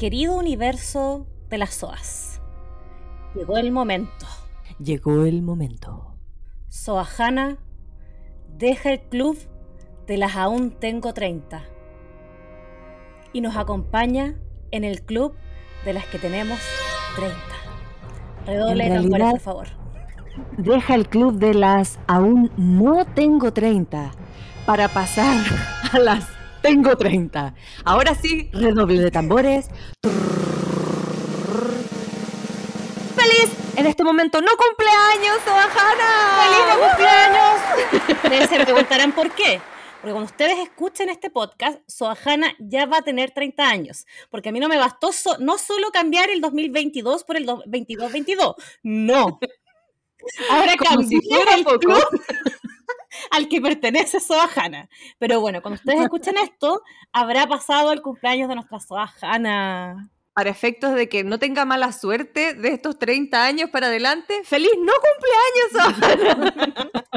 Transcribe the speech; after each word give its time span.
Querido 0.00 0.34
universo 0.38 1.26
de 1.50 1.58
las 1.58 1.74
SOAS, 1.74 2.40
llegó 3.34 3.58
el 3.58 3.70
momento. 3.70 4.24
Llegó 4.78 5.26
el 5.26 5.42
momento. 5.42 6.14
Soajana 6.70 7.58
deja 8.56 8.92
el 8.92 9.00
club 9.00 9.36
de 10.06 10.16
las 10.16 10.36
aún 10.36 10.70
tengo 10.70 11.12
30 11.12 11.64
y 13.34 13.42
nos 13.42 13.58
acompaña 13.58 14.36
en 14.70 14.84
el 14.84 15.02
club 15.02 15.34
de 15.84 15.92
las 15.92 16.06
que 16.06 16.18
tenemos 16.18 16.58
30. 17.16 17.36
Redoble 18.46 18.88
de 18.88 18.94
tambores, 18.94 19.30
por 19.32 19.40
favor. 19.40 19.68
Deja 20.56 20.94
el 20.94 21.10
club 21.10 21.34
de 21.34 21.52
las 21.52 21.98
aún 22.06 22.50
no 22.56 23.04
tengo 23.04 23.52
30 23.52 24.12
para 24.64 24.88
pasar 24.88 25.36
a 25.92 25.98
las 25.98 26.39
tengo 26.60 26.96
30. 26.96 27.54
Ahora 27.84 28.14
sí, 28.14 28.50
redoble 28.52 29.00
de 29.00 29.10
tambores. 29.10 29.68
¡Feliz! 33.16 33.50
En 33.76 33.86
este 33.86 34.04
momento 34.04 34.40
no 34.40 34.52
cumpleaños, 34.56 35.38
Soajana. 35.44 36.38
¡Feliz 36.42 36.66
de 36.66 36.76
cumpleaños! 36.86 38.48
Se 38.50 38.64
preguntarán 38.64 39.12
por 39.12 39.30
qué. 39.32 39.60
Porque 40.00 40.12
cuando 40.12 40.30
ustedes 40.30 40.58
escuchen 40.58 41.10
este 41.10 41.28
podcast, 41.28 41.78
Soajana 41.86 42.54
ya 42.58 42.86
va 42.86 42.98
a 42.98 43.02
tener 43.02 43.32
30 43.32 43.68
años. 43.68 44.06
Porque 44.30 44.48
a 44.48 44.52
mí 44.52 44.58
no 44.58 44.68
me 44.68 44.78
bastó 44.78 45.10
no 45.40 45.58
solo 45.58 45.90
cambiar 45.90 46.30
el 46.30 46.40
2022 46.40 47.24
por 47.24 47.36
el 47.36 47.46
22-22. 47.46 48.54
No. 48.82 49.38
Ahora 50.50 50.72
si 50.72 50.78
cambié 50.78 51.20
fuera 51.28 51.54
el 51.54 51.64
poco. 51.64 51.78
club 51.78 52.04
al 53.30 53.48
que 53.48 53.60
pertenece 53.60 54.20
Soajana. 54.20 54.88
Pero 55.18 55.40
bueno, 55.40 55.62
cuando 55.62 55.76
ustedes 55.78 56.00
escuchen 56.00 56.36
esto, 56.38 56.82
habrá 57.12 57.46
pasado 57.46 57.92
el 57.92 58.02
cumpleaños 58.02 58.48
de 58.48 58.54
nuestra 58.56 58.80
Soajana. 58.80 60.10
Para 60.32 60.50
efectos 60.50 60.94
de 60.94 61.08
que 61.08 61.24
no 61.24 61.38
tenga 61.38 61.64
mala 61.64 61.92
suerte 61.92 62.54
de 62.54 62.68
estos 62.68 62.98
30 62.98 63.44
años 63.44 63.70
para 63.70 63.88
adelante, 63.88 64.42
¡feliz 64.44 64.70
no 64.78 64.92
cumpleaños, 65.72 66.46
Soajana! 66.48 66.96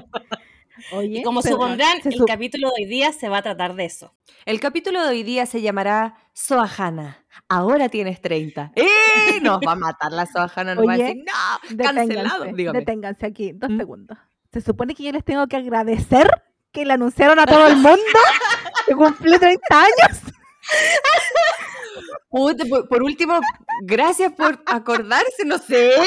Oye, 0.92 1.20
Y 1.20 1.24
como 1.24 1.42
supondrán, 1.42 2.02
se 2.02 2.10
el 2.10 2.26
capítulo 2.26 2.68
de 2.70 2.84
hoy 2.84 2.90
día 2.90 3.14
se 3.14 3.30
va 3.30 3.38
a 3.38 3.42
tratar 3.42 3.76
de 3.76 3.86
eso. 3.86 4.14
El 4.46 4.60
capítulo 4.60 5.02
de 5.02 5.10
hoy 5.10 5.24
día 5.24 5.46
se 5.46 5.62
llamará 5.62 6.18
Soajana. 6.34 7.26
Ahora 7.48 7.88
tienes 7.90 8.20
30. 8.22 8.74
¡Eh! 8.76 9.40
Nos 9.42 9.60
va 9.66 9.72
a 9.74 9.76
matar 9.76 10.12
la 10.12 10.26
Soajana. 10.26 10.76
Nos 10.76 10.86
va 10.86 10.92
a 10.92 10.96
Oye, 10.96 11.04
decir, 11.04 11.24
no, 11.26 11.78
cancelado. 11.84 12.40
Deténganse, 12.40 12.58
Dígame. 12.58 12.80
deténganse 12.80 13.26
aquí, 13.26 13.52
dos 13.54 13.70
¿Mm? 13.70 13.78
segundos. 13.78 14.18
Se 14.54 14.62
supone 14.62 14.94
que 14.94 15.04
yo 15.04 15.12
les 15.12 15.26
tengo 15.26 15.48
que 15.48 15.58
agradecer 15.58 16.30
que 16.72 16.86
le 16.86 16.94
anunciaron 16.94 17.40
a 17.40 17.46
todo 17.46 17.68
el 17.68 17.78
mundo 17.78 17.98
que 18.86 18.94
cumplí 18.94 19.38
30 19.38 19.62
años. 19.72 20.22
Puta, 22.30 22.66
por, 22.66 22.88
por 22.88 23.04
último, 23.04 23.40
gracias 23.82 24.32
por 24.34 24.62
acordarse, 24.66 25.46
no 25.46 25.58
sé. 25.58 25.96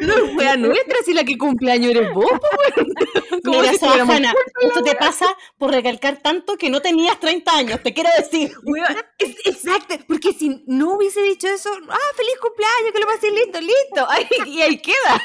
No 0.00 0.12
es 0.14 0.34
wea 0.36 0.56
nuestra 0.56 0.96
si 1.04 1.12
la 1.14 1.24
que 1.24 1.36
cumpleaños 1.38 1.90
eres 1.92 2.12
vos. 2.12 2.26
Como 3.44 3.60
Mira, 3.60 3.72
si 3.72 3.78
Soajana, 3.78 4.34
esto 4.62 4.82
te 4.82 4.94
pasa 4.94 5.26
por 5.58 5.70
recalcar 5.70 6.18
tanto 6.22 6.56
que 6.56 6.70
no 6.70 6.80
tenías 6.80 7.18
30 7.20 7.56
años, 7.56 7.82
te 7.82 7.92
quiero 7.92 8.10
decir. 8.18 8.52
Es- 9.18 9.36
exacto, 9.46 9.94
porque 10.08 10.32
si 10.32 10.62
no 10.66 10.94
hubiese 10.94 11.22
dicho 11.22 11.46
eso, 11.48 11.70
ah, 11.90 11.98
feliz 12.16 12.34
cumpleaños, 12.40 12.92
que 12.92 13.00
lo 13.00 13.06
pasé 13.06 13.30
listo, 13.30 13.60
listo, 13.60 14.06
Ay, 14.08 14.26
y 14.46 14.62
ahí 14.62 14.78
queda. 14.78 15.22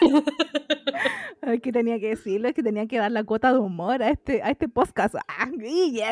Es 1.53 1.61
que 1.61 1.71
tenía 1.71 1.99
que 1.99 2.09
decirlo, 2.09 2.49
es 2.49 2.53
que 2.53 2.63
tenía 2.63 2.87
que 2.87 2.97
dar 2.97 3.11
la 3.11 3.23
cuota 3.23 3.51
de 3.53 3.59
humor 3.59 4.03
a 4.03 4.09
este, 4.09 4.41
a 4.43 4.49
este 4.51 4.67
podcast. 4.67 5.15
Ah, 5.27 5.47
Guille. 5.51 6.05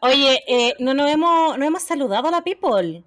Oye, 0.00 0.42
eh, 0.46 0.74
no 0.80 0.94
nos 0.94 1.10
hemos, 1.10 1.56
no 1.58 1.64
hemos 1.64 1.82
saludado 1.82 2.28
a 2.28 2.30
la 2.30 2.42
people. 2.42 3.04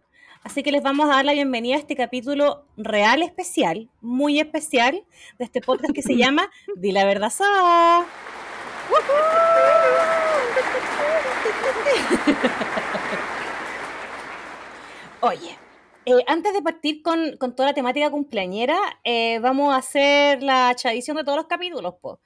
Así 0.47 0.63
que 0.63 0.71
les 0.71 0.81
vamos 0.81 1.09
a 1.09 1.15
dar 1.15 1.25
la 1.25 1.33
bienvenida 1.33 1.75
a 1.75 1.79
este 1.79 1.97
capítulo 1.97 2.63
real 2.77 3.21
especial, 3.21 3.89
muy 3.99 4.39
especial, 4.39 5.03
de 5.37 5.43
este 5.43 5.59
podcast 5.59 5.93
que 5.93 6.01
se 6.01 6.15
llama 6.21 6.49
Di 6.77 6.93
la 6.93 7.03
verdad, 7.03 7.29
Sa. 7.29 8.05
Oye, 15.19 15.57
eh, 16.05 16.13
antes 16.27 16.53
de 16.53 16.61
partir 16.61 17.01
con, 17.01 17.35
con 17.35 17.53
toda 17.53 17.67
la 17.67 17.75
temática 17.75 18.09
cumpleañera, 18.09 18.77
eh, 19.03 19.39
vamos 19.39 19.73
a 19.73 19.79
hacer 19.79 20.41
la 20.43 20.73
tradición 20.81 21.17
de 21.17 21.25
todos 21.25 21.35
los 21.35 21.47
capítulos. 21.47 21.95
Po. 21.95 22.21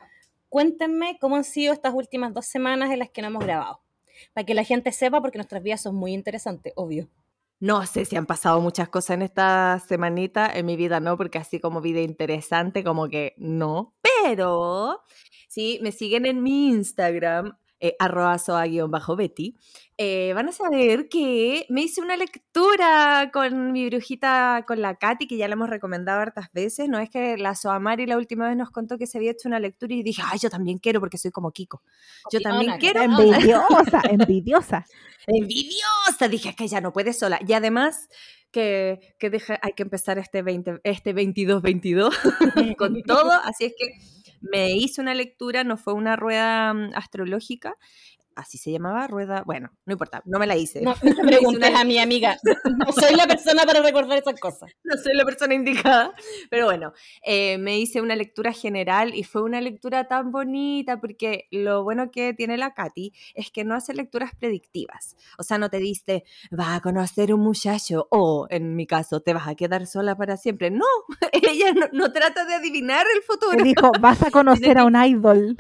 Cuéntenme 0.47 1.17
cómo 1.19 1.37
han 1.37 1.43
sido 1.43 1.73
estas 1.73 1.95
últimas 1.95 2.35
dos 2.35 2.45
semanas 2.45 2.91
en 2.91 2.99
las 2.99 3.09
que 3.09 3.23
no 3.23 3.29
hemos 3.29 3.43
grabado. 3.43 3.81
Para 4.33 4.45
que 4.45 4.53
la 4.53 4.63
gente 4.63 4.91
sepa, 4.91 5.21
porque 5.21 5.39
nuestras 5.39 5.63
vidas 5.63 5.81
son 5.81 5.95
muy 5.95 6.13
interesantes, 6.13 6.71
obvio. 6.75 7.09
No 7.61 7.85
sé 7.85 8.05
si 8.05 8.15
han 8.15 8.25
pasado 8.25 8.59
muchas 8.59 8.89
cosas 8.89 9.11
en 9.11 9.21
esta 9.21 9.77
semanita, 9.87 10.51
en 10.51 10.65
mi 10.65 10.75
vida 10.75 10.99
no, 10.99 11.15
porque 11.15 11.37
así 11.37 11.59
como 11.59 11.79
vida 11.79 12.01
interesante, 12.01 12.83
como 12.83 13.07
que 13.07 13.35
no. 13.37 13.93
Pero, 14.01 15.03
sí, 15.47 15.77
me 15.83 15.91
siguen 15.91 16.25
en 16.25 16.41
mi 16.41 16.69
Instagram, 16.69 17.55
eh, 17.83 17.95
arroba 17.99 18.37
soa-betty, 18.37 19.57
eh, 19.97 20.31
van 20.33 20.47
a 20.49 20.51
saber 20.51 21.09
que 21.09 21.65
me 21.69 21.81
hice 21.81 21.99
una 21.99 22.15
lectura 22.15 23.29
con 23.33 23.71
mi 23.71 23.87
brujita, 23.89 24.63
con 24.67 24.81
la 24.81 24.95
Katy, 24.95 25.27
que 25.27 25.35
ya 25.37 25.47
la 25.47 25.53
hemos 25.53 25.69
recomendado 25.69 26.21
hartas 26.21 26.51
veces. 26.53 26.87
No 26.89 26.99
es 26.99 27.09
que 27.09 27.37
la 27.37 27.55
Soamari 27.55 28.05
la 28.05 28.17
última 28.17 28.47
vez 28.47 28.55
nos 28.55 28.69
contó 28.71 28.97
que 28.97 29.07
se 29.07 29.17
había 29.17 29.31
hecho 29.31 29.47
una 29.49 29.59
lectura 29.59 29.93
y 29.95 30.03
dije, 30.03 30.21
ay, 30.25 30.39
yo 30.39 30.49
también 30.49 30.77
quiero 30.77 30.99
porque 30.99 31.17
soy 31.17 31.31
como 31.31 31.51
Kiko. 31.51 31.81
Yo 32.31 32.39
también 32.39 32.77
quiero. 32.79 33.01
Envidiosa, 33.01 34.01
envidiosa. 34.09 34.85
envidiosa. 35.27 36.27
Dije 36.29 36.55
que 36.55 36.67
ya 36.67 36.81
no 36.81 36.93
puede 36.93 37.13
sola. 37.13 37.39
Y 37.47 37.53
además 37.53 38.09
que, 38.51 39.15
que 39.17 39.29
deja- 39.29 39.59
hay 39.61 39.73
que 39.73 39.83
empezar 39.83 40.17
este, 40.19 40.41
20, 40.43 40.81
este 40.83 41.15
22-22 41.15 42.75
con 42.77 43.01
todo. 43.03 43.31
Así 43.43 43.65
es 43.65 43.73
que 43.77 43.85
me 44.41 44.71
hice 44.71 45.01
una 45.01 45.13
lectura, 45.13 45.63
no 45.63 45.77
fue 45.77 45.93
una 45.93 46.15
rueda 46.15 46.73
mm, 46.73 46.91
astrológica. 46.95 47.77
Así 48.35 48.57
se 48.57 48.71
llamaba, 48.71 49.07
rueda. 49.07 49.43
Bueno, 49.45 49.71
no 49.85 49.93
importa, 49.93 50.21
no 50.25 50.39
me 50.39 50.47
la 50.47 50.55
hice. 50.55 50.81
No, 50.81 50.93
no 51.03 51.23
me 51.23 51.31
preguntes 51.31 51.69
una- 51.69 51.81
a 51.81 51.83
mi 51.83 51.97
amiga. 51.99 52.37
No 52.85 52.91
soy 52.93 53.15
la 53.15 53.27
persona 53.27 53.63
para 53.63 53.81
recordar 53.81 54.17
esas 54.17 54.39
cosas. 54.39 54.71
no 54.83 54.95
soy 54.97 55.13
la 55.15 55.25
persona 55.25 55.53
indicada, 55.53 56.13
pero 56.49 56.65
bueno, 56.65 56.93
eh, 57.23 57.57
me 57.57 57.77
hice 57.79 58.01
una 58.01 58.15
lectura 58.15 58.53
general 58.53 59.13
y 59.13 59.23
fue 59.23 59.41
una 59.43 59.61
lectura 59.61 60.07
tan 60.07 60.31
bonita 60.31 60.99
porque 60.99 61.47
lo 61.51 61.83
bueno 61.83 62.09
que 62.11 62.33
tiene 62.33 62.57
la 62.57 62.73
Katy 62.73 63.13
es 63.35 63.51
que 63.51 63.63
no 63.63 63.75
hace 63.75 63.93
lecturas 63.93 64.31
predictivas, 64.39 65.15
o 65.37 65.43
sea, 65.43 65.57
no 65.57 65.69
te 65.69 65.77
dice, 65.77 66.23
va 66.57 66.75
a 66.75 66.81
conocer 66.81 67.33
un 67.33 67.41
muchacho 67.41 68.07
o, 68.11 68.47
en 68.49 68.75
mi 68.75 68.87
caso, 68.87 69.21
te 69.21 69.33
vas 69.33 69.47
a 69.47 69.55
quedar 69.55 69.85
sola 69.85 70.15
para 70.15 70.37
siempre. 70.37 70.71
No, 70.71 70.85
ella 71.31 71.73
no, 71.73 71.87
no 71.91 72.11
trata 72.11 72.45
de 72.45 72.55
adivinar 72.55 73.05
el 73.13 73.19
Me 73.19 73.21
futuro. 73.21 73.63
dijo, 73.63 73.91
vas 73.99 74.23
a 74.23 74.31
conocer 74.31 74.77
a 74.77 74.85
un 74.85 74.95
idol. 74.95 75.57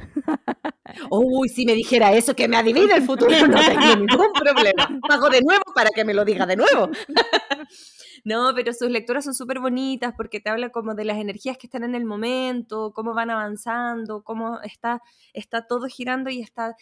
Uy, 1.09 1.49
si 1.49 1.65
me 1.65 1.73
dijera 1.73 2.13
eso, 2.13 2.35
que 2.35 2.47
me 2.47 2.57
adivine 2.61 2.95
el 2.95 3.03
futuro, 3.03 3.31
no 3.47 3.59
tengo 3.59 3.95
ningún 3.95 4.33
problema. 4.33 4.99
Pago 5.07 5.29
de 5.29 5.41
nuevo 5.41 5.63
para 5.75 5.89
que 5.89 6.05
me 6.05 6.13
lo 6.13 6.25
diga 6.25 6.45
de 6.45 6.55
nuevo. 6.55 6.89
No, 8.23 8.53
pero 8.53 8.71
sus 8.71 8.89
lecturas 8.91 9.25
son 9.25 9.33
súper 9.33 9.59
bonitas 9.59 10.13
porque 10.15 10.39
te 10.39 10.51
habla 10.51 10.69
como 10.69 10.93
de 10.93 11.05
las 11.05 11.17
energías 11.17 11.57
que 11.57 11.65
están 11.65 11.83
en 11.83 11.95
el 11.95 12.05
momento, 12.05 12.93
cómo 12.93 13.15
van 13.15 13.31
avanzando, 13.31 14.23
cómo 14.23 14.61
está, 14.61 15.01
está 15.33 15.65
todo 15.65 15.87
girando 15.87 16.29
y 16.29 16.39
está, 16.39 16.75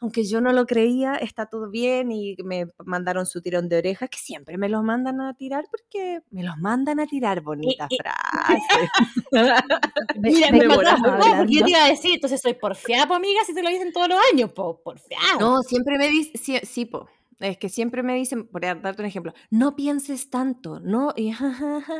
aunque 0.00 0.24
yo 0.24 0.40
no 0.40 0.52
lo 0.52 0.66
creía, 0.66 1.14
está 1.14 1.46
todo 1.46 1.70
bien 1.70 2.12
y 2.12 2.36
me 2.44 2.68
mandaron 2.84 3.26
su 3.26 3.40
tirón 3.40 3.68
de 3.68 3.78
orejas, 3.78 4.10
que 4.10 4.18
siempre 4.18 4.58
me 4.58 4.68
los 4.68 4.82
mandan 4.82 5.20
a 5.20 5.34
tirar 5.34 5.64
porque 5.70 6.20
me 6.30 6.42
los 6.42 6.56
mandan 6.58 7.00
a 7.00 7.06
tirar, 7.06 7.40
bonita 7.40 7.88
y- 7.90 7.96
frase. 7.96 8.90
Mira, 10.16 10.50
¿De 10.50 10.68
me 10.68 10.74
estamos 10.74 11.18
no, 11.18 11.36
porque 11.38 11.54
yo 11.54 11.64
te 11.64 11.70
iba 11.70 11.84
a 11.84 11.88
decir, 11.88 12.14
entonces 12.14 12.40
soy 12.40 12.54
porfiada, 12.54 13.06
po, 13.06 13.14
amiga, 13.14 13.40
si 13.46 13.54
te 13.54 13.62
lo 13.62 13.70
dicen 13.70 13.92
todos 13.92 14.08
los 14.08 14.18
años, 14.32 14.52
po, 14.52 14.80
porfiada. 14.82 15.38
No, 15.40 15.62
siempre 15.62 15.98
me 15.98 16.08
dicen, 16.08 16.40
sí, 16.40 16.58
sí, 16.62 16.84
po. 16.84 17.08
Es 17.38 17.58
que 17.58 17.68
siempre 17.68 18.02
me 18.02 18.14
dicen, 18.14 18.46
por 18.48 18.62
darte 18.62 19.02
un 19.02 19.06
ejemplo, 19.06 19.34
no 19.50 19.76
pienses 19.76 20.30
tanto, 20.30 20.80
no, 20.80 21.12
y 21.16 21.30
ja, 21.32 21.52
ja, 21.52 21.80
ja. 21.80 21.94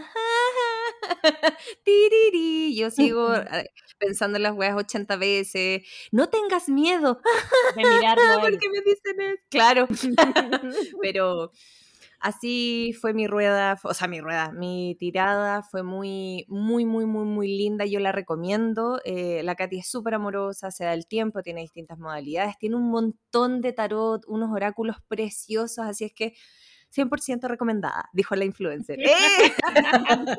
Yo 2.77 2.91
sigo 2.91 3.35
eh, 3.35 3.71
pensando 3.99 4.37
en 4.37 4.43
las 4.43 4.55
weas 4.55 4.77
80 4.77 5.17
veces, 5.17 5.83
no 6.13 6.29
tengas 6.29 6.69
miedo, 6.69 7.21
de 7.75 7.85
mirarlo 7.85 8.23
a 8.43 8.47
él. 8.47 8.53
porque 8.53 8.69
me 8.69 8.81
dicen 8.83 9.21
eso. 9.21 9.43
Claro, 9.49 9.89
pero 11.03 11.53
así 12.21 12.95
fue 13.01 13.15
mi 13.15 13.27
rueda, 13.27 13.79
o 13.83 13.95
sea, 13.95 14.09
mi 14.09 14.21
rueda, 14.21 14.53
mi 14.53 14.97
tirada 14.99 15.63
fue 15.63 15.83
muy, 15.83 16.45
muy, 16.49 16.85
muy, 16.85 17.07
muy, 17.07 17.25
muy 17.25 17.49
linda. 17.49 17.85
Yo 17.87 18.01
la 18.01 18.13
recomiendo. 18.13 19.01
eh, 19.05 19.43
la 19.45 19.55
Katy 19.55 19.79
es 19.79 19.89
súper 19.91 20.15
amorosa, 20.15 20.71
se 20.71 20.85
da 20.85 20.95
el 20.95 21.07
tiempo, 21.07 21.43
tiene 21.43 21.63
distintas 21.63 21.99
modalidades, 21.99 22.59
tiene 22.59 22.77
un 22.77 22.91
montón 22.91 23.61
de 23.61 23.73
tarot, 23.73 24.23
unos 24.27 24.51
oráculos 24.53 24.97
preciosos, 25.09 25.79
así 25.87 26.05
es 26.05 26.13
que 26.15 26.35
100% 26.97 27.49
recomendada, 27.49 28.09
dijo 28.13 28.35
la 28.35 28.45
influencer. 28.45 28.99
¡Eh! 29.01 29.55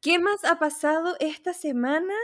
¿Qué 0.00 0.18
más 0.18 0.44
ha 0.44 0.58
pasado 0.58 1.16
esta 1.20 1.52
semana? 1.52 2.14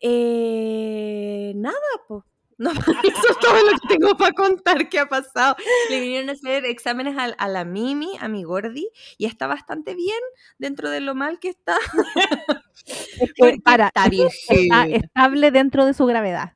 Eh, 0.00 1.52
nada, 1.56 1.76
po. 2.08 2.24
No, 2.56 2.70
eso 2.70 2.82
es 3.02 3.38
todo 3.40 3.56
lo 3.68 3.72
que 3.80 3.88
tengo 3.88 4.16
para 4.16 4.30
contar 4.32 4.88
que 4.88 5.00
ha 5.00 5.06
pasado. 5.06 5.56
Le 5.90 5.98
vinieron 6.00 6.28
a 6.28 6.34
hacer 6.34 6.64
exámenes 6.64 7.18
a, 7.18 7.24
a 7.24 7.48
la 7.48 7.64
Mimi, 7.64 8.12
a 8.20 8.28
mi 8.28 8.44
Gordi, 8.44 8.88
y 9.18 9.26
está 9.26 9.48
bastante 9.48 9.96
bien 9.96 10.20
dentro 10.58 10.88
de 10.88 11.00
lo 11.00 11.16
mal 11.16 11.40
que 11.40 11.48
está. 11.48 11.76
Es 12.86 13.32
que, 13.32 13.32
Porque 13.38 13.58
para, 13.60 13.88
está 13.88 14.04
está 14.04 14.08
viejita. 14.08 14.86
estable 14.86 15.50
dentro 15.50 15.84
de 15.84 15.94
su 15.94 16.06
gravedad. 16.06 16.52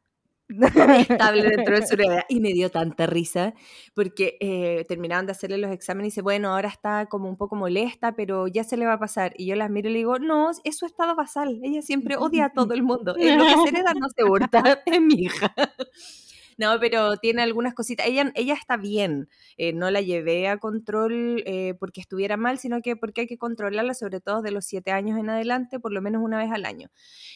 estable 1.08 1.42
dentro 1.42 1.76
de 1.76 1.86
su 1.86 1.96
gravedad. 1.96 2.24
Y 2.28 2.40
me 2.40 2.52
dio 2.52 2.70
tanta 2.70 3.06
risa 3.06 3.54
porque 3.94 4.36
eh, 4.40 4.84
terminaban 4.88 5.26
de 5.26 5.32
hacerle 5.32 5.58
los 5.58 5.70
exámenes 5.70 6.06
y 6.06 6.10
dice, 6.12 6.22
bueno, 6.22 6.54
ahora 6.54 6.68
está 6.68 7.06
como 7.06 7.28
un 7.28 7.36
poco 7.36 7.56
molesta, 7.56 8.12
pero 8.12 8.48
ya 8.48 8.64
se 8.64 8.76
le 8.76 8.86
va 8.86 8.94
a 8.94 8.98
pasar. 8.98 9.34
Y 9.36 9.46
yo 9.46 9.56
las 9.56 9.70
miro 9.70 9.88
y 9.88 9.92
le 9.92 9.98
digo, 9.98 10.18
no, 10.18 10.50
es 10.64 10.76
su 10.76 10.86
estado 10.86 11.14
basal. 11.14 11.60
Ella 11.62 11.82
siempre 11.82 12.16
odia 12.16 12.46
a 12.46 12.52
todo 12.52 12.74
el 12.74 12.82
mundo. 12.82 13.14
En 13.18 13.38
lo 13.38 13.44
que 13.44 13.54
se 13.62 13.68
hereda 13.68 13.92
no 13.94 14.08
se 14.08 14.24
hurta. 14.24 14.82
Es 14.86 15.00
mi 15.00 15.14
hija. 15.14 15.52
No, 16.58 16.78
pero 16.80 17.16
tiene 17.16 17.40
algunas 17.42 17.72
cositas. 17.72 18.06
Ella, 18.06 18.32
ella 18.34 18.54
está 18.54 18.76
bien. 18.76 19.28
Eh, 19.56 19.72
no 19.72 19.90
la 19.90 20.00
llevé 20.02 20.48
a 20.48 20.58
control 20.58 21.42
eh, 21.46 21.74
porque 21.78 22.00
estuviera 22.00 22.36
mal, 22.36 22.58
sino 22.58 22.82
que 22.82 22.96
porque 22.96 23.22
hay 23.22 23.26
que 23.28 23.38
controlarla, 23.38 23.94
sobre 23.94 24.20
todo 24.20 24.42
de 24.42 24.50
los 24.50 24.66
siete 24.66 24.90
años 24.90 25.18
en 25.18 25.30
adelante, 25.30 25.78
por 25.80 25.92
lo 25.92 26.02
menos 26.02 26.20
una 26.22 26.38
vez 26.38 26.50
al 26.50 26.64
año. 26.66 26.90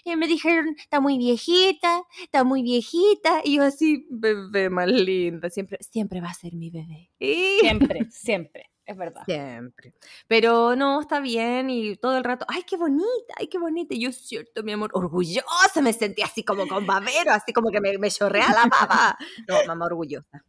Y 0.04 0.16
me 0.16 0.26
dijeron, 0.26 0.74
está 0.76 1.00
muy 1.00 1.18
viejita, 1.18 2.02
está 2.24 2.42
muy 2.42 2.62
viejita. 2.62 3.40
Y 3.44 3.56
yo 3.58 3.62
así, 3.62 4.06
bebé 4.10 4.68
más 4.70 4.88
linda, 4.90 5.48
siempre, 5.50 5.78
siempre 5.80 6.20
va 6.20 6.28
a 6.30 6.34
ser 6.34 6.54
mi 6.54 6.70
bebé. 6.70 7.10
Y- 7.20 7.60
Siempre, 7.60 8.06
siempre. 8.10 8.71
Es 8.92 8.98
verdad. 8.98 9.22
Siempre. 9.24 9.94
Pero 10.26 10.76
no, 10.76 11.00
está 11.00 11.20
bien 11.20 11.70
y 11.70 11.96
todo 11.96 12.16
el 12.18 12.24
rato, 12.24 12.44
ay, 12.48 12.62
qué 12.64 12.76
bonita, 12.76 13.34
ay, 13.38 13.46
qué 13.48 13.58
bonita. 13.58 13.94
Y 13.94 14.00
yo, 14.00 14.12
cierto, 14.12 14.62
mi 14.62 14.72
amor, 14.72 14.90
orgullosa, 14.92 15.80
me 15.82 15.92
sentí 15.92 16.22
así 16.22 16.44
como 16.44 16.66
con 16.68 16.86
babero, 16.86 17.32
así 17.32 17.52
como 17.52 17.70
que 17.70 17.80
me, 17.80 17.96
me 17.98 18.10
chorrea 18.10 18.48
la 18.52 18.66
baba. 18.66 19.18
No, 19.48 19.56
mamá 19.66 19.86
orgullosa. 19.86 20.44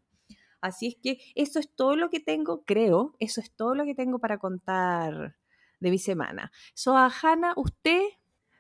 Así 0.62 0.88
es 0.88 0.96
que 1.02 1.20
eso 1.36 1.60
es 1.60 1.74
todo 1.76 1.96
lo 1.96 2.10
que 2.10 2.20
tengo, 2.20 2.64
creo, 2.66 3.16
eso 3.20 3.42
es 3.42 3.52
todo 3.56 3.76
lo 3.76 3.86
que 3.86 3.96
tengo 3.96 4.20
para 4.20 4.38
contar 4.38 5.36
de 5.80 5.90
mi 5.92 5.98
semana. 6.00 6.52
Soajana, 6.74 7.54
usted 7.56 8.02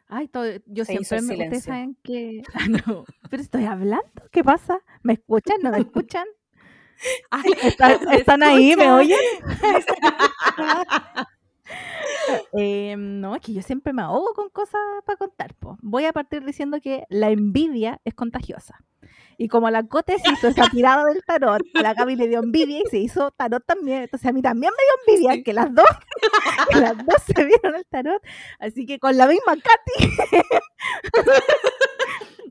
Ay, 0.08 0.28
todo- 0.28 0.46
yo 0.68 0.86
Se 0.86 0.98
siempre, 1.04 1.22
me- 1.22 1.34
ustedes 1.46 1.64
silencio. 1.64 1.74
saben 1.74 1.98
que... 2.04 2.42
Ah, 2.54 2.68
no, 2.68 3.06
pero 3.32 3.42
estoy 3.42 3.66
hablando, 3.66 4.30
¿qué 4.32 4.44
pasa? 4.44 4.80
¿Me 5.02 5.14
escuchan? 5.14 5.56
¿No 5.64 5.72
me 5.72 5.78
escuchan? 5.80 6.28
Ay, 7.32 7.52
¿Están, 7.64 8.00
¿me 8.08 8.16
están 8.18 8.44
ahí? 8.44 8.76
¿Me 8.76 8.92
oyen? 8.92 9.18
Eh, 12.58 12.96
no, 12.98 13.36
es 13.36 13.42
que 13.42 13.54
yo 13.54 13.62
siempre 13.62 13.92
me 13.94 14.02
ahogo 14.02 14.34
con 14.34 14.50
cosas 14.50 14.80
para 15.06 15.18
contar. 15.18 15.54
po. 15.56 15.78
Voy 15.82 16.06
a 16.06 16.14
partir 16.14 16.44
diciendo 16.46 16.80
que 16.82 17.04
la 17.10 17.30
envidia 17.30 18.00
es 18.06 18.14
contagiosa. 18.14 18.78
Y 19.38 19.48
como 19.48 19.68
a 19.68 19.72
la 19.72 19.84
Cote 19.84 20.18
se 20.20 20.32
hizo 20.32 20.48
esa 20.48 20.70
tirada 20.70 21.06
del 21.06 21.24
tarot, 21.24 21.62
a 21.74 21.82
la 21.82 21.94
Gaby 21.94 22.16
le 22.16 22.28
dio 22.28 22.40
envidia 22.40 22.80
y 22.80 22.90
se 22.90 22.98
hizo 22.98 23.32
tarot 23.32 23.66
también. 23.66 24.04
Entonces 24.04 24.30
a 24.30 24.34
mí 24.34 24.42
también 24.42 24.72
me 24.78 24.84
dio 24.84 24.94
envidia 25.16 25.34
Sí. 25.38 25.44
que 25.44 25.54
las 25.54 25.74
dos, 25.74 25.86
que 26.72 26.80
las 26.80 26.98
dos 26.98 27.16
se 27.26 27.44
vieron 27.46 27.76
el 27.76 27.86
tarot. 27.88 28.22
Así 28.60 28.86
que 28.86 29.00
con 29.00 29.18
la 29.18 29.28
misma 29.28 29.56
Katy 29.56 30.10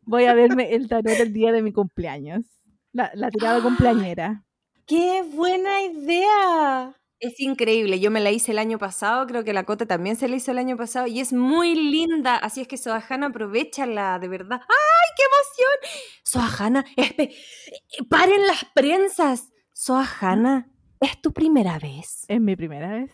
voy 0.05 0.25
a 0.25 0.34
verme 0.34 0.75
el 0.75 0.88
tarot 0.88 1.06
el 1.19 1.32
día 1.32 1.52
de 1.52 1.62
mi 1.62 1.72
cumpleaños. 1.72 2.44
La, 2.92 3.10
la 3.14 3.30
tirada 3.30 3.56
Ay. 3.56 3.62
cumpleañera. 3.62 4.44
¡Qué 4.86 5.22
buena 5.32 5.82
idea! 5.82 6.94
Es 7.20 7.38
increíble, 7.38 8.00
yo 8.00 8.10
me 8.10 8.18
la 8.20 8.32
hice 8.32 8.50
el 8.50 8.58
año 8.58 8.78
pasado, 8.80 9.26
creo 9.28 9.44
que 9.44 9.52
la 9.52 9.62
Cote 9.64 9.86
también 9.86 10.16
se 10.16 10.26
la 10.28 10.34
hizo 10.34 10.50
el 10.50 10.58
año 10.58 10.76
pasado 10.76 11.06
y 11.06 11.20
es 11.20 11.32
muy 11.32 11.76
linda, 11.76 12.36
así 12.36 12.62
es 12.62 12.66
que 12.68 12.76
Soajana, 12.76 13.28
aprovechala, 13.28 14.18
de 14.18 14.26
verdad. 14.26 14.60
¡Ay, 14.60 15.08
qué 15.16 15.22
emoción! 15.30 16.00
Soajana, 16.24 16.84
espe- 16.96 17.30
eh, 17.32 18.04
paren 18.08 18.44
las 18.48 18.64
prensas. 18.74 19.52
Soajana, 19.72 20.68
¿es 21.00 21.20
tu 21.22 21.32
primera 21.32 21.78
vez? 21.78 22.24
Es 22.26 22.40
mi 22.40 22.56
primera 22.56 22.90
vez. 22.92 23.12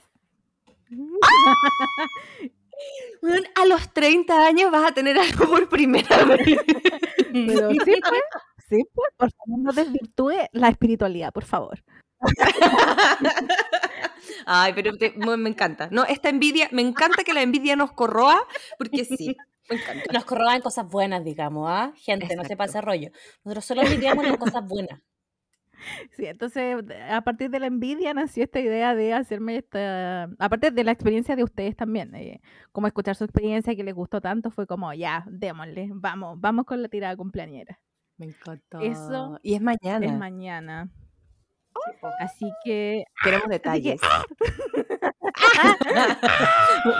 Weón, 3.20 3.44
A 3.60 3.66
los 3.66 3.92
30 3.92 4.46
años 4.46 4.70
vas 4.70 4.90
a 4.90 4.94
tener 4.94 5.18
algo 5.18 5.46
por 5.50 5.68
primera 5.68 6.24
vez. 6.24 6.38
Pero 7.32 7.70
sí, 7.72 7.78
pues, 8.08 8.22
sí, 8.68 8.84
pues, 8.94 9.10
por 9.16 9.30
favor, 9.32 9.58
no 9.60 9.72
desvirtúe 9.72 10.32
la 10.52 10.68
espiritualidad, 10.68 11.32
por 11.32 11.44
favor. 11.44 11.82
Ay, 14.46 14.72
pero 14.74 14.96
te- 14.96 15.12
me 15.16 15.36
me 15.36 15.50
encanta. 15.50 15.88
No, 15.90 16.04
esta 16.04 16.28
envidia, 16.28 16.68
me 16.72 16.82
encanta 16.82 17.22
que 17.24 17.32
la 17.34 17.42
envidia 17.42 17.76
nos 17.76 17.92
corroa, 17.92 18.38
porque 18.78 19.04
sí, 19.04 19.36
me 19.70 19.76
encanta. 19.76 20.12
Nos 20.12 20.24
corroban 20.24 20.60
cosas 20.60 20.88
buenas, 20.88 21.24
digamos, 21.24 21.68
¿ah? 21.70 21.92
Gente, 21.96 22.26
no 22.26 22.42
se 22.42 22.52
Exacto. 22.52 22.56
pasa 22.56 22.80
rollo. 22.80 23.10
Nosotros 23.44 23.64
solo 23.64 23.82
lidiamos 23.82 24.24
en 24.26 24.36
cosas 24.36 24.66
buenas. 24.66 25.00
Sí, 26.16 26.26
entonces 26.26 26.76
a 27.08 27.20
partir 27.20 27.50
de 27.50 27.60
la 27.60 27.66
envidia 27.68 28.12
nació 28.12 28.42
esta 28.42 28.58
idea 28.58 28.96
de 28.96 29.14
hacerme 29.14 29.58
esta, 29.58 30.24
aparte 30.40 30.72
de 30.72 30.82
la 30.82 30.90
experiencia 30.90 31.36
de 31.36 31.44
ustedes 31.44 31.76
también, 31.76 32.12
eh, 32.16 32.40
como 32.72 32.88
escuchar 32.88 33.14
su 33.14 33.22
experiencia 33.22 33.76
que 33.76 33.84
les 33.84 33.94
gustó 33.94 34.20
tanto, 34.20 34.50
fue 34.50 34.66
como, 34.66 34.92
ya, 34.92 35.24
démosle, 35.28 35.90
vamos, 35.92 36.40
vamos 36.40 36.64
con 36.66 36.82
la 36.82 36.88
tirada 36.88 37.16
cumpleañera. 37.16 37.78
Me 38.18 38.26
encanta. 38.26 38.82
Eso 38.82 39.38
y 39.42 39.54
es 39.54 39.62
mañana. 39.62 40.04
Es 40.06 40.12
mañana. 40.12 40.88
Así 42.20 42.50
que, 42.64 43.04
Queremos 43.22 43.44
que, 43.46 43.50
detalles. 43.52 44.00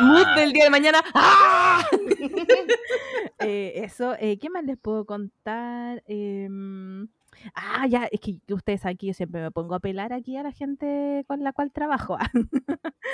Mood 0.00 0.26
del 0.36 0.52
día 0.52 0.64
de 0.64 0.70
mañana. 0.70 1.02
¡Ah! 1.14 1.84
eh, 3.40 3.72
eso, 3.76 4.14
eh, 4.18 4.38
¿qué 4.38 4.50
más 4.50 4.64
les 4.64 4.78
puedo 4.78 5.04
contar? 5.04 6.02
Em, 6.06 7.08
ah, 7.54 7.86
ya, 7.88 8.08
es 8.10 8.20
que 8.20 8.38
ustedes 8.52 8.86
aquí 8.86 9.08
yo 9.08 9.14
siempre 9.14 9.40
me 9.42 9.50
pongo 9.50 9.74
a 9.74 9.80
pelar 9.80 10.12
aquí 10.12 10.36
a 10.36 10.42
la 10.42 10.52
gente 10.52 11.24
con 11.26 11.42
la 11.42 11.52
cual 11.52 11.72
trabajo. 11.72 12.16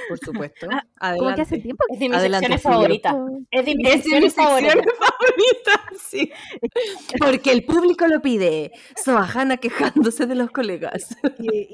Por 0.09 0.19
supuesto. 0.19 0.69
Ah, 1.01 1.15
Como 1.19 1.35
que 1.35 1.43
hace 1.43 1.59
tiempo 1.59 1.85
Es 1.91 1.99
de 1.99 2.09
mis 2.09 2.19
Adelante, 2.19 2.47
secciones 2.49 2.63
favoritas. 2.63 3.15
que 3.51 3.59
Es 3.59 3.67
de 3.67 3.75
mis 3.75 3.89
Es 3.89 4.05
de 4.05 4.21
mis 4.21 4.33
secciones 4.35 4.75
favoritas. 4.99 5.81
Sí. 6.15 6.33
Porque 7.19 7.53
el 7.53 7.65
público 7.65 8.07
lo 8.07 8.21
pide. 8.21 8.73
Soajana 9.03 9.57
quejándose 9.57 10.27
de 10.27 10.35
los 10.35 10.51
colegas. 10.51 11.17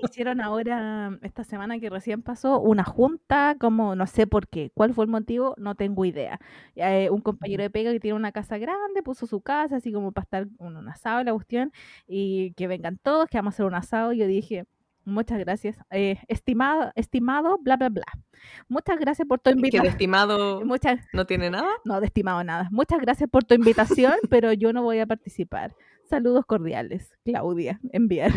hicieron 0.02 0.40
ahora, 0.40 1.18
esta 1.22 1.44
semana 1.44 1.78
que 1.78 1.90
recién 1.90 2.22
pasó, 2.22 2.60
una 2.60 2.84
junta, 2.84 3.56
como 3.58 3.94
no 3.94 4.06
sé 4.06 4.26
por 4.26 4.48
qué, 4.48 4.70
cuál 4.74 4.94
fue 4.94 5.04
el 5.04 5.10
motivo, 5.10 5.54
no 5.58 5.74
tengo 5.74 6.04
idea. 6.04 6.40
Eh, 6.74 7.08
un 7.10 7.20
compañero 7.20 7.62
de 7.62 7.70
pega 7.70 7.92
que 7.92 8.00
tiene 8.00 8.16
una 8.16 8.32
casa 8.32 8.58
grande, 8.58 9.02
puso 9.02 9.26
su 9.26 9.40
casa, 9.40 9.76
así 9.76 9.92
como 9.92 10.12
para 10.12 10.24
estar 10.24 10.42
en 10.42 10.76
un 10.76 10.88
asado, 10.88 11.22
la 11.22 11.32
cuestión, 11.32 11.72
y 12.06 12.52
que 12.54 12.66
vengan 12.66 12.98
todos, 12.98 13.28
que 13.28 13.38
vamos 13.38 13.54
a 13.54 13.56
hacer 13.56 13.66
un 13.66 13.74
asado. 13.74 14.12
Y 14.12 14.18
yo 14.18 14.26
dije, 14.26 14.66
muchas 15.04 15.38
gracias, 15.38 15.76
eh, 15.90 16.18
estimado, 16.28 16.92
estimado, 16.94 17.58
bla, 17.58 17.76
bla, 17.76 17.88
bla. 17.88 18.04
Muchas 18.68 18.98
gracias 18.98 19.26
por 19.28 19.38
tu 19.38 19.50
Que 19.50 19.54
de 19.54 19.58
invitación. 19.58 19.86
estimado 19.92 20.64
Muchas, 20.64 21.00
no 21.12 21.26
tiene 21.26 21.50
nada. 21.50 21.68
no, 21.84 22.00
de 22.00 22.06
estimado 22.06 22.42
nada. 22.44 22.68
Muchas 22.70 23.00
gracias 23.00 23.28
por 23.30 23.44
tu 23.44 23.54
invitación, 23.54 24.14
pero 24.30 24.52
yo 24.52 24.72
no 24.72 24.82
voy 24.82 24.98
a 25.00 25.06
participar. 25.06 25.74
Saludos 26.08 26.44
cordiales, 26.46 27.12
Claudia, 27.24 27.78
enviar. 27.92 28.32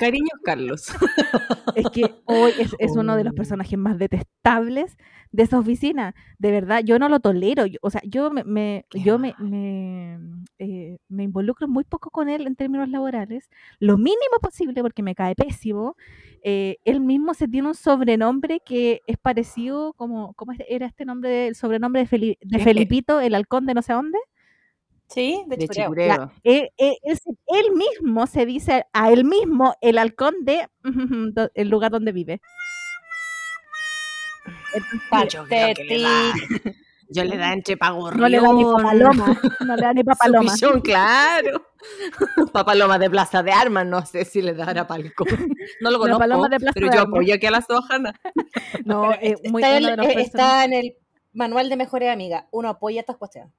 Cariños, 0.00 0.38
Carlos. 0.44 0.86
Es 1.74 1.86
que 1.90 2.14
hoy 2.24 2.52
es, 2.58 2.74
es 2.78 2.96
uno 2.96 3.14
de 3.14 3.22
los 3.24 3.34
personajes 3.34 3.78
más 3.78 3.98
detestables 3.98 4.96
de 5.30 5.42
esa 5.44 5.58
oficina. 5.58 6.14
De 6.38 6.50
verdad, 6.50 6.82
yo 6.82 6.98
no 6.98 7.08
lo 7.08 7.20
tolero. 7.20 7.66
yo- 7.66 7.78
o 7.82 7.90
sea, 7.90 8.00
yo 8.04 8.30
me, 8.30 8.42
me- 8.42 8.84
yo 8.94 9.18
me, 9.18 9.34
me, 9.38 10.18
eh, 10.58 10.98
me 11.08 11.22
involucro 11.24 11.68
muy 11.68 11.84
poco 11.84 12.10
con 12.10 12.28
él 12.28 12.46
en 12.46 12.56
términos 12.56 12.88
laborales. 12.88 13.48
Lo 13.78 13.96
mínimo 13.96 14.38
posible 14.40 14.82
porque 14.82 15.02
me 15.02 15.14
cae 15.14 15.34
pésimo. 15.36 15.94
Eh, 16.42 16.78
él 16.84 17.00
mismo 17.00 17.34
se 17.34 17.46
tiene 17.46 17.68
un 17.68 17.74
sobrenombre 17.74 18.60
que 18.64 19.02
es 19.06 19.18
parecido 19.18 19.92
como, 19.92 20.32
¿cómo 20.34 20.52
era 20.68 20.86
este 20.86 21.04
nombre? 21.04 21.28
del 21.30 21.54
sobrenombre 21.54 22.00
de, 22.02 22.08
Feli- 22.08 22.38
de 22.40 22.58
Felipito, 22.64 23.20
el 23.20 23.34
halcón 23.34 23.66
de 23.66 23.74
no 23.74 23.82
sé 23.82 23.92
dónde. 23.92 24.18
Sí, 25.08 25.42
de, 25.46 25.56
De 25.56 25.68
chureo. 25.68 25.84
chipureo. 25.84 26.32
Él, 26.44 27.72
mismo 27.74 28.26
se 28.26 28.44
dice 28.44 28.86
a 28.92 29.10
él 29.10 29.24
mismo 29.24 29.74
el 29.80 29.96
halcón 29.98 30.34
de 30.44 30.68
do- 30.82 31.50
el 31.54 31.68
lugar 31.68 31.90
donde 31.90 32.12
vive. 32.12 32.40
Yo 35.30 35.44
creo 35.44 35.74
que 35.74 35.84
le 35.84 36.02
da, 36.02 36.32
yo 37.08 37.24
le 37.24 37.36
da 37.36 37.52
entre 37.52 37.76
pagorrión. 37.76 38.20
no 38.20 38.28
le 38.28 38.40
da 38.40 38.52
ni 38.52 38.64
papaloma, 38.64 39.40
no 39.66 39.76
le 39.76 39.82
da 39.82 39.92
ni 39.94 40.04
papaloma. 40.04 40.52
Pichón, 40.52 40.80
claro. 40.80 41.64
Papaloma 42.52 42.98
de 42.98 43.08
Plaza 43.08 43.42
de 43.42 43.52
Armas, 43.52 43.86
no 43.86 44.04
sé 44.04 44.24
si 44.24 44.42
le 44.42 44.52
dará 44.52 44.86
palco. 44.86 45.24
No 45.80 45.90
lo 45.90 45.98
conozco, 45.98 46.48
de 46.48 46.58
pero 46.74 46.90
de 46.90 46.96
yo 46.96 47.02
apoyo 47.02 47.34
aquí 47.34 47.46
a 47.46 47.50
la 47.50 47.62
Soajana. 47.62 48.18
No, 48.84 49.12
eh, 49.22 49.36
muy, 49.48 49.62
está, 49.62 49.74
de 49.74 49.80
los 49.96 50.06
eh, 50.06 50.14
está 50.18 50.64
en 50.64 50.72
el 50.72 50.96
manual 51.32 51.68
de 51.68 51.76
mejores 51.76 52.10
amigas. 52.10 52.44
Uno 52.50 52.68
apoya 52.68 53.00
estas 53.00 53.16
cuestiones. 53.16 53.52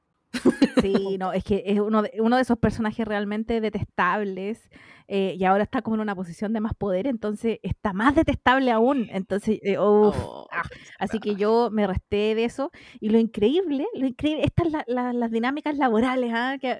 Sí, 0.81 1.17
no, 1.17 1.33
es 1.33 1.43
que 1.43 1.63
es 1.65 1.79
uno 1.79 2.01
de, 2.03 2.11
uno 2.19 2.35
de 2.35 2.41
esos 2.43 2.57
personajes 2.57 3.05
realmente 3.07 3.59
detestables 3.61 4.69
eh, 5.07 5.35
y 5.37 5.43
ahora 5.45 5.63
está 5.63 5.81
como 5.81 5.95
en 5.95 6.01
una 6.01 6.15
posición 6.15 6.53
de 6.53 6.59
más 6.61 6.73
poder, 6.75 7.07
entonces 7.07 7.59
está 7.63 7.93
más 7.93 8.13
detestable 8.15 8.71
aún. 8.71 9.07
Entonces, 9.11 9.59
eh, 9.63 9.77
uf, 9.79 10.15
Oh. 10.19 10.47
Ah, 10.51 10.61
así 10.99 11.19
que 11.19 11.35
yo 11.35 11.69
me 11.71 11.85
resté 11.87 12.35
de 12.35 12.45
eso. 12.45 12.71
Y 12.99 13.09
lo 13.09 13.17
increíble, 13.19 13.87
lo 13.95 14.05
increíble, 14.07 14.43
estas 14.45 14.71
la- 14.71 14.83
la- 14.87 15.13
las 15.13 15.31
dinámicas 15.31 15.77
laborales, 15.77 16.31
¿ah? 16.33 16.57
que 16.59 16.77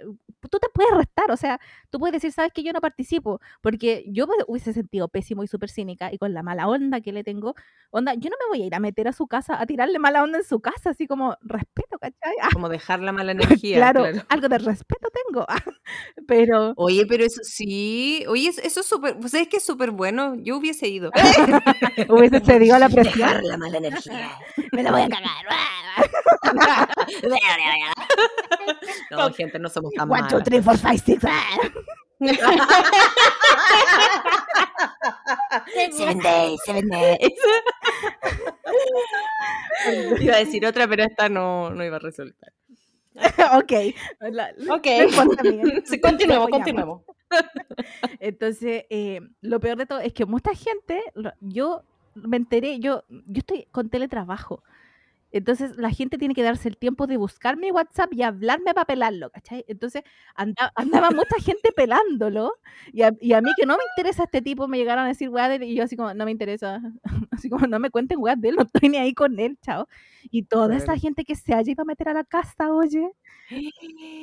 tú 0.50 0.58
te 0.60 0.68
puedes 0.74 0.96
restar, 0.96 1.32
o 1.32 1.38
sea, 1.38 1.60
tú 1.90 2.00
puedes 2.00 2.14
decir, 2.14 2.32
sabes 2.32 2.54
que 2.54 2.64
yo 2.64 2.72
no 2.74 2.82
participo, 2.82 3.40
porque 3.62 4.06
yo 4.08 4.26
me 4.28 4.34
hubiese 4.48 4.74
sentido 4.74 5.08
pésimo 5.10 5.44
y 5.44 5.48
súper 5.48 5.70
cínica 5.70 6.12
y 6.14 6.18
con 6.18 6.34
la 6.34 6.44
mala 6.44 6.68
onda 6.68 7.02
que 7.02 7.12
le 7.12 7.24
tengo, 7.24 7.56
onda, 7.92 8.14
yo 8.14 8.30
no 8.30 8.36
me 8.40 8.50
voy 8.58 8.64
a 8.64 8.66
ir 8.68 8.76
a 8.76 8.80
meter 8.80 9.08
a 9.08 9.14
su 9.14 9.28
casa, 9.28 9.60
a 9.62 9.66
tirarle 9.66 10.00
mala 10.00 10.24
onda 10.24 10.38
en 10.40 10.44
su 10.46 10.60
casa, 10.62 10.92
así 10.92 11.08
como 11.08 11.36
respeto, 11.42 11.98
¿cachai? 12.00 12.19
Como 12.54 12.70
dejar 12.70 13.00
la 13.02 13.12
mala 13.12 13.32
energía. 13.34 13.78
claro, 13.78 14.02
claro. 14.04 14.22
algo 14.30 14.48
de 14.50 14.58
respeto 14.60 15.10
tengo, 15.28 15.46
pero 16.28 16.74
Oye, 16.78 17.06
pero 17.06 17.24
eso 17.26 17.42
sí, 17.44 18.24
oye, 18.28 18.50
eso 18.50 18.80
es 18.82 18.86
súper, 18.86 19.18
pues 19.20 19.34
es 19.34 19.48
que 19.48 19.58
es 19.58 19.64
súper 19.66 19.92
bueno, 19.92 20.36
yo 20.38 20.58
hubiese 20.58 20.88
ido. 20.88 21.12
hubiese 22.10 22.40
cedido 22.42 22.76
a 22.76 22.80
la 22.80 22.90
presión. 22.90 23.28
Dejar 23.30 23.44
la 23.44 23.58
mala 23.58 23.78
energía. 23.78 24.32
Me 24.72 24.84
la 24.84 24.92
voy 24.92 25.02
a 25.02 25.10
cagar. 25.10 25.30
No, 29.12 29.34
gente, 29.34 29.60
no 29.60 29.70
somos 29.70 29.92
tan 29.94 30.10
One, 30.10 30.22
two, 30.24 30.36
malas. 30.38 30.44
three, 30.44 30.62
four, 30.62 30.78
five, 30.78 31.00
six. 31.00 31.24
Seven 35.92 36.20
days, 36.20 36.60
seven 36.66 36.90
days. 36.90 37.32
Iba 40.22 40.36
a 40.36 40.40
decir 40.40 40.66
otra, 40.66 40.88
pero 40.88 41.04
esta 41.04 41.30
no, 41.30 41.70
no 41.72 41.84
iba 41.86 41.98
a 41.98 42.00
resultar. 42.00 42.54
ok. 43.56 43.72
La- 44.32 44.54
Ok. 44.70 44.88
importa, 45.10 45.42
amiga. 45.42 45.64
Sí, 45.86 46.00
continuemos, 46.00 46.48
Apoyamos. 46.48 46.52
continuemos. 46.52 47.02
Entonces, 48.20 48.86
eh, 48.90 49.22
lo 49.42 49.60
peor 49.60 49.78
de 49.78 49.86
todo 49.86 50.00
es 50.00 50.14
que 50.14 50.26
mucha 50.26 50.54
gente, 50.54 51.02
yo 51.42 51.84
me 52.16 52.38
enteré, 52.38 52.80
yo, 52.80 53.04
yo 53.10 53.40
estoy 53.40 53.68
con 53.72 53.90
teletrabajo. 53.90 54.64
Entonces, 55.32 55.78
la 55.78 55.92
gente 55.92 56.18
tiene 56.18 56.34
que 56.34 56.42
darse 56.44 56.68
el 56.70 56.78
tiempo 56.78 57.06
de 57.08 57.18
buscar 57.18 57.56
mi 57.58 57.70
WhatsApp 57.72 58.12
y 58.14 58.24
hablarme 58.24 58.74
para 58.74 58.86
pelarlo, 58.86 59.30
¿cachai? 59.30 59.64
Entonces, 59.68 60.04
anda- 60.36 60.72
andaba 60.76 61.12
mucha 61.12 61.36
gente 61.40 61.72
pelándolo 61.72 62.54
y 62.92 63.04
a, 63.04 63.14
y 63.22 63.34
a 63.34 63.42
mí 63.42 63.52
que 63.58 63.66
no 63.66 63.78
me 63.78 63.84
interesa 63.96 64.24
este 64.24 64.42
tipo, 64.42 64.68
me 64.68 64.78
llegaron 64.78 65.06
a 65.06 65.08
decir 65.10 65.30
weá 65.30 65.48
de 65.50 65.56
él 65.58 65.64
y 65.64 65.76
yo 65.76 65.84
así 65.84 65.96
como, 65.96 66.14
no 66.14 66.26
me 66.26 66.32
interesa, 66.32 66.82
así 67.32 67.50
como, 67.50 67.68
no 67.68 67.80
me 67.80 67.90
cuenten 67.92 68.20
weá 68.20 68.36
de 68.36 68.50
él, 68.50 68.56
no 68.56 68.64
estoy 68.64 68.90
ni 68.90 68.98
ahí 68.98 69.14
con 69.14 69.40
él, 69.40 69.58
chao. 69.62 69.88
Y 70.32 70.44
toda 70.44 70.76
esa 70.78 70.98
gente 70.98 71.24
que 71.24 71.36
se 71.36 71.54
haya 71.54 71.72
ido 71.72 71.84
a 71.84 71.86
meter 71.86 72.10
a 72.10 72.14
la 72.14 72.24
casa, 72.24 72.74
oye, 72.74 73.12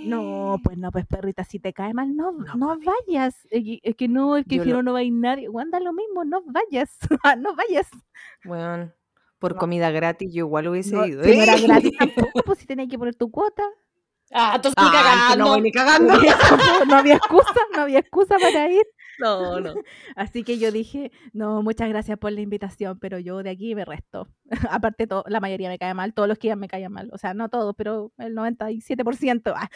no, 0.04 0.56
pues 0.64 0.76
no, 0.78 0.90
pues 0.90 1.06
perrita, 1.06 1.44
si 1.44 1.58
te 1.58 1.72
cae 1.72 1.94
mal, 1.94 2.14
no, 2.16 2.32
No, 2.32 2.54
no 2.56 2.78
vayas. 2.84 3.46
Es 3.50 3.62
que, 3.64 3.80
es 3.82 3.96
que 3.96 4.08
no, 4.08 4.36
es 4.36 4.46
que 4.46 4.56
Yo 4.56 4.64
si 4.64 4.70
lo- 4.70 4.76
no, 4.76 4.82
no 4.82 4.92
va 4.94 4.98
a 5.00 5.02
ir 5.04 5.12
nadie. 5.12 5.48
Anda 5.58 5.80
lo 5.80 5.92
mismo, 5.92 6.24
no 6.24 6.42
vayas, 6.46 6.98
no 7.38 7.54
vayas. 7.54 7.88
Bueno, 8.44 8.92
por 9.46 9.54
No. 9.54 9.60
comida 9.60 9.90
gratis 9.90 10.32
yo 10.32 10.46
igual 10.46 10.68
hubiese 10.68 10.94
No, 10.94 11.06
ido. 11.06 11.22
si 11.24 11.36
no 11.36 11.42
era 11.42 11.56
gratis 11.58 11.92
tampoco, 11.98 12.42
pues 12.44 12.58
si 12.58 12.66
tenías 12.66 12.88
que 12.88 12.98
poner 12.98 13.14
tu 13.14 13.30
cuota. 13.30 13.62
Ah, 14.32 14.54
entonces 14.56 14.74
ni 14.82 14.88
Ah, 14.88 14.90
que 14.90 14.96
cagando. 14.96 15.44
no 15.44 15.50
voy 15.52 15.60
ni 15.62 15.70
cagando. 15.72 16.14
no 16.88 16.96
había 16.96 17.14
excusa, 17.14 17.60
no 17.76 17.82
había 17.82 17.98
excusa 18.00 18.36
para 18.40 18.68
ir. 18.72 18.82
No, 19.20 19.60
no. 19.60 19.72
Así 20.16 20.42
que 20.42 20.58
yo 20.58 20.72
dije, 20.72 21.12
no, 21.32 21.62
muchas 21.62 21.88
gracias 21.88 22.18
por 22.18 22.32
la 22.32 22.40
invitación, 22.40 22.98
pero 22.98 23.20
yo 23.20 23.42
de 23.44 23.50
aquí 23.50 23.74
me 23.76 23.84
resto. 23.84 24.28
Aparte, 24.70 25.06
to- 25.06 25.24
la 25.28 25.38
mayoría 25.40 25.68
me 25.68 25.78
cae 25.78 25.94
mal, 25.94 26.12
todos 26.12 26.28
los 26.28 26.38
que 26.38 26.48
iban 26.48 26.58
me 26.58 26.66
caían 26.68 26.92
mal. 26.92 27.08
O 27.12 27.18
sea, 27.18 27.34
no 27.34 27.48
todos, 27.48 27.74
pero 27.78 28.12
el 28.18 28.34
97%. 28.34 29.52
ah. 29.56 29.70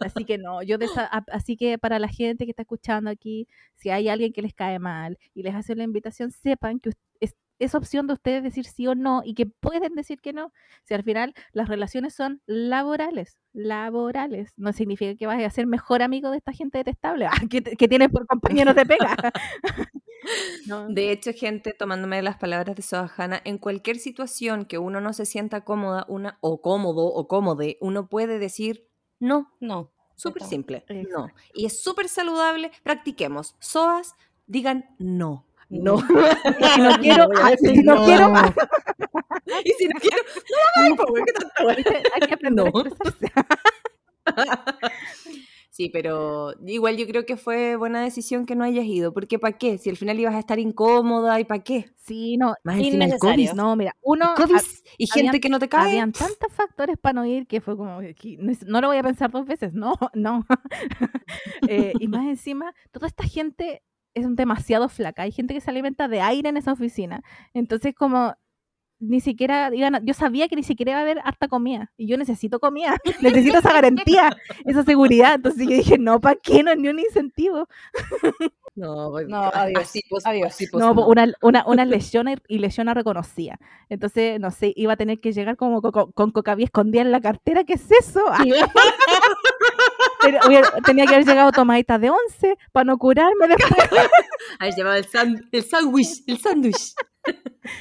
Así 0.00 0.24
que 0.24 0.36
no, 0.38 0.62
yo 0.62 0.78
de 0.78 0.84
esa- 0.86 1.06
así 1.32 1.56
que 1.56 1.78
para 1.78 1.98
la 1.98 2.08
gente 2.08 2.44
que 2.44 2.50
está 2.50 2.62
escuchando 2.62 3.08
aquí, 3.10 3.48
si 3.76 3.88
hay 3.90 4.08
alguien 4.08 4.32
que 4.32 4.42
les 4.42 4.52
cae 4.54 4.78
mal 4.78 5.18
y 5.34 5.42
les 5.42 5.54
hace 5.54 5.74
la 5.74 5.84
invitación, 5.84 6.30
sepan 6.30 6.78
que 6.80 6.90
es, 7.20 7.34
es 7.58 7.74
opción 7.74 8.06
de 8.06 8.14
ustedes 8.14 8.42
decir 8.42 8.66
sí 8.66 8.86
o 8.86 8.94
no 8.94 9.22
y 9.24 9.34
que 9.34 9.46
pueden 9.46 9.94
decir 9.94 10.20
que 10.20 10.32
no. 10.32 10.52
Si 10.84 10.94
al 10.94 11.02
final 11.02 11.34
las 11.52 11.68
relaciones 11.68 12.14
son 12.14 12.42
laborales, 12.46 13.38
laborales, 13.52 14.52
no 14.56 14.72
significa 14.72 15.16
que 15.16 15.26
vayas 15.26 15.52
a 15.52 15.54
ser 15.54 15.66
mejor 15.66 16.02
amigo 16.02 16.30
de 16.30 16.38
esta 16.38 16.52
gente 16.52 16.78
detestable 16.78 17.26
ah, 17.30 17.40
que, 17.48 17.88
tienes 17.88 18.10
por 18.10 18.26
compañeros 18.26 18.74
de 18.74 18.86
pega. 18.86 19.16
No. 20.66 20.88
De 20.88 21.12
hecho, 21.12 21.30
gente, 21.32 21.72
tomándome 21.72 22.20
las 22.20 22.36
palabras 22.36 22.74
de 22.74 22.82
Sohana, 22.82 23.40
en 23.44 23.58
cualquier 23.58 23.98
situación 23.98 24.64
que 24.64 24.76
uno 24.76 25.00
no 25.00 25.12
se 25.12 25.24
sienta 25.24 25.60
cómoda, 25.60 26.04
una, 26.08 26.38
o 26.40 26.60
cómodo 26.62 27.04
o 27.04 27.28
cómode, 27.28 27.76
uno 27.80 28.08
puede 28.08 28.40
decir 28.40 28.88
no. 29.20 29.52
No. 29.60 29.92
Súper 30.16 30.42
Exacto. 30.42 30.50
simple. 30.50 30.84
No. 31.10 31.28
Y 31.54 31.66
es 31.66 31.82
súper 31.82 32.08
saludable. 32.08 32.72
Practiquemos. 32.82 33.54
Soas, 33.60 34.14
digan 34.46 34.86
no. 34.98 35.45
No. 35.68 35.96
Y 36.60 36.64
si 36.64 36.80
no 36.80 36.90
quiero, 37.00 37.28
decir 37.28 37.76
si 37.76 37.82
no 37.82 38.04
quiero, 38.04 38.32
y 39.64 39.70
si 39.72 39.88
no 39.88 40.00
quiero, 40.00 40.22
no 40.76 40.94
hago, 40.94 41.04
güey, 41.10 41.24
¿qué? 41.24 41.74
¿viste? 41.76 42.02
hay 42.14 42.28
que 42.28 42.34
aprender 42.34 42.72
No. 42.72 42.80
a. 44.24 44.66
Sí, 45.70 45.90
pero 45.90 46.54
igual 46.66 46.96
yo 46.96 47.06
creo 47.06 47.26
que 47.26 47.36
fue 47.36 47.76
buena 47.76 48.00
decisión 48.00 48.46
que 48.46 48.56
no 48.56 48.64
hayas 48.64 48.86
ido, 48.86 49.12
porque 49.12 49.38
¿para 49.38 49.58
qué? 49.58 49.76
Si 49.76 49.90
al 49.90 49.98
final 49.98 50.18
ibas 50.18 50.34
a 50.34 50.38
estar 50.38 50.58
incómoda 50.58 51.38
y 51.38 51.44
¿para 51.44 51.62
qué? 51.62 51.90
Sí, 51.98 52.38
no, 52.38 52.54
Más 52.64 52.78
encima 52.78 53.04
el. 53.04 53.18
COVID, 53.18 53.52
no, 53.52 53.76
mira, 53.76 53.94
uno, 54.00 54.32
COVID 54.36 54.54
y 54.96 55.06
gente 55.06 55.38
que 55.38 55.50
no 55.50 55.58
te 55.58 55.68
cae. 55.68 55.88
habían 55.90 56.12
tantos 56.12 56.50
factores 56.54 56.96
para 56.96 57.12
no 57.12 57.26
ir 57.26 57.46
que 57.46 57.60
fue 57.60 57.76
como, 57.76 58.00
no 58.00 58.80
lo 58.80 58.88
voy 58.88 58.96
a 58.96 59.02
pensar 59.02 59.30
dos 59.30 59.44
veces, 59.46 59.74
no, 59.74 59.94
no. 60.14 60.46
Eh, 61.68 61.92
y 62.00 62.08
más 62.08 62.26
encima, 62.26 62.72
toda 62.90 63.06
esta 63.08 63.24
gente 63.24 63.82
es 64.16 64.26
demasiado 64.34 64.88
flaca, 64.88 65.22
hay 65.22 65.30
gente 65.32 65.54
que 65.54 65.60
se 65.60 65.70
alimenta 65.70 66.08
de 66.08 66.20
aire 66.20 66.48
en 66.48 66.56
esa 66.56 66.72
oficina, 66.72 67.22
entonces 67.54 67.94
como 67.94 68.34
ni 68.98 69.20
siquiera 69.20 69.70
yo 70.02 70.14
sabía 70.14 70.48
que 70.48 70.56
ni 70.56 70.62
siquiera 70.62 70.92
iba 70.92 70.98
a 71.00 71.02
haber 71.02 71.18
harta 71.22 71.48
comida 71.48 71.92
y 71.98 72.06
yo 72.08 72.16
necesito 72.16 72.58
comida, 72.60 72.96
necesito 73.20 73.58
esa 73.58 73.72
garantía, 73.72 74.34
esa 74.64 74.82
seguridad, 74.84 75.34
entonces 75.34 75.68
yo 75.68 75.76
dije, 75.76 75.98
no, 75.98 76.18
¿para 76.20 76.36
qué? 76.42 76.62
No 76.62 76.70
es 76.70 76.78
ni 76.78 76.88
un 76.88 76.98
incentivo. 76.98 77.68
No, 78.78 79.18
No, 79.22 79.44
adiós, 79.54 79.84
así, 79.84 80.02
pues, 80.06 80.26
adiós. 80.26 80.48
así, 80.48 80.66
pues, 80.66 80.84
No, 80.84 80.92
no. 80.92 81.06
una, 81.06 81.32
una, 81.40 81.64
una 81.66 81.86
lesión 81.86 82.26
y- 82.46 82.58
lesión 82.58 82.88
reconocía. 82.88 83.58
Entonces, 83.88 84.38
no 84.38 84.50
sé, 84.50 84.74
iba 84.76 84.92
a 84.92 84.96
tener 84.98 85.18
que 85.18 85.32
llegar 85.32 85.56
como 85.56 85.80
co- 85.80 85.92
co- 85.92 86.12
con 86.12 86.30
cocaví 86.30 86.64
escondida 86.64 87.00
en 87.00 87.10
la 87.10 87.22
cartera. 87.22 87.64
¿Qué 87.64 87.72
es 87.72 87.90
eso? 87.90 88.20
Tenía 90.84 91.06
que 91.06 91.14
haber 91.14 91.26
llegado 91.26 91.52
tomaditas 91.52 92.00
de 92.00 92.10
once 92.10 92.56
para 92.72 92.84
no 92.84 92.98
curarme 92.98 93.48
después. 93.48 93.88
Haber 94.58 94.74
llevado 94.74 94.96
el 94.96 95.64
sándwich, 95.64 96.22
el 96.26 96.38
sándwich. 96.38 96.94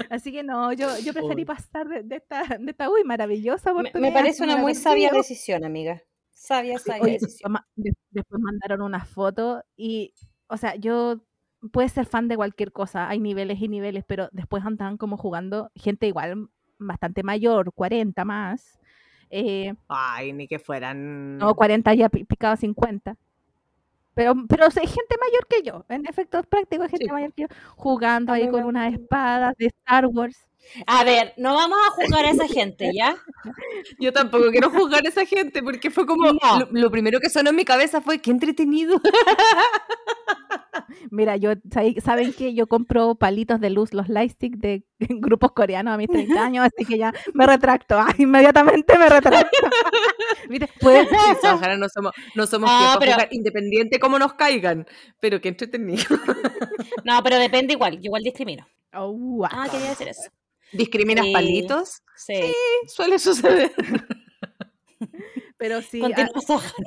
Así 0.09 0.31
que 0.31 0.43
no, 0.43 0.73
yo, 0.73 0.97
yo 0.99 1.13
preferí 1.13 1.41
Uy. 1.41 1.45
pasar 1.45 1.87
de, 1.87 2.03
de 2.03 2.15
esta, 2.17 2.43
de 2.59 2.71
esta, 2.71 2.89
uy, 2.89 3.03
maravillosa 3.03 3.73
Me, 3.73 3.81
oportunidad. 3.81 4.09
me 4.09 4.13
parece 4.13 4.43
una 4.43 4.57
muy 4.57 4.73
sabia 4.75 5.11
decisión, 5.11 5.63
amiga. 5.63 6.01
Sabia, 6.31 6.79
sabia 6.79 7.01
Oye, 7.03 7.11
decisión. 7.13 7.55
después 7.75 8.41
mandaron 8.41 8.81
una 8.81 9.05
foto 9.05 9.63
y, 9.75 10.13
o 10.47 10.57
sea, 10.57 10.75
yo 10.75 11.21
puedes 11.71 11.91
ser 11.91 12.05
fan 12.05 12.27
de 12.27 12.35
cualquier 12.35 12.71
cosa, 12.71 13.07
hay 13.09 13.19
niveles 13.19 13.61
y 13.61 13.67
niveles, 13.67 14.03
pero 14.07 14.29
después 14.31 14.63
andaban 14.65 14.97
como 14.97 15.17
jugando 15.17 15.71
gente 15.75 16.07
igual 16.07 16.49
bastante 16.77 17.23
mayor, 17.23 17.71
40 17.73 18.25
más. 18.25 18.79
Eh, 19.29 19.73
Ay, 19.87 20.33
ni 20.33 20.47
que 20.47 20.59
fueran. 20.59 21.37
no, 21.37 21.55
40 21.55 21.93
ya 21.93 22.09
pi- 22.09 22.23
picado 22.25 22.55
50. 22.55 23.15
Pero, 24.13 24.33
pero 24.47 24.65
hay 24.65 24.87
gente 24.87 25.15
mayor 25.19 25.45
que 25.47 25.61
yo, 25.61 25.83
en 25.89 26.05
efectos 26.07 26.45
prácticos, 26.47 26.85
hay 26.85 26.89
gente 26.91 27.05
Sí. 27.05 27.11
mayor 27.11 27.33
que 27.33 27.41
yo, 27.43 27.47
jugando 27.75 28.31
ahí 28.31 28.47
con 28.49 28.63
unas 28.63 28.93
espadas 28.93 29.53
de 29.57 29.65
Star 29.67 30.05
Wars. 30.07 30.47
A 30.87 31.03
ver, 31.03 31.33
no 31.37 31.53
vamos 31.55 31.77
a 31.87 31.91
juzgar 31.91 32.25
a 32.25 32.29
esa 32.31 32.47
gente, 32.47 32.91
¿ya? 32.93 33.15
Yo 33.99 34.11
tampoco 34.13 34.49
quiero 34.51 34.69
juzgar 34.69 35.05
a 35.05 35.09
esa 35.09 35.25
gente 35.25 35.61
porque 35.63 35.89
fue 35.91 36.05
como. 36.05 36.33
No. 36.33 36.39
Lo, 36.59 36.67
lo 36.71 36.91
primero 36.91 37.19
que 37.19 37.29
sonó 37.29 37.49
en 37.51 37.55
mi 37.55 37.65
cabeza 37.65 38.01
fue: 38.01 38.19
qué 38.19 38.31
entretenido. 38.31 38.99
Mira, 41.11 41.35
yo, 41.37 41.53
¿sabe- 41.71 41.95
¿saben 42.03 42.33
que 42.33 42.53
Yo 42.53 42.67
compro 42.67 43.15
palitos 43.15 43.59
de 43.59 43.69
luz, 43.69 43.93
los 43.93 44.09
lightstick 44.09 44.55
de 44.57 44.83
grupos 44.99 45.51
coreanos 45.53 45.93
a 45.93 45.97
mis 45.97 46.07
30 46.09 46.43
años, 46.43 46.65
así 46.65 46.85
que 46.85 46.97
ya 46.97 47.13
me 47.33 47.45
retracto, 47.45 47.97
ah, 47.97 48.13
inmediatamente 48.17 48.97
me 48.97 49.09
retracto. 49.09 49.57
¿Viste? 50.49 50.69
Pues, 50.79 51.07
Sí, 51.09 51.15
Sahara, 51.41 51.77
no 51.77 51.87
somos, 51.89 52.11
no 52.35 52.45
somos 52.47 52.69
Ah, 52.71 52.97
pero- 52.99 53.15
independiente 53.31 53.99
como 53.99 54.19
nos 54.19 54.33
caigan. 54.33 54.85
Pero 55.19 55.39
qué 55.41 55.49
entretenido. 55.49 56.03
No, 57.03 57.21
pero 57.23 57.37
depende 57.37 57.73
igual. 57.73 57.93
Yo 57.95 58.01
igual 58.05 58.23
discrimino. 58.23 58.67
oh, 58.93 59.11
wow. 59.11 59.47
Ah, 59.51 59.67
quería 59.71 59.89
decir 59.89 60.07
eso. 60.07 60.29
¿Discriminas 60.75 61.25
Sí. 61.25 61.33
palitos? 61.33 62.01
Sí. 62.15 62.33
Suele 62.87 63.19
suceder. 63.19 63.71
Pero 65.57 65.81
sí, 65.81 66.01
ah, 66.03 66.27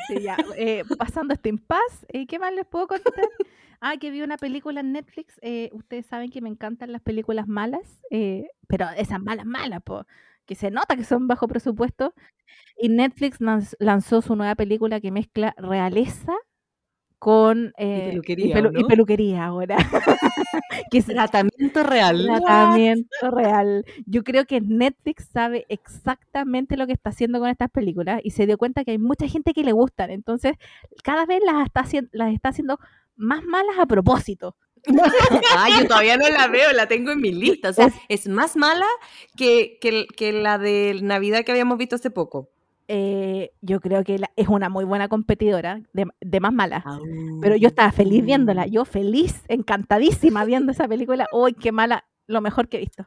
sí, 0.09 0.21
ya, 0.23 0.37
eh, 0.57 0.83
pasando 0.99 1.33
este 1.35 1.49
impasse, 1.49 2.07
eh, 2.13 2.27
¿qué 2.27 2.39
más 2.39 2.53
les 2.53 2.67
puedo 2.67 2.87
contar? 2.87 3.13
Ah, 3.81 3.97
que 3.97 4.11
vi 4.11 4.23
una 4.23 4.39
película 4.39 4.81
en 4.81 4.91
Netflix. 4.91 5.39
eh, 5.41 5.71
ustedes 5.73 6.05
saben 6.07 6.31
que 6.31 6.41
me 6.41 6.49
encantan 6.49 6.91
las 6.91 7.01
películas 7.01 7.47
malas, 7.47 8.01
eh, 8.11 8.49
pero 8.67 8.87
esas 8.97 9.21
malas, 9.23 9.47
malas, 9.47 9.81
po, 9.85 10.05
que 10.47 10.57
se 10.57 10.73
nota 10.73 10.97
que 10.97 11.05
son 11.05 11.29
bajo 11.29 11.47
presupuesto. 11.47 12.13
Y 12.77 12.89
Netflix 12.89 13.39
lanz- 13.41 13.77
lanzó 13.79 14.21
su 14.21 14.35
nueva 14.35 14.57
película 14.57 15.01
que 15.01 15.13
mezcla 15.13 15.55
realeza 15.59 16.33
con 17.21 17.73
eh, 17.79 18.07
y 18.07 18.11
peluquería, 18.11 18.47
y 18.47 18.53
pelu- 18.53 18.77
y 18.77 18.83
¿no? 18.83 18.89
peluquería 18.89 19.45
ahora. 19.45 19.77
que 20.91 20.99
es 20.99 21.07
Tratamiento 21.07 21.83
real. 21.83 22.25
tratamiento 22.27 23.31
real. 23.31 23.85
Yo 24.07 24.25
creo 24.25 24.47
que 24.47 24.61
Netflix 24.61 25.29
sabe 25.33 25.67
exactamente 25.69 26.77
lo 26.77 26.87
que 26.87 26.93
está 26.93 27.11
haciendo 27.11 27.41
con 27.41 27.49
estas 27.49 27.71
películas 27.71 28.21
y 28.25 28.31
se 28.31 28.47
dio 28.47 28.59
cuenta 28.59 28.85
que 28.85 28.93
hay 28.93 28.99
mucha 28.99 29.27
gente 29.29 29.53
que 29.53 29.65
le 29.65 29.73
gustan. 29.73 30.11
Entonces, 30.11 30.55
cada 31.03 31.27
vez 31.27 31.41
las 31.45 31.67
está, 31.67 31.85
las 32.13 32.33
está 32.33 32.51
haciendo 32.51 32.79
más 33.17 33.45
malas 33.45 33.79
a 33.79 33.87
propósito. 33.87 34.57
Ay, 35.57 35.73
yo 35.81 35.89
todavía 35.89 36.17
no 36.17 36.29
la 36.29 36.47
veo, 36.47 36.73
la 36.73 36.87
tengo 36.87 37.11
en 37.11 37.21
mi 37.21 37.33
lista. 37.33 37.71
O 37.71 37.73
sea, 37.73 37.91
es 38.09 38.29
más 38.29 38.57
mala 38.57 38.87
que, 39.37 39.79
que, 39.81 40.07
que 40.17 40.33
la 40.33 40.59
de 40.59 40.99
Navidad 41.03 41.45
que 41.45 41.53
habíamos 41.53 41.79
visto 41.79 41.97
hace 41.97 42.11
poco. 42.11 42.51
Eh, 42.91 43.51
yo 43.61 43.81
creo 43.81 44.03
que 44.03 44.19
la- 44.19 44.31
es 44.37 44.49
una 44.49 44.69
muy 44.71 44.85
buena 44.85 45.09
competidora 45.09 45.81
de, 45.93 46.07
de 46.21 46.41
más 46.41 46.53
mala. 46.55 46.83
Pero 47.43 47.55
yo 47.57 47.69
estaba 47.69 47.93
feliz 47.93 48.25
viéndola, 48.25 48.67
yo 48.67 48.85
feliz, 48.87 49.43
encantadísima 49.49 50.45
viendo 50.47 50.73
esa 50.73 50.89
película. 50.89 51.27
¡Uy, 51.33 51.53
qué 51.55 51.71
mala! 51.73 52.05
Lo 52.27 52.41
mejor 52.41 52.69
que 52.69 52.79
he 52.79 52.81
visto. 52.81 53.07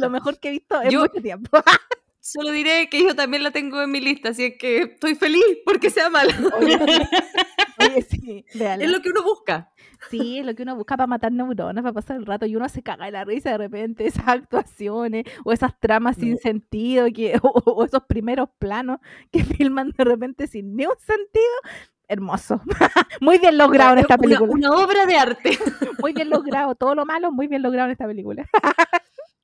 Lo 0.00 0.10
mejor 0.10 0.38
que 0.38 0.48
he 0.48 0.52
visto 0.52 0.80
en 0.82 0.90
Yo- 0.90 1.00
mucho 1.00 1.20
tiempo. 1.22 1.50
Solo 2.20 2.52
diré 2.52 2.88
que 2.88 3.02
yo 3.04 3.14
también 3.14 3.42
la 3.42 3.50
tengo 3.50 3.82
en 3.82 3.90
mi 3.90 4.00
lista, 4.00 4.30
así 4.30 4.44
es 4.44 4.54
que 4.58 4.78
estoy 4.78 5.14
feliz 5.14 5.44
porque 5.66 5.90
sea 5.90 6.08
mala. 6.08 6.34
Oye, 7.94 8.02
oye, 8.02 8.02
sí, 8.02 8.44
véanla. 8.58 8.84
Es 8.84 8.90
lo 8.90 9.00
que 9.00 9.10
uno 9.10 9.22
busca. 9.22 9.70
Sí, 10.10 10.38
es 10.38 10.46
lo 10.46 10.54
que 10.54 10.62
uno 10.62 10.76
busca 10.76 10.96
para 10.96 11.06
matar 11.06 11.32
neuronas, 11.32 11.82
para 11.82 11.92
pasar 11.92 12.16
el 12.16 12.26
rato 12.26 12.46
y 12.46 12.56
uno 12.56 12.68
se 12.68 12.82
caga 12.82 13.06
de 13.06 13.12
la 13.12 13.24
risa 13.24 13.50
de 13.50 13.58
repente, 13.58 14.06
esas 14.06 14.28
actuaciones 14.28 15.24
o 15.44 15.52
esas 15.52 15.78
tramas 15.80 16.16
sin 16.16 16.32
No. 16.32 16.36
sentido 16.38 17.06
que, 17.14 17.38
o, 17.42 17.48
o 17.48 17.84
esos 17.84 18.02
primeros 18.04 18.48
planos 18.58 18.98
que 19.30 19.44
filman 19.44 19.90
de 19.96 20.04
repente 20.04 20.46
sin 20.46 20.76
ni 20.76 20.86
un 20.86 20.98
sentido. 20.98 21.44
Hermoso. 22.06 22.60
muy 23.22 23.38
bien 23.38 23.56
logrado 23.56 23.94
en 23.94 24.00
esta 24.00 24.14
Una- 24.16 24.22
película. 24.22 24.52
Una, 24.52 24.70
obra 24.72 25.06
de 25.06 25.16
arte. 25.16 25.58
Muy 26.02 26.12
bien 26.12 26.28
logrado. 26.28 26.74
Todo 26.74 26.94
lo 26.94 27.06
malo, 27.06 27.32
muy 27.32 27.46
bien 27.48 27.62
logrado 27.62 27.86
en 27.86 27.92
esta 27.92 28.06
película. 28.06 28.46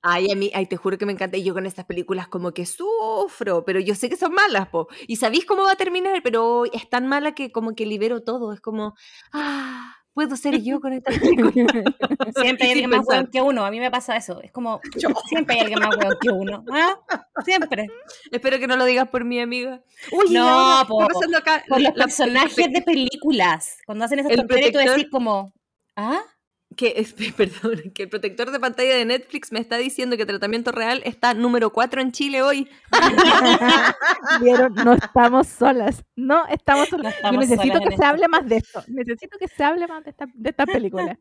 Ay, 0.03 0.31
a 0.33 0.35
mí, 0.35 0.51
ay, 0.55 0.67
te 0.67 0.77
juro 0.77 0.97
que 0.97 1.05
me 1.07 1.13
encanta. 1.13 1.37
Y 1.37 1.45
yo 1.45 1.53
con 1.53 1.67
estas 1.67 1.85
películas 1.85 2.27
como 2.29 2.53
que 2.53 2.65
sufro, 2.67 3.65
pero 3.65 3.81
yo 3.81 3.95
sé 3.95 4.09
que 4.09 4.17
son 4.17 4.33
malas, 4.33 4.69
po. 4.69 4.89
Y 5.07 5.17
sabéis 5.17 5.45
cómo 5.45 5.65
va 5.65 5.73
a 5.73 5.77
terminar, 5.77 6.23
pero 6.23 6.65
es 6.73 6.89
tan 6.89 7.07
mala 7.07 7.33
que 7.33 7.53
como 7.53 7.75
que 7.75 7.85
libero 7.87 8.23
todo. 8.23 8.53
Es 8.55 8.61
como, 8.63 8.95
ah, 9.33 9.97
puedo 10.15 10.37
ser 10.37 10.63
yo 10.63 10.81
con 10.81 10.95
esta 10.95 11.11
película. 11.11 11.53
Siempre 12.37 12.67
hay 12.67 12.73
alguien 12.73 12.91
más 12.91 13.07
weón 13.07 13.27
que 13.31 13.43
uno. 13.43 13.65
A 13.65 13.71
mí 13.71 13.79
me 13.79 13.91
pasa 13.91 14.17
eso. 14.17 14.41
Es 14.41 14.51
como, 14.53 14.81
siempre 15.29 15.55
hay 15.57 15.61
alguien 15.61 15.81
más 15.81 15.95
weón 15.97 16.17
que 16.21 16.31
uno. 16.31 16.65
¿ah? 16.73 16.99
Siempre. 17.45 17.89
Espero 18.33 18.59
que 18.59 18.67
no 18.67 18.77
lo 18.77 18.87
digas 18.87 19.09
por 19.11 19.25
mi 19.27 19.39
amiga. 19.41 19.83
Uy, 20.13 20.31
No, 20.33 20.83
po, 20.89 21.03
está 21.03 21.13
pasando 21.15 21.37
acá 21.39 21.63
Por 21.69 21.81
los 21.81 21.95
la- 21.95 22.05
personajes 22.05 22.73
de 22.73 22.81
películas. 22.83 23.77
Cuando 23.85 24.07
hacen 24.07 24.21
esas 24.21 24.35
tonterías 24.35 24.73
tú 24.73 24.79
decís 24.79 25.07
como, 25.11 25.53
¿ah? 25.97 26.21
Que, 26.81 26.95
este, 26.97 27.33
perdón, 27.35 27.93
que 27.95 28.05
el 28.05 28.09
protector 28.09 28.51
de 28.51 28.59
pantalla 28.59 28.95
de 28.97 29.05
Netflix 29.05 29.53
me 29.53 29.61
está 29.61 29.77
diciendo 29.77 30.17
que 30.17 30.25
Tratamiento 30.25 30.73
Real 30.73 31.03
está 31.05 31.35
número 31.35 31.71
4 31.71 32.01
en 32.01 32.11
Chile 32.11 32.41
hoy. 32.43 32.69
Vieron, 34.41 34.75
no 34.75 34.95
estamos 34.95 35.47
solas. 35.47 36.03
No 36.17 36.47
estamos 36.47 36.89
solas. 36.89 37.15
No 37.23 37.33
Yo 37.33 37.39
necesito 37.41 37.75
solas 37.75 37.81
que 37.83 37.89
se 37.89 37.95
esto. 37.95 38.07
hable 38.07 38.29
más 38.29 38.49
de 38.49 38.57
esto. 38.57 38.83
Necesito 38.89 39.37
que 39.39 39.49
se 39.49 39.63
hable 39.63 39.87
más 39.87 40.03
de 40.05 40.11
esta, 40.11 40.27
de 40.33 40.51
esta 40.51 40.65
película. 40.65 41.19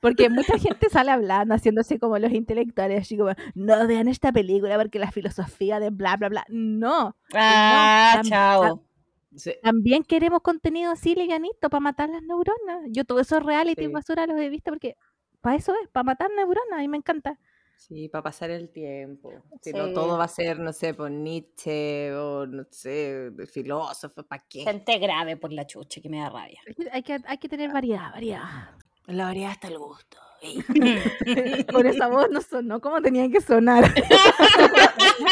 Porque 0.00 0.28
mucha 0.30 0.56
gente 0.58 0.88
sale 0.88 1.10
hablando, 1.10 1.54
haciéndose 1.54 1.98
como 1.98 2.16
los 2.18 2.30
intelectuales, 2.32 3.02
así 3.02 3.16
como, 3.18 3.32
no 3.54 3.86
vean 3.88 4.06
esta 4.06 4.30
película 4.32 4.78
porque 4.78 5.00
la 5.00 5.10
filosofía 5.10 5.80
de 5.80 5.90
bla, 5.90 6.16
bla, 6.16 6.28
bla. 6.28 6.44
No. 6.48 7.16
Ah, 7.34 8.20
chao. 8.24 8.84
También 9.62 10.02
queremos 10.02 10.40
contenido 10.42 10.90
así 10.90 11.14
livianito 11.14 11.70
para 11.70 11.80
matar 11.80 12.08
las 12.10 12.22
neuronas. 12.22 12.88
Yo 12.88 13.04
todo 13.04 13.20
eso 13.20 13.38
reality 13.38 13.86
Sí. 13.86 13.88
basura 13.88 14.26
los 14.26 14.38
he 14.40 14.48
visto 14.48 14.70
porque 14.72 14.96
para 15.40 15.56
eso 15.56 15.72
es, 15.82 15.88
para 15.88 16.04
matar 16.04 16.30
neuronas 16.36 16.82
y 16.82 16.88
me 16.88 16.96
encanta. 16.96 17.38
Sí, 17.76 18.08
para 18.10 18.22
pasar 18.24 18.50
el 18.50 18.70
tiempo. 18.70 19.32
Si 19.62 19.72
no, 19.72 19.92
todo 19.94 20.18
va 20.18 20.24
a 20.24 20.28
ser, 20.28 20.58
no 20.58 20.70
sé, 20.72 20.92
por 20.92 21.10
Nietzsche 21.10 22.12
o, 22.14 22.46
no 22.46 22.64
sé, 22.70 23.30
filósofo, 23.50 24.22
¿para 24.22 24.44
qué? 24.48 24.64
Gente 24.64 24.98
grave 24.98 25.38
por 25.38 25.50
la 25.50 25.66
chucha 25.66 26.00
que 26.00 26.10
me 26.10 26.18
da 26.18 26.28
rabia. 26.28 26.60
Hay 26.92 27.02
que- 27.02 27.22
Hay 27.26 27.38
que, 27.38 27.48
tener 27.48 27.72
variedad, 27.72 28.10
variedad. 28.12 28.70
La 29.06 29.24
variedad 29.24 29.52
hasta 29.52 29.68
el 29.68 29.78
gusto. 29.78 30.18
Con 31.72 31.86
esa 31.86 32.08
voz 32.08 32.30
no 32.30 32.40
sonó 32.42 32.80
como 32.80 33.00
tenía 33.00 33.28
que 33.30 33.40
sonar. 33.40 33.84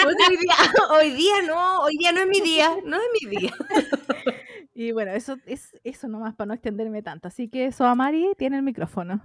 hoy, 0.07 0.37
día, 0.37 0.55
hoy 0.91 1.11
día 1.13 1.43
no, 1.47 1.81
hoy 1.83 1.97
día 1.99 2.13
no 2.13 2.21
es 2.21 2.27
mi 2.29 2.41
día, 2.41 2.77
no 2.85 2.97
es 2.97 3.03
mi 3.23 3.37
día. 3.37 3.53
Y 4.75 4.93
bueno, 4.93 5.11
eso 5.11 5.37
es 5.45 5.73
eso 5.83 6.07
nomás 6.07 6.37
para 6.37 6.47
no 6.47 6.55
extenderme 6.55 7.03
tanto. 7.03 7.27
Así 7.27 7.49
que 7.49 7.73
Soamari 7.73 8.31
tiene 8.39 8.59
el 8.59 8.63
micrófono. 8.63 9.21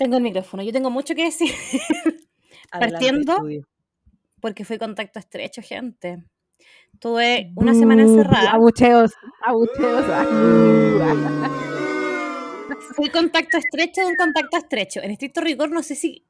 Tengo 0.00 0.16
el 0.16 0.22
micrófono. 0.22 0.62
Yo 0.62 0.72
tengo 0.72 0.90
mucho 0.90 1.14
que 1.14 1.24
decir 1.24 1.52
Adelante, 2.70 2.70
Partiendo. 2.70 3.32
estudio. 3.34 3.66
porque 4.40 4.64
fui 4.64 4.78
contacto 4.78 5.18
estrecho, 5.18 5.60
gente. 5.62 6.24
Tuve 6.98 7.52
una 7.54 7.74
semana 7.74 8.04
Bu- 8.04 8.08
encerrada. 8.10 8.50
Abucheos, 8.52 9.12
abucheos. 9.42 10.04
Fui 12.96 13.08
contacto 13.10 13.56
estrecho 13.58 14.02
de 14.02 14.06
un 14.08 14.16
contacto 14.16 14.56
estrecho. 14.56 15.00
En 15.00 15.10
estricto 15.10 15.40
rigor, 15.40 15.70
no 15.70 15.82
sé 15.82 15.94
si 15.94 16.26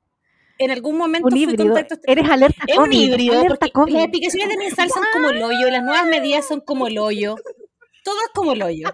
en 0.58 0.70
algún 0.70 0.96
momento 0.96 1.26
un 1.26 1.32
fui 1.32 1.42
híbrido. 1.42 1.64
contacto 1.66 1.94
estrecho. 1.94 2.20
Eres 2.20 2.30
alerta 2.30 2.62
Es 2.66 2.78
un 2.78 2.92
híbrido, 2.92 3.34
alerta 3.38 3.56
porque 3.56 3.72
COVID. 3.72 3.92
las 3.94 4.04
aplicaciones 4.06 4.48
de 4.48 4.56
mensal 4.56 4.90
son 4.90 5.04
como 5.12 5.30
el 5.30 5.42
hoyo, 5.42 5.70
las 5.70 5.82
nuevas 5.82 6.06
medidas 6.06 6.46
son 6.46 6.60
como 6.60 6.86
el 6.86 6.98
hoyo. 6.98 7.36
Todo 8.04 8.20
es 8.22 8.28
como 8.34 8.52
el 8.52 8.62
hoyo. 8.62 8.88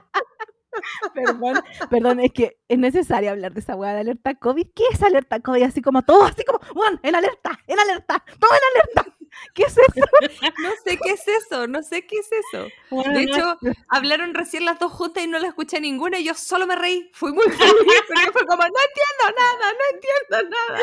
Perdón, 1.14 1.62
perdón, 1.90 2.20
es 2.20 2.32
que 2.32 2.58
es 2.68 2.78
necesario 2.78 3.30
hablar 3.30 3.52
de 3.52 3.60
esa 3.60 3.76
weá 3.76 3.94
de 3.94 4.00
alerta 4.00 4.34
COVID. 4.34 4.66
¿Qué 4.74 4.84
es 4.92 5.02
alerta 5.02 5.40
COVID? 5.40 5.62
Así 5.62 5.82
como 5.82 6.02
todo, 6.02 6.24
así 6.24 6.44
como, 6.44 6.60
bueno, 6.74 6.98
en 7.02 7.14
alerta, 7.14 7.58
en 7.66 7.78
alerta, 7.78 8.24
todo 8.38 8.50
en 8.50 8.80
alerta. 8.80 9.16
¿Qué 9.54 9.64
es 9.64 9.76
eso? 9.76 10.06
No 10.62 10.70
sé 10.84 10.98
qué 11.02 11.10
es 11.10 11.28
eso, 11.28 11.66
no 11.66 11.82
sé 11.82 12.06
qué 12.06 12.16
es 12.18 12.28
eso. 12.32 12.68
Bueno, 12.90 13.18
De 13.18 13.26
no, 13.26 13.36
hecho, 13.36 13.58
hablaron 13.88 14.34
recién 14.34 14.64
las 14.64 14.78
dos 14.78 14.92
juntas 14.92 15.24
y 15.24 15.26
no 15.26 15.38
la 15.38 15.48
escuché 15.48 15.80
ninguna 15.80 16.18
y 16.18 16.24
yo 16.24 16.34
solo 16.34 16.66
me 16.66 16.76
reí. 16.76 17.10
Fui 17.12 17.32
muy 17.32 17.44
feliz 17.44 18.02
porque 18.06 18.32
fue 18.32 18.46
como, 18.46 18.62
no 18.62 18.68
entiendo 18.68 19.38
nada, 19.38 19.72
no 19.72 19.96
entiendo 19.96 20.56
nada. 20.56 20.80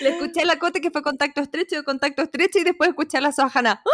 Le 0.00 0.08
escuché 0.10 0.42
a 0.42 0.44
la 0.46 0.58
Cote 0.58 0.80
que 0.80 0.90
fue 0.90 1.02
contacto 1.02 1.40
estrecho, 1.40 1.84
contacto 1.84 2.22
estrecho 2.22 2.58
y 2.58 2.64
después 2.64 2.90
escuché 2.90 3.18
a 3.18 3.20
la 3.20 3.32
Sohana. 3.32 3.82
Que 3.84 3.90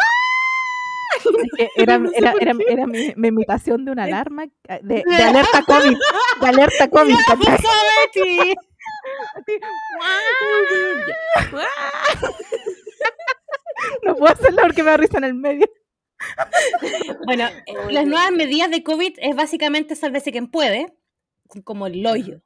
era, 1.77 2.01
era, 2.14 2.35
era, 2.40 2.55
era 2.68 2.87
mi, 2.87 3.12
mi 3.16 3.29
imitación 3.29 3.85
de 3.85 3.92
una 3.92 4.05
alarma 4.05 4.44
eh, 4.44 4.81
de, 4.83 5.03
de 5.07 5.23
alerta 5.23 5.62
COVID. 5.62 5.96
De 6.40 6.46
alerta 6.46 6.88
COVID. 6.90 7.14
¡Ya, 7.14 7.25
¿cachai? 7.27 7.59
Betty! 8.14 8.55
No 14.05 14.14
puedo 14.14 14.33
hacerlo 14.33 14.62
porque 14.62 14.83
me 14.83 14.90
da 14.90 14.96
risa 14.96 15.18
en 15.18 15.25
el 15.25 15.35
medio. 15.35 15.66
Bueno, 17.25 17.49
las 17.90 18.07
nuevas 18.07 18.31
medidas 18.33 18.70
de 18.70 18.83
COVID 18.83 19.14
es 19.18 19.35
básicamente 19.35 19.96
sálvese 19.96 20.33
quien 20.33 20.51
puede, 20.51 20.92
como 21.64 21.87
el 21.87 22.07
hoyo. 22.07 22.42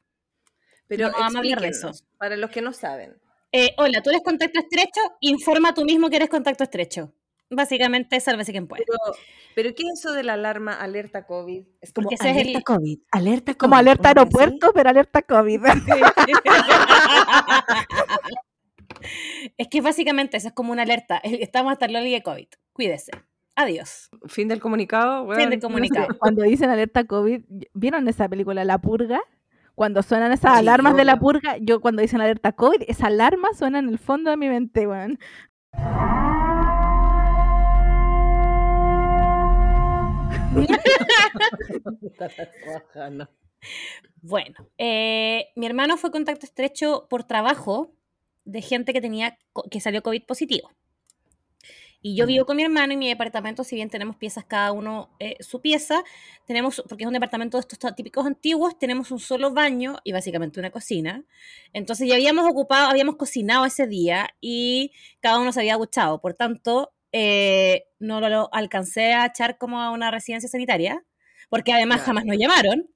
Pero 0.86 1.08
No, 1.08 1.12
vamos 1.18 1.34
a 1.34 1.38
hablar 1.38 1.60
de 1.60 1.68
explíquenos, 1.68 2.04
para 2.18 2.36
los 2.36 2.50
que 2.50 2.62
no 2.62 2.72
saben. 2.72 3.20
Eh, 3.50 3.74
hola, 3.78 4.02
tú 4.02 4.10
eres 4.10 4.22
contacto 4.22 4.60
estrecho, 4.60 5.00
informa 5.20 5.74
tú 5.74 5.84
mismo 5.84 6.08
que 6.08 6.16
eres 6.16 6.28
contacto 6.28 6.64
estrecho. 6.64 7.12
Básicamente, 7.50 8.18
sálvese 8.20 8.52
quien 8.52 8.66
puede. 8.66 8.84
Pero, 8.86 8.98
pero 9.54 9.74
¿qué 9.74 9.84
es 9.84 10.00
eso 10.00 10.12
de 10.12 10.24
la 10.24 10.32
alarma 10.34 10.74
alerta 10.74 11.26
COVID? 11.26 11.62
Es 11.80 11.92
como 11.92 12.08
Porque 12.08 12.16
ese 12.16 12.30
es 12.30 12.36
alerta 12.36 12.58
el- 12.58 12.64
COVID, 12.64 12.98
alerta 13.12 13.52
COVID. 13.52 13.58
Como 13.58 13.76
alerta 13.76 14.08
aeropuerto, 14.08 14.72
pero 14.74 14.90
alerta 14.90 15.22
COVID. 15.22 15.60
es 19.58 19.68
que 19.68 19.80
básicamente 19.80 20.36
eso 20.36 20.48
es 20.48 20.54
como 20.54 20.72
una 20.72 20.82
alerta. 20.82 21.18
Estamos 21.22 21.72
hasta 21.72 21.86
el 21.86 21.92
loli 21.92 22.12
de 22.12 22.22
COVID. 22.22 22.46
Cuídese. 22.72 23.12
Adiós. 23.56 24.08
Fin 24.26 24.48
del 24.48 24.60
comunicado, 24.60 25.32
Fin 25.34 25.50
del 25.50 25.60
comunicado. 25.60 26.08
Cuando 26.18 26.42
dicen 26.42 26.70
alerta 26.70 27.04
COVID, 27.04 27.42
¿vieron 27.72 28.08
esa 28.08 28.28
película 28.28 28.64
La 28.64 28.78
Purga? 28.78 29.20
Cuando 29.76 30.02
suenan 30.02 30.32
esas 30.32 30.52
Sí, 30.52 30.58
alarmas 30.58 30.96
de 30.96 31.04
la 31.04 31.18
purga, 31.18 31.56
yo 31.60 31.80
cuando 31.80 32.00
dicen 32.00 32.20
alerta 32.20 32.52
COVID, 32.52 32.82
esa 32.86 33.08
alarma 33.08 33.48
suena 33.54 33.80
en 33.80 33.88
el 33.88 33.98
fondo 33.98 34.30
de 34.30 34.36
mi 34.36 34.48
mente, 34.48 34.86
weón. 34.86 35.18
Bueno, 35.72 36.43
eh, 44.78 45.48
mi 45.56 45.66
hermano 45.66 45.96
fue 45.96 46.10
contacto 46.10 46.46
estrecho 46.46 47.06
por 47.08 47.24
trabajo 47.24 47.92
de 48.44 48.62
gente 48.62 48.92
que 48.92 49.00
tenía 49.00 49.38
que 49.70 49.80
salió 49.80 50.02
COVID 50.02 50.24
positivo. 50.24 50.70
Y 52.06 52.16
yo 52.16 52.26
vivo 52.26 52.44
con 52.44 52.58
mi 52.58 52.62
hermano 52.62 52.92
y 52.92 52.98
mi 52.98 53.08
departamento, 53.08 53.64
si 53.64 53.76
bien 53.76 53.88
tenemos 53.88 54.16
piezas 54.16 54.44
cada 54.44 54.72
uno 54.72 55.08
eh, 55.20 55.36
su 55.40 55.62
pieza, 55.62 56.04
tenemos, 56.46 56.84
porque 56.86 57.04
es 57.04 57.06
un 57.08 57.14
departamento 57.14 57.56
de 57.56 57.62
estos 57.62 57.94
típicos 57.94 58.26
antiguos, 58.26 58.78
tenemos 58.78 59.10
un 59.10 59.18
solo 59.18 59.54
baño 59.54 59.96
y 60.04 60.12
básicamente 60.12 60.60
una 60.60 60.70
cocina. 60.70 61.24
Entonces 61.72 62.06
ya 62.06 62.16
habíamos 62.16 62.46
ocupado, 62.46 62.90
habíamos 62.90 63.16
cocinado 63.16 63.64
ese 63.64 63.86
día 63.86 64.28
y 64.42 64.92
cada 65.20 65.38
uno 65.38 65.50
se 65.50 65.60
había 65.60 65.78
duchado. 65.78 66.20
Por 66.20 66.34
tanto, 66.34 66.92
eh, 67.16 67.84
no 68.00 68.20
lo, 68.20 68.28
lo 68.28 68.48
alcancé 68.52 69.12
a 69.12 69.26
echar 69.26 69.56
como 69.56 69.80
a 69.80 69.90
una 69.92 70.10
residencia 70.10 70.48
sanitaria, 70.48 71.00
porque 71.48 71.72
además 71.72 72.00
Ya. 72.00 72.06
jamás 72.06 72.24
nos 72.24 72.36
llamaron. 72.36 72.90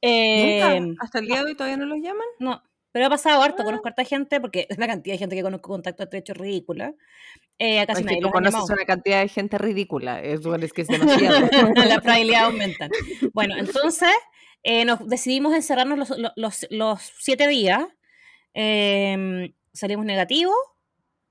Eh, 0.00 0.80
¿Nunca? 0.80 1.04
¿Hasta 1.04 1.18
el 1.18 1.26
día 1.26 1.36
de 1.40 1.44
hoy 1.44 1.54
todavía 1.54 1.76
no 1.76 1.84
los 1.86 1.98
llaman? 2.00 2.26
no, 2.38 2.62
pero 2.92 3.06
ha 3.06 3.10
pasado 3.10 3.42
harto, 3.42 3.62
Ah. 3.62 3.64
conozco 3.64 3.88
a 3.88 3.90
harta 3.90 4.04
gente, 4.04 4.40
porque 4.40 4.66
la 4.78 4.86
cantidad 4.86 5.14
de 5.14 5.18
gente 5.18 5.36
que 5.36 5.42
conozco 5.42 5.68
contacto 5.68 6.04
estrecho 6.04 6.32
es 6.32 6.38
ridícula. 6.38 6.94
Eh, 7.58 7.80
a 7.80 7.86
casi 7.86 8.00
Es 8.00 8.06
nadie 8.06 8.18
que 8.18 8.22
tú 8.24 8.30
conoces 8.30 8.54
llamado. 8.54 8.72
una 8.74 8.84
cantidad 8.84 9.20
de 9.20 9.28
gente 9.28 9.58
ridícula. 9.58 10.20
Es, 10.22 10.40
bueno, 10.42 10.64
es 10.64 10.72
que 10.72 10.82
es 10.82 10.88
demasiado. 10.88 11.40
la 11.74 12.00
probabilidad 12.00 12.44
aumenta. 12.46 12.88
Bueno, 13.32 13.56
entonces 13.58 14.08
eh, 14.62 14.84
nos 14.84 15.06
decidimos 15.08 15.54
encerrarnos 15.54 15.98
los, 15.98 16.32
los- 16.36 16.66
los- 16.70 17.12
siete 17.18 17.46
días. 17.48 17.84
Em, 18.54 19.52
salimos 19.72 20.06
negativos, 20.06 20.54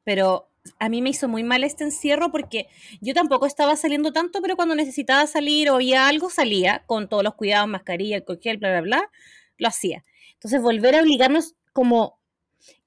pero 0.03 0.49
a 0.79 0.89
mí 0.89 1.01
me 1.01 1.09
hizo 1.09 1.27
muy 1.27 1.43
mal 1.43 1.63
este 1.63 1.83
encierro 1.83 2.31
porque 2.31 2.67
yo 3.01 3.13
tampoco 3.13 3.45
estaba 3.45 3.75
saliendo 3.75 4.13
tanto, 4.13 4.41
pero 4.41 4.55
cuando 4.55 4.75
necesitaba 4.75 5.27
salir 5.27 5.69
o 5.69 5.75
había 5.75 6.07
algo, 6.07 6.29
salía 6.29 6.83
con 6.85 7.09
todos 7.09 7.23
los 7.23 7.35
cuidados, 7.35 7.67
mascarilla, 7.67 8.17
alcohol 8.17 8.39
gel, 8.41 8.57
bla, 8.57 8.69
bla, 8.69 8.81
bla, 8.81 9.11
lo 9.57 9.67
hacía. 9.67 10.03
Entonces 10.33 10.61
volver 10.61 10.95
a 10.95 11.01
obligarnos 11.01 11.55
como 11.73 12.19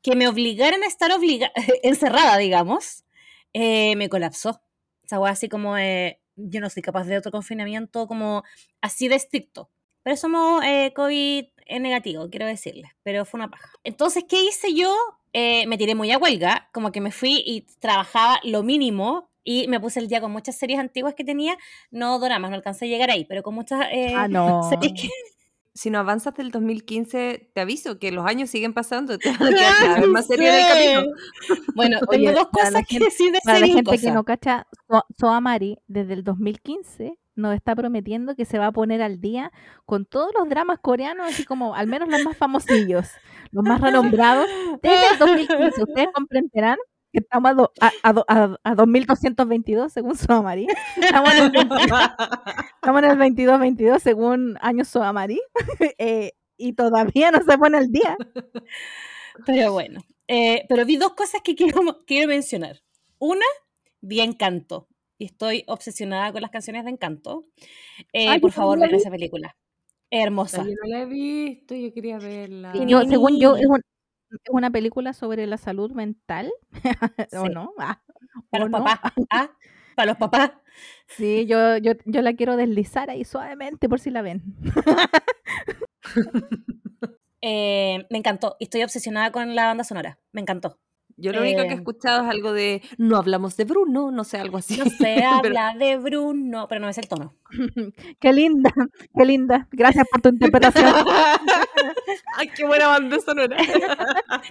que 0.03 0.17
me 0.17 0.29
obligaran 0.29 0.83
a 0.83 0.87
estar 0.87 1.11
obliga 1.13 1.51
encerrada, 1.83 2.39
digamos, 2.39 3.05
eh, 3.53 3.97
me 3.97 4.09
colapsó. 4.09 4.61
Esa 5.05 5.21
hueá 5.21 5.33
así 5.33 5.49
como, 5.49 5.77
eh, 5.77 6.21
yo 6.37 6.61
no 6.61 6.71
soy 6.71 6.83
capaz 6.83 7.05
de 7.05 7.19
otro 7.19 7.33
confinamiento 7.33 8.07
como 8.07 8.43
así 8.81 9.09
de 9.09 9.17
estricto. 9.17 9.71
Pero 10.03 10.17
somos 10.17 10.65
eh, 10.65 10.93
COVID 10.95 11.47
negativo, 11.81 12.31
quiero 12.31 12.47
decirles, 12.47 12.93
pero 13.03 13.25
fue 13.25 13.39
una 13.39 13.51
paja. 13.51 13.71
Entonces, 13.83 14.25
¿qué 14.29 14.43
hice 14.45 14.73
yo? 14.75 14.95
Eh, 15.39 15.67
me 15.67 15.77
tiré 15.77 15.95
muy 15.95 16.11
a 16.13 16.17
huelga, 16.19 16.71
como 16.73 16.93
que 16.93 17.03
me 17.03 17.11
fui 17.13 17.43
y 17.45 17.67
trabajaba 17.79 18.41
lo 18.43 18.63
mínimo 18.63 19.29
y 19.45 19.69
me 19.69 19.79
puse 19.79 20.01
el 20.01 20.09
día 20.09 20.23
con 20.23 20.33
muchas 20.33 20.57
series 20.57 20.79
antiguas 20.81 21.13
que 21.15 21.25
tenía, 21.25 21.59
no 21.91 22.19
doramas, 22.19 22.51
no 22.51 22.57
alcancé 22.57 22.87
a 22.87 22.89
llegar 22.89 23.11
ahí, 23.11 23.27
pero 23.27 23.43
con 23.43 23.55
muchas 23.55 23.87
eh, 23.93 24.15
Ah, 24.17 24.29
no. 24.29 24.63
series 24.71 24.95
que 24.99 25.11
si 25.75 25.91
no 25.91 25.99
avanzas 25.99 26.33
del 26.37 26.51
2015, 26.51 27.51
te 27.53 27.61
aviso 27.61 27.99
que 27.99 28.11
los 28.11 28.25
años 28.25 28.49
siguen 28.49 28.73
pasando. 28.73 29.19
Te 29.19 29.31
van 29.33 29.43
a 29.43 29.57
quedar 29.59 29.75
cada 29.79 30.01
vez 30.01 30.09
más 30.09 30.27
serio 30.27 30.49
en 30.49 30.55
el 30.55 30.69
camino. 30.69 31.15
Bueno, 31.75 31.99
Oye, 32.09 32.19
tengo 32.29 32.33
dos 32.39 32.49
para 32.51 32.71
la 32.71 32.79
cosas 32.81 32.87
que 32.89 32.95
gente- 32.95 33.05
decir 33.05 33.33
de 33.33 33.39
Para 33.45 33.59
la 33.59 33.67
series 33.67 33.85
gente 33.85 33.99
que 34.07 34.11
no 34.13 34.25
cacha, 34.25 34.67
So- 34.89 35.05
Soamari 35.19 35.77
desde 35.87 36.15
el 36.15 36.25
2015 36.25 37.19
nos 37.37 37.55
está 37.55 37.77
prometiendo 37.77 38.35
que 38.35 38.45
se 38.45 38.59
va 38.59 38.67
a 38.69 38.73
poner 38.73 39.03
al 39.03 39.21
día 39.21 39.53
con 39.85 40.05
todos 40.07 40.33
los 40.37 40.49
dramas 40.49 40.79
coreanos, 40.81 41.27
así 41.29 41.45
como 41.45 41.75
al 41.75 41.87
menos 41.87 42.09
los 42.09 42.23
más 42.25 42.37
famosillos, 42.37 43.09
los 43.53 43.63
más 43.65 43.81
renombrados. 43.81 44.47
Desde 44.83 45.13
el 45.13 45.19
2015, 45.19 45.83
ustedes 45.83 46.09
comprenderán 46.15 46.79
que 47.13 47.21
estamos 47.21 47.51
a, 47.51 47.55
do- 47.55 47.73
a, 47.81 47.91
a 48.03 48.25
a- 48.29 48.59
a 48.65 48.75
2222 48.75 49.93
según 49.93 50.17
Soamari. 50.17 50.67
Estamos 50.97 51.35
en 51.35 51.43
el, 51.45 51.51
20 51.51 51.75
estamos 52.75 52.99
en 53.03 53.11
el 53.11 53.19
2222 53.19 54.03
según 54.03 54.59
años 54.61 54.89
Soamari. 54.89 55.41
eh, 55.99 56.33
y 56.59 56.73
todavía 56.73 57.31
no 57.31 57.43
se 57.43 57.59
pone 57.59 57.77
al 57.79 57.91
día. 57.93 58.17
Pero 59.45 59.73
bueno, 59.73 60.01
eh, 60.29 60.65
pero 60.69 60.85
vi 60.85 60.97
dos 60.97 61.15
cosas 61.15 61.43
que 61.43 61.55
quiero, 61.55 61.99
quiero 62.07 62.29
mencionar. 62.29 62.81
Una, 63.19 63.45
vi 64.01 64.21
Encanto. 64.21 64.89
Y 65.19 65.27
estoy 65.27 65.65
obsesionada 65.67 66.33
con 66.33 66.43
las 66.43 66.51
canciones 66.51 66.85
de 66.85 66.91
Encanto. 66.91 67.47
Eh, 68.13 68.29
Ay, 68.29 68.41
por 68.41 68.53
favor, 68.53 68.79
vean 68.79 68.95
esa 68.95 69.11
película. 69.11 69.57
Hermosa. 70.11 70.63
Yo 70.65 70.75
no 70.83 70.89
la 70.89 71.03
he 71.03 71.07
visto, 71.07 71.75
yo 71.75 71.93
quería 71.93 72.19
verla. 72.19 72.73
Sí, 72.73 72.85
Yo, 72.87 73.03
según 73.03 73.39
yo, 73.41 73.57
es, 73.57 73.63
Ni- 73.63 73.67
un- 73.67 73.83
es 74.31 74.41
una 74.51 74.71
película 74.71 75.13
sobre 75.15 75.47
la 75.47 75.57
salud 75.57 75.91
mental. 75.93 76.53
¿O 77.33 77.47
Sí. 77.47 77.53
no? 77.53 77.73
Ah, 77.79 78.03
Para 78.51 78.65
¿o 78.65 78.69
los 78.69 78.79
no? 78.79 78.85
papás. 78.85 79.13
Ah, 79.31 79.51
para 79.95 80.07
los 80.07 80.17
papás. 80.19 80.53
Sí, 81.09 81.47
yo, 81.47 81.79
yo, 81.79 81.93
yo 82.05 82.21
la 82.23 82.35
quiero 82.35 82.57
deslizar 82.57 83.09
ahí 83.09 83.25
suavemente 83.25 83.89
por 83.89 83.99
si 84.01 84.11
la 84.11 84.23
ven. 84.23 84.43
Eh, 87.43 88.05
me 88.11 88.19
encantó. 88.19 88.57
Y 88.59 88.65
estoy 88.65 88.83
obsesionada 88.83 89.31
con 89.31 89.55
la 89.55 89.67
banda 89.67 89.85
sonora. 89.85 90.19
Me 90.33 90.41
encantó. 90.41 90.79
Yo 91.19 91.33
lo 91.33 91.41
único 91.41 91.63
que 91.63 91.69
he 91.69 91.73
Eh, 91.73 91.75
escuchado 91.75 92.25
es 92.25 92.31
algo 92.31 92.53
de 92.53 92.83
no 92.99 93.17
hablamos 93.17 93.57
de 93.57 93.65
Bruno, 93.65 94.11
no 94.11 94.23
sé, 94.25 94.37
algo 94.39 94.59
así. 94.59 94.77
No 94.77 94.85
se 94.85 94.97
Pero- 94.99 95.29
habla 95.31 95.75
de 95.79 95.97
Bruno, 95.97 96.67
pero 96.69 96.81
no 96.81 96.89
es 96.89 96.99
el 96.99 97.09
tono. 97.09 97.35
qué 98.21 98.33
linda, 98.33 98.71
qué 99.17 99.25
linda. 99.25 99.67
Gracias 99.73 100.07
por 100.11 100.21
tu 100.21 100.29
interpretación. 100.29 100.93
Ay, 102.37 102.49
qué 102.55 102.67
buena 102.67 102.89
banda 102.89 103.19
sonora. 103.21 103.57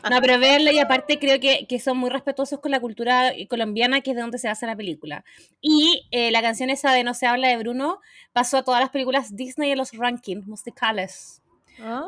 No, 0.09 0.21
pero 0.21 0.39
verla 0.39 0.71
y 0.71 0.79
aparte 0.79 1.19
creo 1.19 1.39
que, 1.39 1.65
que 1.67 1.79
son 1.79 1.97
muy 1.97 2.09
respetuosos 2.09 2.59
con 2.59 2.71
la 2.71 2.79
cultura 2.79 3.31
colombiana, 3.49 4.01
que 4.01 4.11
es 4.11 4.15
de 4.15 4.21
donde 4.21 4.37
se 4.39 4.49
hace 4.49 4.65
la 4.65 4.75
película. 4.75 5.23
Y 5.61 6.07
eh, 6.11 6.31
la 6.31 6.41
canción 6.41 6.69
esa 6.69 6.91
de 6.93 7.03
No 7.03 7.13
se 7.13 7.27
habla 7.27 7.47
de 7.49 7.57
Bruno 7.57 7.99
pasó 8.33 8.57
a 8.57 8.63
todas 8.63 8.81
las 8.81 8.89
películas 8.89 9.35
Disney 9.35 9.71
en 9.71 9.77
los 9.77 9.91
rankings 9.93 10.47
musicales. 10.47 11.41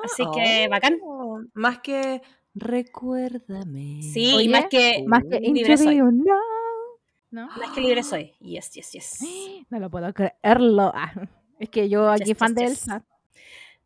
Así 0.03 0.23
que, 0.33 0.67
bacán. 0.69 0.97
oh, 1.03 1.41
Más 1.53 1.79
que 1.79 2.21
recuérdame. 2.59 4.01
Sí, 4.01 4.33
Oye, 4.35 4.49
más 4.49 4.65
que 4.69 5.03
Más 5.07 5.23
que 5.23 5.39
libre 5.39 5.59
Into 5.73 5.77
soy. 5.77 5.95
the 5.95 6.03
Unknown. 6.03 6.39
¿No? 7.31 7.47
Más 7.47 7.71
que 7.75 7.81
libre 7.81 8.03
soy. 8.03 8.33
Yes, 8.39 8.71
yes, 8.71 8.91
yes. 8.91 9.19
No 9.69 9.79
lo 9.79 9.89
puedo 9.89 10.13
creerlo. 10.13 10.91
Ah, 10.95 11.13
es 11.59 11.69
que 11.69 11.89
yo 11.89 12.09
aquí 12.09 12.25
Yes, 12.29 12.37
fan 12.37 12.49
yes, 12.49 12.55
de 12.55 12.61
yes. 12.63 12.71
Elsa. 12.71 13.05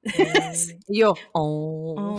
Yo, 0.87 1.13
oh. 1.33 1.95
Oh. 1.95 2.17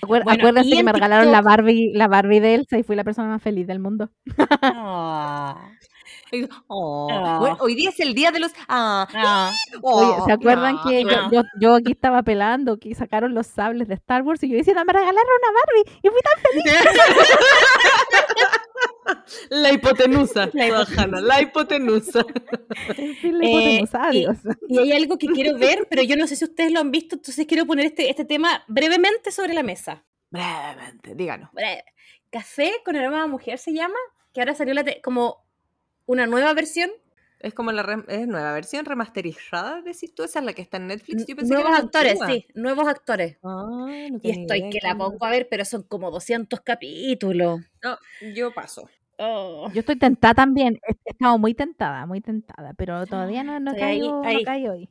Acuer- 0.00 0.22
Bueno, 0.24 0.30
acuérdense 0.30 0.70
y 0.70 0.76
que 0.76 0.84
me 0.84 0.92
regalaron 0.92 1.32
la 1.32 1.42
Barbie, 1.42 1.90
la 1.92 2.06
Barbie 2.06 2.38
de 2.38 2.54
Elsa 2.54 2.78
y 2.78 2.84
fui 2.84 2.94
la 2.94 3.02
persona 3.02 3.26
más 3.28 3.42
feliz 3.42 3.66
del 3.66 3.80
mundo. 3.80 4.10
Ah. 4.62 5.70
Oh. 6.68 7.08
Ah. 7.10 7.38
Bueno, 7.40 7.56
hoy 7.60 7.74
día 7.74 7.90
es 7.90 8.00
el 8.00 8.14
día 8.14 8.30
de 8.32 8.40
los. 8.40 8.52
Ah, 8.68 9.06
Ah. 9.14 9.50
Oye, 9.82 10.06
oh, 10.18 10.24
¿se 10.26 10.32
acuerdan 10.32 10.76
ah, 10.78 10.84
que 10.88 11.02
yo, 11.04 11.10
ah. 11.10 11.28
yo, 11.32 11.42
yo 11.60 11.74
aquí 11.76 11.92
estaba 11.92 12.22
pelando, 12.22 12.78
que 12.78 12.94
sacaron 12.94 13.34
los 13.34 13.46
sables 13.46 13.88
de 13.88 13.94
Star 13.94 14.22
Wars 14.22 14.42
y 14.42 14.48
yo 14.48 14.56
diciendo, 14.56 14.84
me 14.84 14.92
regalaron 14.92 15.16
una 15.40 15.52
Barbie? 15.52 16.00
Y 16.02 16.08
fui 16.08 16.20
tan 16.22 16.36
La 19.50 19.72
hipotenusa. 19.72 20.50
La 20.52 20.86
Hanna, 20.96 21.20
la 21.20 21.40
hipotenusa. 21.42 22.24
feliz, 22.94 23.22
la 23.22 23.44
Eh, 23.44 23.50
hipotenusa, 23.50 23.98
y- 24.12 24.24
adiós. 24.24 24.38
Y 24.68 24.78
hay 24.78 24.92
algo 24.92 25.16
que 25.18 25.28
quiero 25.28 25.56
ver, 25.58 25.86
pero 25.88 26.02
yo 26.02 26.16
no 26.16 26.26
sé 26.26 26.36
si 26.36 26.44
ustedes 26.44 26.72
lo 26.72 26.80
han 26.80 26.90
visto, 26.90 27.16
entonces 27.16 27.46
quiero 27.46 27.66
poner 27.66 27.86
este, 27.86 28.10
este 28.10 28.24
tema 28.24 28.64
brevemente 28.68 29.30
sobre 29.30 29.54
la 29.54 29.62
mesa. 29.62 30.04
Brevemente, 30.30 31.14
díganos. 31.14 31.50
Breve. 31.52 31.84
Café 32.30 32.72
con 32.84 32.96
aroma 32.96 33.22
a 33.22 33.26
mujer 33.26 33.58
se 33.58 33.72
llama, 33.72 33.94
que 34.34 34.40
ahora 34.40 34.54
salió 34.54 34.74
la 34.74 34.84
como 35.02 35.45
una 36.06 36.26
nueva 36.26 36.52
versión. 36.54 36.90
Es 37.38 37.52
como 37.52 37.70
la 37.70 37.82
re- 37.82 38.02
es 38.08 38.26
nueva 38.26 38.52
versión 38.54 38.86
remasterizada, 38.86 39.82
decís 39.82 40.14
tú, 40.14 40.24
esa 40.24 40.38
es 40.38 40.44
la 40.46 40.54
que 40.54 40.62
está 40.62 40.78
en 40.78 40.86
Netflix. 40.86 41.26
Yo 41.26 41.36
pensé 41.36 41.54
que 41.54 41.60
nuevos 41.62 41.78
actores, 41.78 42.12
antigua. 42.20 42.28
sí, 42.34 42.46
nuevos 42.54 42.88
actores. 42.88 43.36
Ah, 43.44 43.66
no 44.10 44.20
Y 44.22 44.30
estoy 44.30 44.58
idea 44.60 44.70
que 44.70 44.78
la 44.82 44.96
pongo 44.96 45.24
a 45.24 45.30
ver, 45.30 45.46
pero 45.50 45.64
son 45.66 45.82
como 45.82 46.10
200 46.10 46.60
capítulos. 46.62 47.60
No, 47.82 47.98
yo 48.34 48.54
paso. 48.54 48.88
Oh. 49.18 49.70
Yo 49.72 49.80
estoy 49.80 49.96
tentada 49.96 50.32
también, 50.34 50.78
he 50.88 51.10
estado 51.10 51.38
muy 51.38 51.54
tentada, 51.54 52.06
muy 52.06 52.20
tentada, 52.22 52.72
pero 52.74 53.06
todavía 53.06 53.44
no, 53.44 53.60
no, 53.60 53.72
ahí, 53.72 53.78
caído, 53.78 54.22
no 54.22 54.40
caí 54.44 54.68
hoy. 54.68 54.88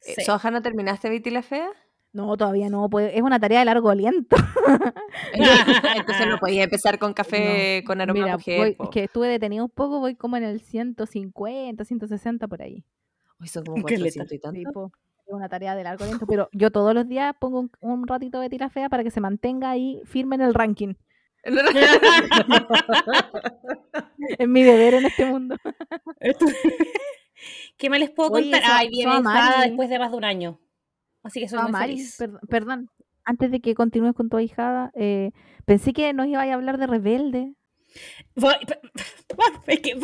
Sí. 0.00 0.14
Sohana, 0.24 0.62
¿terminaste 0.62 1.08
Betty 1.08 1.30
la 1.30 1.42
Fea? 1.42 1.68
No, 2.14 2.34
todavía 2.36 2.70
no, 2.70 2.88
pues, 2.88 3.10
es 3.12 3.22
una 3.22 3.40
tarea 3.40 3.58
de 3.58 3.64
largo 3.64 3.90
aliento. 3.90 4.36
Entonces 5.96 6.26
no 6.28 6.38
podía 6.38 6.62
empezar 6.62 6.98
con 7.00 7.12
café 7.12 7.82
con 7.84 8.00
aroma 8.00 8.20
a 8.20 8.22
Mira, 8.22 8.36
mujer. 8.36 8.58
voy- 8.58 8.74
po. 8.76 8.84
es 8.84 8.90
que 8.90 9.04
estuve 9.04 9.26
detenido 9.28 9.64
un 9.64 9.70
poco, 9.70 9.98
voy 9.98 10.14
como 10.14 10.36
en 10.36 10.44
el 10.44 10.60
150, 10.60 11.84
160 11.84 12.46
por 12.48 12.62
ahí. 12.62 12.84
Hoy 13.40 13.48
son 13.48 13.64
como 13.64 13.82
Caleta. 13.84 14.24
400 14.24 14.32
y 14.32 14.38
tanto. 14.38 14.92
Es 15.26 15.32
una 15.34 15.48
tarea 15.48 15.74
de 15.74 15.82
largo 15.84 16.04
aliento, 16.04 16.24
pero 16.26 16.48
yo 16.52 16.70
todos 16.70 16.94
los 16.94 17.08
días 17.08 17.34
pongo 17.40 17.58
un, 17.60 17.70
un 17.80 18.06
ratito 18.06 18.38
de 18.40 18.48
tira 18.48 18.68
fea 18.70 18.88
para 18.88 19.02
que 19.02 19.10
se 19.10 19.20
mantenga 19.20 19.70
ahí 19.70 20.00
firme 20.04 20.36
en 20.36 20.42
el 20.42 20.54
ranking. 20.54 20.94
Es 24.38 24.48
mi 24.48 24.62
deber 24.62 24.94
en 24.94 25.04
este 25.06 25.26
mundo. 25.26 25.56
¿Qué 27.76 27.90
más 27.90 27.98
les 28.00 28.10
puedo 28.10 28.30
Oye, 28.30 28.50
contar? 28.50 28.62
Ay, 28.72 28.90
Mari. 29.22 29.68
después 29.70 29.88
de 29.90 29.98
más 29.98 30.10
de 30.10 30.16
un 30.16 30.24
año. 30.24 30.58
Así 31.24 31.40
que 31.40 31.48
soy 31.48 31.58
Ah, 31.58 31.62
muy 31.64 31.72
Mari, 31.72 31.92
feliz. 31.96 32.16
per- 32.18 32.38
perdón, 32.48 32.90
antes 33.24 33.50
de 33.50 33.60
que 33.60 33.74
continúes 33.74 34.14
con 34.14 34.28
tu 34.28 34.36
ahijada, 34.36 34.92
eh, 34.94 35.32
pensé 35.64 35.92
que 35.92 36.12
nos 36.12 36.26
iba 36.28 36.42
a 36.42 36.54
hablar 36.54 36.78
de 36.78 36.86
Rebelde. 36.86 37.54
¿Por 38.34 38.56
qué? 39.80 39.94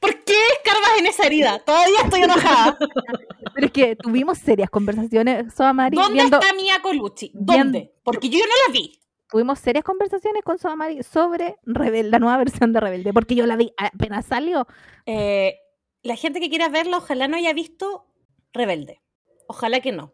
¿Por 0.00 0.24
qué 0.24 0.34
escarbas 0.56 0.90
en 0.98 1.06
esa 1.06 1.26
herida? 1.26 1.58
Todavía 1.64 2.00
estoy 2.04 2.22
enojada. 2.22 2.78
Pero 3.54 3.66
es 3.66 3.72
que 3.72 3.96
tuvimos 3.96 4.38
serias 4.38 4.70
conversaciones, 4.70 5.52
Soa 5.54 5.72
Mari, 5.72 5.96
¿Dónde 5.96 6.14
viendo, 6.14 6.38
está 6.40 6.54
Mia 6.54 6.80
Colucci? 6.82 7.30
¿Dónde? 7.34 7.94
Porque 8.02 8.28
yo 8.28 8.38
no 8.38 8.44
la 8.66 8.72
vi. 8.72 8.98
tuvimos 9.30 9.58
serias 9.58 9.84
conversaciones 9.84 10.42
con 10.42 10.58
Soa 10.58 10.76
Mari 10.76 11.02
sobre 11.02 11.56
Rebelde, 11.64 12.10
la 12.10 12.18
nueva 12.18 12.36
versión 12.38 12.72
de 12.72 12.80
Rebelde, 12.80 13.12
porque 13.12 13.34
yo 13.34 13.46
la 13.46 13.56
vi 13.56 13.72
apenas 13.76 14.26
salió. 14.26 14.66
Eh, 15.06 15.56
la 16.02 16.16
gente 16.16 16.40
que 16.40 16.48
quiera 16.50 16.68
verla, 16.68 16.98
ojalá 16.98 17.28
no 17.28 17.36
haya 17.36 17.52
visto 17.52 18.06
Rebelde. 18.52 19.00
Ojalá 19.46 19.80
que 19.80 19.92
no. 19.92 20.12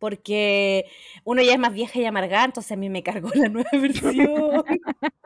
Porque 0.00 0.86
uno 1.24 1.40
ya 1.42 1.52
es 1.52 1.58
más 1.60 1.72
vieja 1.72 2.00
y 2.00 2.06
amargada, 2.06 2.46
entonces 2.46 2.72
a 2.72 2.76
mí 2.76 2.88
me 2.90 3.04
cargó 3.04 3.30
la 3.34 3.48
nueva 3.48 3.70
versión. 3.72 4.64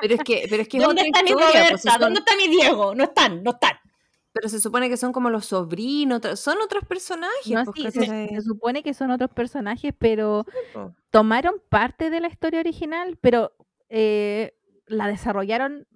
Pero 0.00 0.14
es 0.14 0.20
que, 0.22 0.46
pero 0.50 0.60
es 0.62 0.68
que 0.68 0.76
es 0.76 0.82
¿Dónde 0.82 1.02
otra 1.02 1.06
está 1.06 1.22
mi 1.22 1.30
Roberta? 1.32 1.68
pues, 1.70 1.82
son- 1.82 2.00
¿Dónde 2.00 2.18
está 2.18 2.36
mi 2.36 2.48
Diego? 2.48 2.94
No 2.94 3.04
están, 3.04 3.42
no 3.42 3.52
están. 3.52 3.78
Pero 4.32 4.48
se 4.48 4.60
supone 4.60 4.88
que 4.88 4.96
son 4.96 5.12
como 5.12 5.30
los 5.30 5.46
sobrinos, 5.46 6.20
son 6.34 6.58
otros 6.60 6.84
personajes. 6.84 7.46
No, 7.48 7.62
pues, 7.64 7.94
sí, 7.94 8.00
se, 8.04 8.40
supone 8.42 8.82
que 8.82 8.92
son 8.92 9.12
otros 9.12 9.30
personajes, 9.30 9.94
pero 9.96 10.44
tomaron 11.10 11.54
parte 11.68 12.10
de 12.10 12.20
la 12.20 12.26
historia 12.26 12.58
original, 12.58 13.16
pero 13.20 13.52
eh, 13.88 14.56
la 14.86 15.06
desarrollaron. 15.06 15.86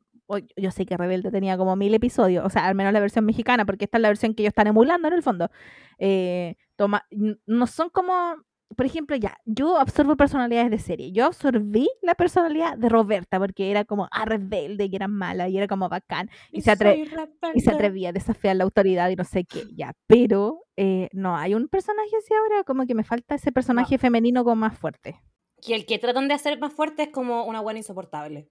Yo 0.56 0.70
sé 0.70 0.86
que 0.86 0.96
Rebelde 0.96 1.32
tenía 1.32 1.56
como 1.56 1.74
mil 1.74 1.92
episodios, 1.94 2.44
o 2.46 2.50
sea, 2.50 2.68
al 2.68 2.76
menos 2.76 2.92
la 2.92 3.00
versión 3.00 3.24
mexicana, 3.24 3.66
porque 3.66 3.86
esta 3.86 3.98
es 3.98 4.02
la 4.02 4.08
versión 4.08 4.34
que 4.34 4.44
ellos 4.44 4.52
están 4.52 4.68
emulando 4.68 5.08
en 5.08 5.14
el 5.14 5.22
fondo. 5.24 5.50
Eh, 5.98 6.54
toma, 6.76 7.08
no 7.10 7.66
son 7.66 7.90
como, 7.90 8.36
por 8.76 8.87
ejemplo, 8.87 9.16
ya, 9.16 9.38
yo 9.44 9.78
absorbo 9.78 10.16
personalidades 10.16 10.70
de 10.70 10.78
serie. 10.78 11.12
Yo 11.12 11.26
absorbí 11.26 11.88
la 12.02 12.14
personalidad 12.14 12.76
de 12.76 12.88
Roberta, 12.88 13.38
porque 13.38 13.70
era 13.70 13.85
como 13.85 14.09
ah, 14.12 14.24
rebelde 14.24 14.87
y 14.87 14.94
era 14.94 15.09
mala 15.09 15.48
y 15.48 15.57
era 15.57 15.66
como 15.66 15.88
bacán. 15.88 16.31
Y 16.52 16.61
se, 16.61 16.72
atre- 16.72 17.09
y 17.54 17.61
se 17.61 17.70
atrevía 17.70 18.11
a 18.11 18.12
desafiar 18.12 18.57
la 18.57 18.64
autoridad 18.64 19.09
y 19.11 19.16
no 19.16 19.24
sé 19.24 19.44
qué, 19.44 19.64
ya. 19.74 19.92
Pero 20.07 20.64
eh, 20.76 21.09
no, 21.12 21.37
hay 21.37 21.54
un 21.54 21.68
personaje 21.68 22.11
así 22.16 22.35
ahora, 22.35 22.64
como 22.64 22.87
que 22.87 22.94
me 22.94 23.04
falta 23.04 23.35
ese 23.35 23.52
personaje 23.52 23.98
femenino 23.98 24.44
como 24.44 24.57
más 24.57 24.78
fuerte. 24.78 25.20
Que 25.61 25.74
el 25.74 25.87
que 25.87 25.98
tratan 25.98 26.28
de 26.28 26.35
hacer 26.35 26.59
más 26.61 26.72
fuerte 26.72 27.04
es 27.04 27.09
como 27.09 27.44
una 27.44 27.61
buena 27.61 27.78
insoportable. 27.81 28.48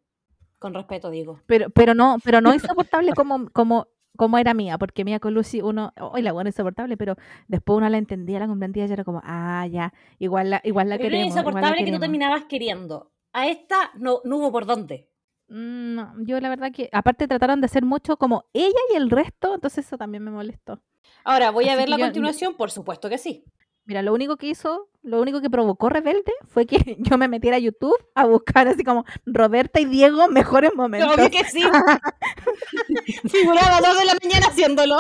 Con 0.60 0.74
respeto, 0.74 1.12
digo. 1.12 1.40
Pero, 1.46 1.70
pero 1.70 1.94
no, 1.94 2.18
pero 2.24 2.42
no 2.42 2.54
insoportable 2.54 3.14
como, 3.14 3.48
como, 3.52 3.88
como 4.18 4.38
era 4.38 4.54
mía, 4.54 4.78
porque 4.78 5.06
mía 5.06 5.20
con 5.22 5.34
Lucy 5.34 5.62
uno, 5.62 5.94
hoy 6.02 6.22
la 6.22 6.34
buena 6.34 6.50
insoportable, 6.50 6.98
pero 6.98 7.16
después 7.48 7.78
uno 7.78 7.88
la 7.88 7.98
entendía, 7.98 8.40
la 8.40 8.48
comprendía 8.48 8.86
y 8.86 8.92
era 8.92 9.04
como, 9.06 9.22
ah, 9.24 9.66
ya, 9.72 9.94
igual 10.20 10.50
la, 10.50 10.62
igual 10.66 10.90
la 10.90 10.98
Pero 10.98 11.08
era 11.08 11.18
queremos. 11.18 11.36
la 11.36 11.42
insoportable 11.42 11.86
que 11.86 11.92
tú 11.94 12.00
terminabas 12.00 12.44
queriendo. 12.46 13.12
A 13.34 13.48
esta 13.48 13.92
no, 13.98 14.20
no 14.26 14.38
hubo 14.38 14.52
por 14.52 14.66
dónde. 14.66 15.10
Mm, 15.50 15.96
No, 15.96 16.14
yo 16.26 16.40
la 16.42 16.50
verdad 16.50 16.72
que, 16.74 16.90
aparte 16.92 17.28
trataron 17.28 17.62
de 17.62 17.66
hacer 17.66 17.86
mucho 17.86 18.18
como 18.18 18.46
ella 18.54 18.80
y 18.92 18.96
el 18.98 19.10
resto, 19.10 19.56
entonces 19.56 19.86
eso 19.86 19.98
también 19.98 20.24
me 20.24 20.32
molestó. 20.32 20.82
Ahora, 21.24 21.52
¿voy 21.52 21.70
a 21.70 21.76
ver 21.76 21.88
la 21.90 21.98
yo- 21.98 22.06
continuación? 22.06 22.56
Por 22.56 22.70
supuesto 22.72 23.10
que 23.10 23.18
sí. 23.18 23.46
Mira, 23.88 24.02
lo 24.02 24.14
único 24.14 24.36
que 24.36 24.48
hizo, 24.48 24.90
lo 25.02 25.22
único 25.22 25.40
que 25.40 25.50
provocó 25.50 25.88
Rebelde 25.88 26.34
fue 26.50 26.66
que 26.66 26.78
yo 27.00 27.18
me 27.18 27.30
metiera 27.30 27.56
a 27.56 27.60
YouTube 27.60 27.96
a 28.16 28.26
buscar 28.26 28.68
así 28.68 28.84
como 28.84 29.06
Roberta 29.26 29.80
y 29.80 29.86
Diego 29.86 30.28
mejores 30.28 30.76
momentos. 30.76 31.16
Obvio 31.16 31.32
que 31.32 31.46
sí. 31.46 31.62
Figuraba 33.30 33.80
dos 33.80 33.98
de 33.98 34.06
la 34.06 34.18
mañana 34.22 34.48
haciéndolo. 34.48 34.98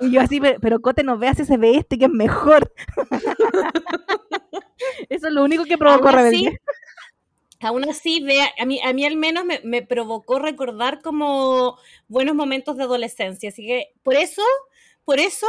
Y 0.00 0.10
yo 0.10 0.20
así, 0.20 0.40
pero, 0.40 0.58
pero 0.60 0.80
Cote, 0.80 1.04
no 1.04 1.16
veas 1.16 1.38
ese 1.38 1.56
ve 1.58 1.76
este 1.76 1.96
que 1.96 2.06
es 2.06 2.10
mejor. 2.10 2.72
Eso 5.08 5.28
es 5.28 5.32
lo 5.32 5.44
único 5.44 5.64
que 5.64 5.78
provocó 5.78 6.08
Aún 6.08 6.18
así, 6.18 6.24
Rebelde. 6.24 6.60
Aún 7.60 7.88
así, 7.88 8.20
vea, 8.20 8.48
a 8.58 8.64
mí, 8.64 8.80
a 8.82 8.92
mí 8.92 9.06
al 9.06 9.16
menos 9.16 9.44
me, 9.44 9.60
me 9.62 9.82
provocó 9.82 10.40
recordar 10.40 11.02
como 11.02 11.78
buenos 12.08 12.34
momentos 12.34 12.76
de 12.76 12.82
adolescencia. 12.82 13.50
Así 13.50 13.64
que 13.64 13.92
por 14.02 14.16
eso, 14.16 14.42
por 15.04 15.20
eso 15.20 15.46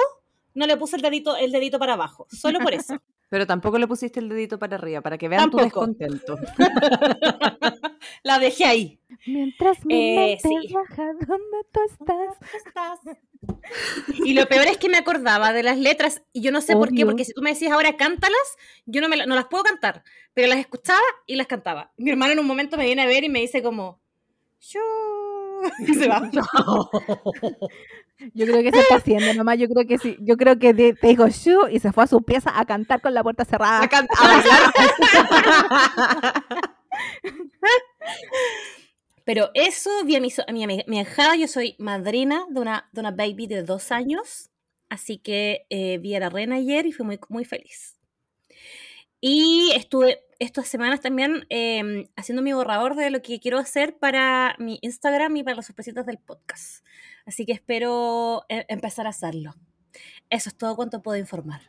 no 0.54 0.66
le 0.68 0.78
puse 0.78 0.96
el 0.96 1.02
dedito, 1.02 1.36
el 1.38 1.52
dedito 1.52 1.80
para 1.80 1.94
abajo. 1.94 2.28
Solo 2.30 2.60
por 2.60 2.74
eso. 2.74 2.96
Pero 3.30 3.46
tampoco 3.46 3.78
le 3.78 3.88
pusiste 3.88 4.20
el 4.20 4.28
dedito 4.28 4.58
para 4.58 4.76
arriba, 4.78 5.02
para 5.02 5.18
que 5.20 5.28
vean 5.28 5.52
tu 5.52 5.58
Tampoco. 5.58 5.86
descontento. 5.86 6.36
La 8.24 8.40
dejé 8.40 8.66
ahí. 8.66 9.00
Mientras 9.28 9.86
mi 9.86 9.94
Eh, 9.94 10.16
mente 10.42 10.48
sí. 10.48 10.68
viaja 10.68 11.04
donde 11.28 11.58
tú 11.72 11.80
estás. 12.58 13.18
Y 14.26 14.34
lo 14.34 14.48
peor 14.48 14.66
es 14.68 14.78
que 14.78 14.90
me 14.90 14.98
acordaba 14.98 15.54
de 15.54 15.62
las 15.64 15.78
letras 15.78 16.24
y 16.34 16.42
yo 16.42 16.52
no 16.52 16.60
sé 16.62 16.74
por 16.74 16.92
qué, 16.92 17.06
porque 17.06 17.24
si 17.26 17.34
tú 17.34 17.42
me 17.42 17.52
decías 17.52 17.72
ahora 17.72 17.96
cántalas, 17.98 18.58
yo 18.86 19.00
no, 19.02 19.10
me 19.10 19.18
no 19.26 19.36
las 19.36 19.46
puedo 19.46 19.64
cantar, 19.64 20.04
pero 20.34 20.48
las 20.48 20.58
escuchaba 20.58 21.00
y 21.28 21.36
las 21.36 21.46
cantaba. 21.48 21.92
Mi 21.98 22.10
hermano 22.10 22.34
en 22.34 22.40
un 22.40 22.48
momento 22.48 22.78
me 22.78 22.86
viene 22.86 23.04
a 23.04 23.08
ver 23.08 23.24
y 23.24 23.30
me 23.30 23.40
dice 23.42 23.62
como, 23.62 24.02
yo... 24.60 24.82
Y 25.88 25.94
se 25.94 26.08
va. 26.08 26.30
Yo 28.34 28.46
creo 28.46 28.62
que 28.62 28.72
se 28.72 28.80
está 28.80 28.96
haciendo 28.96 29.34
nomás, 29.34 29.58
yo 29.58 29.70
creo 29.70 29.88
que 29.88 29.98
sí. 29.98 30.18
Yo 30.20 30.36
creo 30.36 30.60
que 30.60 30.74
te, 30.74 30.94
dijo 31.08 31.30
shu 31.30 31.70
y 31.72 31.80
se 31.80 31.94
fue 31.94 32.04
a 32.04 32.08
su 32.08 32.22
pieza 32.22 32.52
a 32.60 32.66
cantar 32.66 33.00
con 33.00 33.14
la 33.14 33.24
puerta 33.24 33.46
cerrada. 33.46 33.90
A. 34.18 34.44
Pero 39.24 39.52
eso 39.54 39.90
vi 40.06 40.18
a 40.18 40.20
mi, 40.20 40.32
so- 40.32 40.44
a 40.46 40.52
mi, 40.52 40.66
ahijada, 40.66 41.38
yo 41.38 41.48
soy 41.48 41.78
madrina 41.80 42.46
de 42.50 42.60
una, 42.60 42.90
de 42.92 43.00
una 43.00 43.12
baby 43.12 43.48
de 43.48 43.64
dos 43.64 43.94
años, 43.94 44.50
así 44.90 45.18
que 45.18 45.66
eh, 45.70 45.98
vi 46.00 46.14
a 46.16 46.20
la 46.20 46.30
reina 46.30 46.56
ayer 46.56 46.88
y 46.88 46.92
fui 46.92 47.06
muy, 47.06 47.20
muy 47.30 47.46
feliz. 47.46 47.96
Y 49.22 49.72
estuve 49.76 50.24
estas 50.40 50.68
semanas 50.68 51.02
también 51.02 51.46
eh, 51.50 52.10
haciendo 52.16 52.42
mi 52.42 52.54
borrador 52.54 52.96
de 52.96 53.10
lo 53.10 53.22
que 53.22 53.40
quiero 53.40 53.58
hacer 53.60 53.98
para 53.98 54.56
mi 54.58 54.80
Instagram 54.82 55.36
y 55.38 55.44
para 55.44 55.58
las 55.58 55.68
sorpresitas 55.68 56.06
del 56.06 56.18
podcast. 56.18 56.86
Así 57.26 57.46
que 57.46 57.52
espero 57.52 58.46
eh, 58.50 58.66
empezar 58.70 59.06
a 59.06 59.10
hacerlo. 59.10 59.54
Eso 60.30 60.50
es 60.50 60.58
todo 60.58 60.76
cuanto 60.76 61.02
puedo 61.02 61.18
informar. 61.18 61.62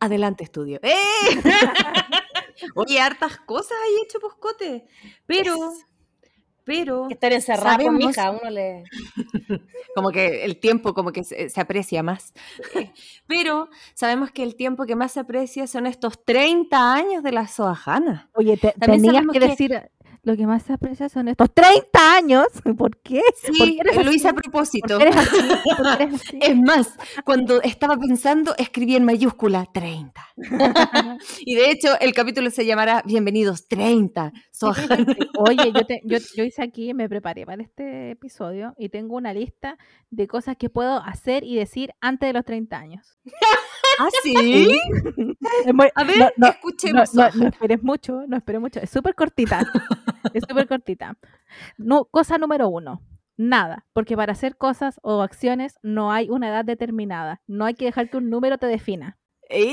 Adelante, 0.00 0.44
estudio. 0.44 0.80
¡Eh! 0.82 0.92
Oye, 2.74 3.00
hartas 3.00 3.38
cosas 3.38 3.76
hay 3.84 4.02
hecho 4.04 4.20
poscote. 4.20 4.86
Pero, 5.26 5.54
Yes. 5.54 5.86
Pero, 6.68 7.08
estar 7.08 7.32
encerrada 7.32 7.78
con 7.78 7.96
mi 7.96 8.02
Sabemos- 8.04 8.10
hija, 8.12 8.26
a 8.26 8.30
uno 8.30 8.50
le... 8.50 8.84
como 9.94 10.10
que 10.10 10.44
el 10.44 10.58
tiempo 10.60 10.92
como 10.94 11.10
que 11.12 11.24
se, 11.24 11.48
se 11.48 11.60
aprecia 11.60 12.02
más. 12.02 12.32
Eh, 12.74 12.90
Pero 13.26 13.68
sabemos 13.94 14.30
que 14.30 14.42
el 14.42 14.54
tiempo 14.54 14.84
que 14.86 14.94
más 14.94 15.12
se 15.12 15.20
aprecia 15.20 15.66
son 15.66 15.86
estos 15.86 16.24
30 16.24 16.94
años 16.94 17.22
de 17.22 17.32
la 17.32 17.48
Soajana. 17.48 18.28
Oye, 18.34 18.56
te- 18.58 18.72
También 18.78 19.02
tenías 19.02 19.24
que 19.32 19.40
que- 19.40 19.48
decir, 19.48 19.90
lo 20.28 20.36
que 20.36 20.46
más 20.46 20.62
se 20.62 20.74
aprecia 20.74 21.08
son 21.08 21.28
estos 21.28 21.52
30 21.54 22.14
años. 22.16 22.46
¿Por 22.76 22.96
qué? 22.98 23.22
¿Por 23.46 23.54
Sí, 23.56 23.78
qué 23.82 24.04
lo 24.04 24.12
hice 24.12 24.28
a 24.28 24.32
¿Por 24.34 24.42
propósito. 24.42 24.98
Es 26.40 26.56
más, 26.56 26.88
cuando 27.24 27.62
estaba 27.62 27.96
pensando, 27.96 28.54
escribí 28.58 28.94
en 28.96 29.04
mayúscula 29.04 29.66
30. 29.72 30.20
y 31.40 31.54
de 31.54 31.70
hecho, 31.70 31.98
el 32.00 32.12
capítulo 32.12 32.50
se 32.50 32.66
llamará 32.66 33.02
Bienvenidos 33.06 33.66
30. 33.68 34.32
Soajana. 34.52 35.16
Oye, 35.38 35.72
yo, 35.74 35.86
te- 35.86 36.00
yo, 36.04 36.18
yo 36.36 36.44
hice 36.44 36.62
aquí, 36.62 36.92
me 36.94 37.08
preparé 37.08 37.46
para 37.46 37.62
este 37.62 38.10
episodio 38.10 38.74
y 38.78 38.90
tengo 38.90 39.16
una 39.16 39.32
lista 39.32 39.78
de 40.10 40.26
cosas 40.28 40.56
que 40.58 40.68
puedo 40.68 40.98
hacer 41.02 41.42
y 41.44 41.56
decir 41.56 41.92
antes 42.00 42.28
de 42.28 42.32
los 42.34 42.44
30 42.44 42.76
años. 42.78 43.18
¿Ah, 43.98 44.08
sí? 44.22 44.78
Muy- 45.72 45.88
A 45.94 46.04
ver, 46.04 46.18
no, 46.18 46.28
no, 46.36 46.46
escuchemos. 46.48 47.14
no, 47.14 47.28
no, 47.34 47.48
esperes 47.48 47.82
mucho, 47.82 48.22
no 48.28 48.36
esperes 48.36 48.60
mucho. 48.60 48.80
Es 48.80 48.90
súper 48.90 49.14
cortita. 49.14 49.66
Es 50.34 50.44
súper 50.48 50.66
cortita. 50.68 51.16
No, 51.76 52.04
cosa 52.06 52.38
número 52.38 52.68
uno. 52.68 53.02
Nada, 53.36 53.86
porque 53.92 54.16
para 54.16 54.32
hacer 54.32 54.56
cosas 54.56 54.98
o 55.02 55.22
acciones 55.22 55.78
no 55.82 56.10
hay 56.12 56.28
una 56.28 56.48
edad 56.48 56.64
determinada. 56.64 57.40
No 57.46 57.64
hay 57.66 57.74
que 57.74 57.84
dejar 57.84 58.10
que 58.10 58.16
un 58.16 58.30
número 58.30 58.58
te 58.58 58.66
defina. 58.66 59.16
¡Eh! 59.50 59.64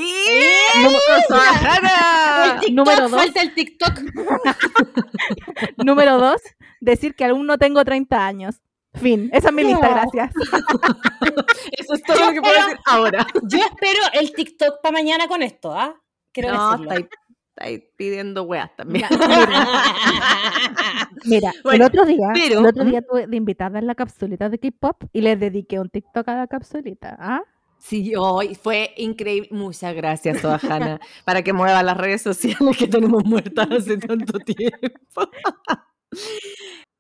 Número- 0.82 1.00
¡Soajana! 1.28 1.90
El 2.54 2.60
TikTok, 2.62 2.74
número 2.76 3.10
dos. 3.10 3.22
falta 3.22 3.42
el 3.42 3.54
TikTok. 3.56 4.00
Número 5.84 6.18
dos, 6.18 6.42
decir 6.80 7.16
que 7.16 7.26
aún 7.26 7.46
no 7.48 7.58
tengo 7.58 7.84
30 7.84 8.26
años. 8.26 8.62
Fin. 8.94 9.30
Esa 9.34 9.50
es 9.50 9.54
mi 9.54 9.64
lista, 9.66 9.90
gracias. 9.90 10.32
Eso 11.78 11.96
es 11.96 12.04
todo 12.04 12.18
lo 12.28 12.32
que 12.32 12.42
puedo 12.42 12.54
decir 12.54 12.78
ahora. 12.86 13.28
Yo 13.44 13.58
espero 13.58 14.00
el 14.14 14.32
TikTok 14.32 14.82
para 14.82 14.94
mañana 14.94 15.28
con 15.28 15.42
esto, 15.42 15.74
¿ah? 15.78 15.96
Quiero 16.32 16.54
No, 16.54 16.78
decirlo. 16.78 17.10
Estáis 17.56 17.82
pidiendo 17.96 18.44
weas 18.44 18.76
también. 18.76 19.06
Mira, 21.26 21.52
el 21.72 21.82
otro 21.82 22.06
día, 22.06 22.30
pero- 22.34 22.60
el 22.60 22.66
otro 22.66 22.84
día 22.84 23.02
tuve 23.02 23.28
de 23.28 23.38
invitada 23.38 23.80
en 23.80 23.88
la 23.88 23.96
capsulita 23.96 24.50
de 24.50 24.60
K-pop 24.60 25.04
y 25.14 25.22
les 25.22 25.40
dediqué 25.40 25.80
un 25.80 25.90
TikTok 25.90 26.28
a 26.28 26.36
la 26.36 26.48
capsulita. 26.48 27.16
¿ah? 27.20 27.42
Sí, 27.80 28.14
hoy 28.18 28.56
fue 28.56 28.94
increíble. 28.98 29.50
Muchas 29.52 29.96
gracias, 29.96 30.42
Soajana, 30.42 31.00
para 31.24 31.42
que 31.44 31.54
mueva 31.54 31.82
las 31.84 31.98
redes 31.98 32.22
sociales 32.22 32.78
que 32.78 32.88
tenemos 32.88 33.24
muertas 33.26 33.68
hace 33.72 33.98
tanto 33.98 34.40
tiempo. 34.46 35.30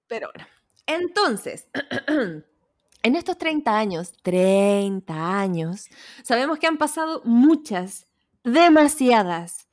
Pero 0.08 0.30
bueno, 0.34 0.48
entonces, 0.88 1.68
en 3.04 3.16
estos 3.16 3.38
30 3.38 3.78
años, 3.78 4.14
30 4.24 5.40
años, 5.40 5.90
sabemos 6.24 6.60
que 6.60 6.68
han 6.68 6.78
pasado 6.78 7.22
muchas, 7.26 8.08
demasiadas, 8.44 9.65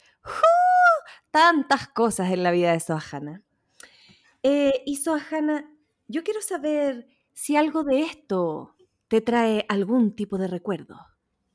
tantas 1.31 1.89
cosas 1.89 2.31
en 2.31 2.43
la 2.43 2.51
vida 2.51 2.73
de 2.73 2.81
Soajana. 2.81 3.43
Eh, 4.43 4.83
y 4.87 4.97
Soajana, 4.97 5.71
yo 6.09 6.23
quiero 6.23 6.43
saber 6.43 7.09
si 7.33 7.57
algo 7.57 7.85
de 7.85 8.03
esto 8.03 8.75
te 9.09 9.21
trae 9.21 9.65
algún 9.69 10.15
tipo 10.15 10.39
de 10.39 10.49
recuerdo. 10.49 10.97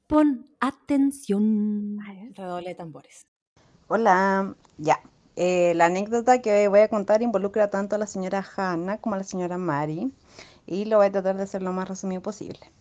Pon 0.08 0.50
atención. 0.60 2.00
Redoble 2.34 2.70
de 2.70 2.76
tambores. 2.76 3.28
Hola, 3.88 4.56
ya. 4.78 5.02
Eh, 5.36 5.74
la 5.76 5.86
anécdota 5.86 6.42
que 6.42 6.68
voy 6.68 6.80
a 6.80 6.88
contar 6.88 7.22
involucra 7.22 7.70
tanto 7.70 7.96
a 7.96 8.00
la 8.00 8.08
señora 8.08 8.44
Hanna 8.56 8.98
como 8.98 9.16
a 9.16 9.20
la 9.20 9.24
señora 9.24 9.58
Mari 9.58 10.12
y 10.66 10.86
lo 10.86 10.98
voy 10.98 11.08
a 11.08 11.12
tratar 11.12 11.38
de 11.38 11.44
hacer 11.44 11.62
lo 11.62 11.74
más 11.74 11.88
resumido 11.88 12.22
posible. 12.22 12.72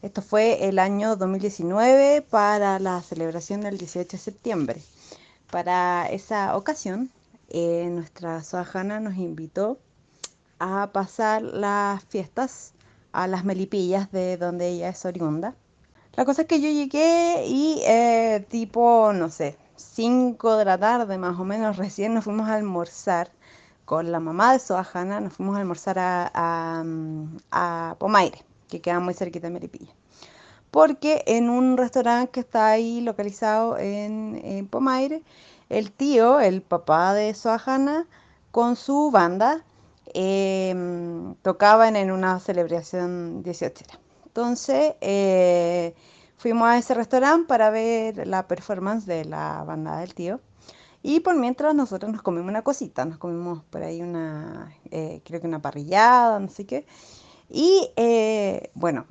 Esto 0.00 0.22
fue 0.22 0.68
el 0.68 0.78
año 0.78 1.16
2019 1.16 2.22
para 2.22 2.78
la 2.78 3.02
celebración 3.02 3.60
del 3.60 3.76
18 3.76 4.08
de 4.16 4.18
septiembre. 4.18 4.82
Para 5.50 6.06
esa 6.10 6.56
ocasión, 6.56 7.10
eh, 7.48 7.88
nuestra 7.90 8.42
Soa 8.42 8.66
Hanna 8.72 9.00
nos 9.00 9.16
invitó 9.16 9.78
a 10.58 10.90
pasar 10.92 11.42
las 11.42 12.04
fiestas 12.04 12.74
a 13.12 13.26
las 13.26 13.44
Melipillas, 13.44 14.12
de 14.12 14.36
donde 14.36 14.68
ella 14.68 14.90
es 14.90 15.04
oriunda. 15.06 15.54
La 16.16 16.24
cosa 16.24 16.42
es 16.42 16.48
que 16.48 16.60
yo 16.60 16.68
llegué 16.68 17.46
y 17.46 17.80
eh, 17.86 18.44
tipo, 18.50 19.12
no 19.14 19.30
sé, 19.30 19.56
5 19.76 20.56
de 20.56 20.64
la 20.66 20.78
tarde 20.78 21.16
más 21.18 21.38
o 21.38 21.44
menos, 21.44 21.76
recién 21.78 22.14
nos 22.14 22.24
fuimos 22.24 22.48
a 22.48 22.54
almorzar 22.56 23.30
con 23.84 24.12
la 24.12 24.20
mamá 24.20 24.52
de 24.52 24.58
Soajana, 24.58 25.20
nos 25.20 25.32
fuimos 25.34 25.56
a 25.56 25.60
almorzar 25.60 25.98
a, 25.98 26.30
a, 26.34 26.84
a 27.50 27.96
Pomaire, 27.98 28.44
que 28.68 28.80
queda 28.80 29.00
muy 29.00 29.14
cerquita 29.14 29.46
de 29.48 29.54
Melipilla. 29.54 29.94
Porque 30.70 31.22
en 31.26 31.48
un 31.50 31.76
restaurante 31.76 32.30
que 32.32 32.40
está 32.40 32.68
ahí 32.68 33.00
localizado 33.00 33.78
en, 33.78 34.40
en 34.44 34.68
el 35.68 35.92
tío, 35.92 36.40
el 36.40 36.62
papá 36.62 37.14
de 37.14 37.34
Soajana, 37.34 38.06
con 38.50 38.76
su 38.76 39.10
banda, 39.10 39.64
eh, 40.14 40.74
tocaban 41.42 41.96
en 41.96 42.10
una 42.10 42.40
celebración 42.40 43.42
18. 43.42 43.84
Entonces 44.26 44.94
eh, 45.00 45.94
fuimos 46.36 46.68
a 46.68 46.78
ese 46.78 46.94
restaurante 46.94 47.46
para 47.48 47.70
ver 47.70 48.26
la 48.26 48.46
performance 48.46 49.06
de 49.06 49.24
la 49.24 49.64
banda 49.64 49.98
del 49.98 50.14
tío. 50.14 50.40
Y 51.02 51.20
por 51.20 51.36
mientras 51.36 51.74
nosotros 51.74 52.12
nos 52.12 52.22
comimos 52.22 52.48
una 52.48 52.62
cosita, 52.62 53.04
nos 53.04 53.18
comimos 53.18 53.62
por 53.64 53.82
ahí 53.82 54.02
una, 54.02 54.74
eh, 54.90 55.22
creo 55.24 55.40
que 55.40 55.46
una 55.46 55.62
parrillada, 55.62 56.38
no 56.40 56.48
sé 56.48 56.66
qué. 56.66 56.86
Y 57.48 57.90
eh, 57.96 58.70
bueno, 58.74 59.06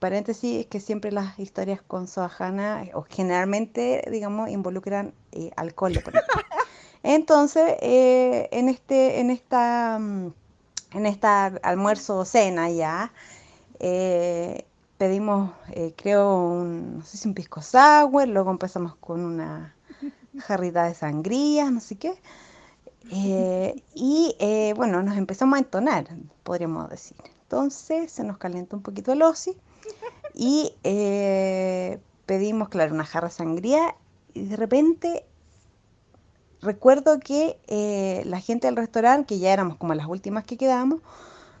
paréntesis 0.00 0.60
es 0.60 0.66
que 0.66 0.80
siempre 0.80 1.12
las 1.12 1.38
historias 1.38 1.80
con 1.82 2.08
Soajana, 2.08 2.84
o 2.94 3.02
generalmente, 3.02 4.04
digamos, 4.10 4.50
involucran 4.50 5.14
eh, 5.32 5.50
alcohol. 5.56 6.00
por. 6.04 6.14
Entonces, 7.02 7.76
eh, 7.80 8.48
en 8.50 8.68
este, 8.68 9.20
en 9.20 9.30
esta, 9.30 9.98
mm, 10.00 10.32
en 10.94 11.06
esta 11.06 11.46
almuerzo 11.62 12.18
o 12.18 12.24
cena 12.24 12.68
ya, 12.70 13.12
eh, 13.78 14.64
pedimos, 14.98 15.52
eh, 15.70 15.94
creo, 15.96 16.44
un, 16.44 16.98
no 16.98 17.04
sé 17.04 17.16
si 17.16 17.28
un 17.28 17.34
pisco 17.34 17.62
sour, 17.62 18.28
luego 18.28 18.50
empezamos 18.50 18.96
con 18.96 19.20
una 19.20 19.74
jarrita 20.38 20.84
de 20.84 20.94
sangría, 20.94 21.70
no 21.70 21.80
sé 21.80 21.96
qué. 21.96 22.14
Eh, 23.10 23.82
y 23.94 24.36
eh, 24.38 24.74
bueno, 24.76 25.02
nos 25.02 25.16
empezamos 25.16 25.56
a 25.56 25.60
entonar, 25.60 26.06
podríamos 26.42 26.90
decir. 26.90 27.16
Entonces 27.42 28.12
se 28.12 28.24
nos 28.24 28.38
calentó 28.38 28.76
un 28.76 28.82
poquito 28.82 29.12
el 29.12 29.22
osi 29.22 29.56
y 30.34 30.72
eh, 30.84 31.98
pedimos, 32.26 32.68
claro, 32.68 32.94
una 32.94 33.04
jarra 33.06 33.28
de 33.28 33.34
sangría 33.34 33.94
y 34.34 34.44
de 34.46 34.56
repente 34.56 35.24
recuerdo 36.62 37.18
que 37.20 37.58
eh, 37.68 38.22
la 38.26 38.40
gente 38.40 38.66
del 38.66 38.76
restaurante, 38.76 39.26
que 39.26 39.38
ya 39.38 39.52
éramos 39.52 39.76
como 39.76 39.94
las 39.94 40.06
últimas 40.06 40.44
que 40.44 40.56
quedamos, 40.56 41.00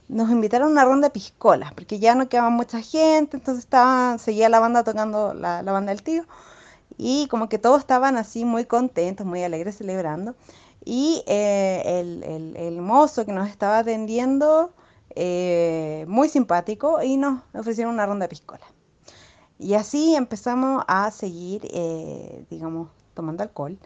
nos 0.08 0.30
invitaron 0.30 0.70
a 0.70 0.72
una 0.72 0.84
ronda 0.86 1.08
de 1.08 1.12
piscolas, 1.14 1.72
porque 1.74 1.98
ya 2.00 2.14
no 2.14 2.28
quedaba 2.28 2.50
mucha 2.50 2.82
gente, 2.82 3.38
entonces 3.38 3.64
estaba, 3.64 4.18
seguía 4.18 4.48
la 4.48 4.60
banda 4.60 4.84
tocando 4.84 5.34
la, 5.34 5.62
la 5.62 5.72
banda 5.72 5.92
del 5.92 6.02
tío, 6.02 6.24
y 6.98 7.28
como 7.28 7.48
que 7.48 7.58
todos 7.58 7.80
estaban 7.80 8.16
así 8.16 8.44
muy 8.44 8.66
contentos, 8.66 9.26
muy 9.26 9.42
alegres 9.44 9.78
celebrando. 9.78 10.34
Y 10.84 11.24
eh, 11.26 11.82
el- 12.00 12.56
el 12.56 12.80
mozo 12.82 13.26
que 13.26 13.32
nos 13.32 13.48
estaba 13.48 13.78
atendiendo, 13.80 14.72
eh, 15.14 16.04
muy 16.08 16.28
simpático, 16.28 17.02
y 17.02 17.16
nos 17.16 17.42
ofrecieron 17.54 17.94
una 17.94 18.06
ronda 18.06 18.24
de 18.24 18.30
piscola. 18.30 18.66
Y 19.58 19.74
así 19.74 20.14
empezamos 20.14 20.84
a 20.88 21.10
seguir, 21.10 21.68
eh, 21.70 22.44
digamos, 22.50 22.88
tomando 23.14 23.42
alcohol. 23.42 23.78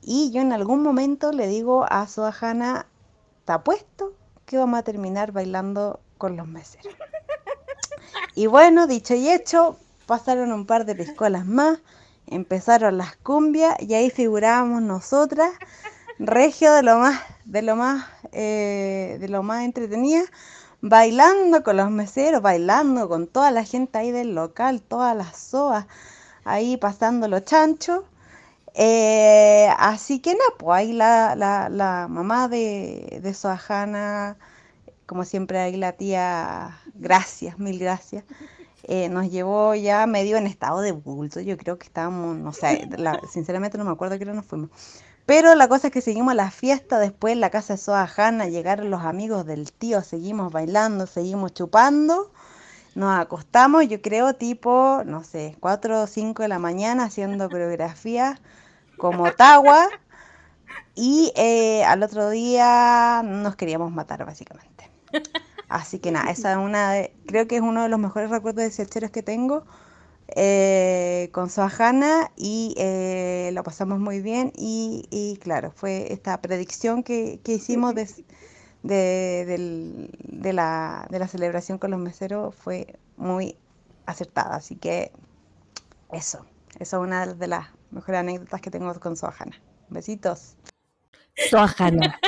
Y 0.00 0.30
yo 0.32 0.40
en 0.40 0.52
algún 0.52 0.82
momento 0.82 1.32
le 1.32 1.46
digo 1.46 1.84
a 1.88 2.06
Soajana, 2.08 2.86
te 3.44 3.52
apuesto 3.52 4.14
que 4.46 4.58
vamos 4.58 4.78
a 4.78 4.82
terminar 4.82 5.32
bailando 5.32 6.00
con 6.18 6.36
los 6.36 6.46
meseros. 6.46 6.94
Y 8.34 8.46
bueno, 8.46 8.86
dicho 8.86 9.14
y 9.14 9.28
hecho, 9.28 9.76
pasaron 10.06 10.52
un 10.52 10.66
par 10.66 10.84
de 10.84 10.94
piscolas 10.94 11.46
más, 11.46 11.78
empezaron 12.26 12.98
las 12.98 13.16
cumbias 13.16 13.76
y 13.80 13.94
ahí 13.94 14.10
figurábamos 14.10 14.82
nosotras, 14.82 15.52
regio 16.18 16.72
de 16.72 16.82
lo 16.82 16.98
más, 16.98 17.20
de 17.44 17.62
lo 17.62 17.76
más, 17.76 18.06
eh, 18.32 19.18
de 19.20 19.28
lo 19.28 19.42
más 19.42 19.64
entretenida, 19.64 20.22
bailando 20.80 21.62
con 21.62 21.76
los 21.78 21.90
meseros, 21.90 22.42
bailando 22.42 23.08
con 23.08 23.26
toda 23.28 23.50
la 23.50 23.64
gente 23.64 23.98
ahí 23.98 24.10
del 24.12 24.34
local, 24.34 24.82
todas 24.82 25.16
las 25.16 25.36
soas 25.38 25.86
ahí 26.44 26.76
pasando 26.78 27.28
los 27.28 27.44
chanchos. 27.44 28.04
Eh, 28.74 29.68
así 29.78 30.20
que 30.20 30.32
nada, 30.34 30.44
pues 30.58 30.78
ahí 30.78 30.92
la, 30.92 31.36
la, 31.36 31.68
la 31.68 32.08
mamá 32.08 32.48
de, 32.48 33.20
de 33.22 33.34
Soajana, 33.34 34.36
como 35.06 35.24
siempre 35.24 35.58
ahí 35.60 35.76
la 35.76 35.92
tía, 35.92 36.80
gracias, 36.94 37.58
mil 37.58 37.78
gracias, 37.78 38.24
eh, 38.84 39.08
nos 39.10 39.30
llevó 39.30 39.74
ya 39.74 40.06
medio 40.06 40.36
en 40.38 40.46
estado 40.46 40.80
de 40.82 40.92
bulto, 40.92 41.40
yo 41.40 41.56
creo 41.58 41.78
que 41.78 41.86
estábamos, 41.86 42.36
no 42.38 42.52
sé, 42.52 42.88
la- 42.98 43.20
sinceramente 43.32 43.78
no 43.78 43.84
me 43.84 43.92
acuerdo 43.92 44.16
a 44.16 44.18
qué 44.18 44.24
hora 44.24 44.34
nos 44.34 44.46
fuimos. 44.46 44.70
Pero 45.26 45.54
la 45.54 45.68
cosa 45.68 45.88
es 45.88 45.92
que 45.92 46.00
seguimos 46.02 46.34
la 46.34 46.50
fiesta, 46.50 46.98
después 46.98 47.32
en 47.32 47.40
la 47.40 47.50
casa 47.50 47.74
de 47.74 47.78
Soajana 47.78 48.46
llegaron 48.48 48.90
los 48.90 49.02
amigos 49.02 49.46
del 49.46 49.72
tío, 49.72 50.02
seguimos 50.02 50.52
bailando, 50.52 51.06
seguimos 51.06 51.54
chupando. 51.54 52.30
Nos 52.94 53.18
acostamos, 53.20 53.88
yo 53.88 54.02
creo, 54.02 54.34
tipo, 54.34 55.02
no 55.06 55.24
sé, 55.24 55.56
4 55.60 56.02
o 56.02 56.06
5 56.08 56.42
de 56.44 56.48
la 56.48 56.58
mañana 56.60 57.04
haciendo 57.06 57.50
coreografía 57.50 58.40
como 58.98 59.32
Tawa. 59.32 59.88
Y 60.94 61.32
eh, 61.36 61.84
al 61.84 62.02
otro 62.02 62.30
día 62.30 63.22
nos 63.24 63.56
queríamos 63.56 63.90
matar, 63.92 64.24
básicamente. 64.24 64.90
Así 65.68 65.98
que 66.00 66.12
nada, 66.12 66.30
esa 66.30 66.52
es 66.52 66.58
una 66.58 66.92
de- 66.92 67.16
creo 67.26 67.48
que 67.48 67.56
es 67.56 67.62
uno 67.62 67.82
de 67.84 67.88
los 67.88 67.98
mejores 68.00 68.30
recuerdos 68.30 68.64
de 68.64 68.70
Secheros 68.70 69.10
que 69.10 69.22
tengo 69.22 69.66
eh, 70.28 71.28
con 71.32 71.50
Soajana 71.50 72.30
y 72.36 72.74
eh, 72.78 73.50
lo 73.52 73.62
pasamos 73.62 73.98
muy 74.00 74.20
bien. 74.20 74.52
Y, 74.56 75.06
y 75.10 75.36
claro, 75.38 75.72
fue 75.72 76.12
esta 76.12 76.40
predicción 76.40 77.02
que, 77.02 77.40
que 77.42 77.54
hicimos 77.54 77.94
de, 77.94 78.08
de, 78.82 80.52
la, 80.52 81.06
de 81.10 81.18
la 81.18 81.28
celebración 81.28 81.78
con 81.78 81.90
los 81.90 82.00
meseros 82.00 82.54
fue 82.54 82.98
muy 83.16 83.56
acertada. 84.06 84.56
Así 84.56 84.76
que 84.76 85.12
eso, 86.12 86.46
eso 86.78 86.96
es 86.96 87.02
una 87.02 87.26
de 87.26 87.46
las 87.46 87.68
mejores 87.90 88.20
anécdotas 88.20 88.60
que 88.60 88.70
tengo 88.70 88.92
con 89.00 89.16
Soajana. 89.16 89.60
Besitos. 89.88 90.56
Soajana. 91.50 92.18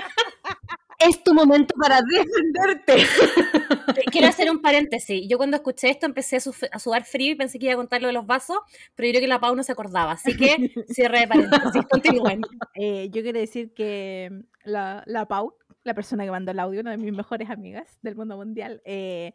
Es 1.08 1.22
tu 1.22 1.34
momento 1.34 1.74
para 1.80 2.00
defenderte. 2.02 3.06
Quiero 4.10 4.28
hacer 4.28 4.50
un 4.50 4.60
paréntesis. 4.60 5.26
Yo 5.28 5.36
cuando 5.36 5.56
escuché 5.56 5.90
esto 5.90 6.06
empecé 6.06 6.36
a, 6.36 6.78
sudar 6.78 7.04
frío 7.04 7.32
y 7.32 7.34
pensé 7.34 7.58
que 7.58 7.66
iba 7.66 7.74
a 7.74 7.76
contar 7.76 8.00
lo 8.00 8.08
de 8.08 8.14
los 8.14 8.26
vasos, 8.26 8.58
pero 8.94 9.06
yo 9.06 9.12
creo 9.12 9.22
que 9.22 9.28
la 9.28 9.40
Pau 9.40 9.54
no 9.54 9.62
se 9.62 9.72
acordaba. 9.72 10.12
Así 10.12 10.36
que 10.36 10.72
cierre 10.88 11.20
de 11.20 11.28
paréntesis. 11.28 11.82
Continúen. 11.90 12.42
Eh, 12.74 13.08
yo 13.12 13.22
quiero 13.22 13.38
decir 13.38 13.72
que 13.74 14.30
la, 14.64 15.02
la 15.06 15.26
Pau, 15.26 15.54
la 15.84 15.94
persona 15.94 16.24
que 16.24 16.30
mandó 16.30 16.52
el 16.52 16.58
audio, 16.58 16.80
una 16.80 16.92
de 16.92 16.98
mis 16.98 17.12
mejores 17.12 17.50
amigas 17.50 17.98
del 18.02 18.16
mundo 18.16 18.36
mundial, 18.36 18.82
eh, 18.84 19.32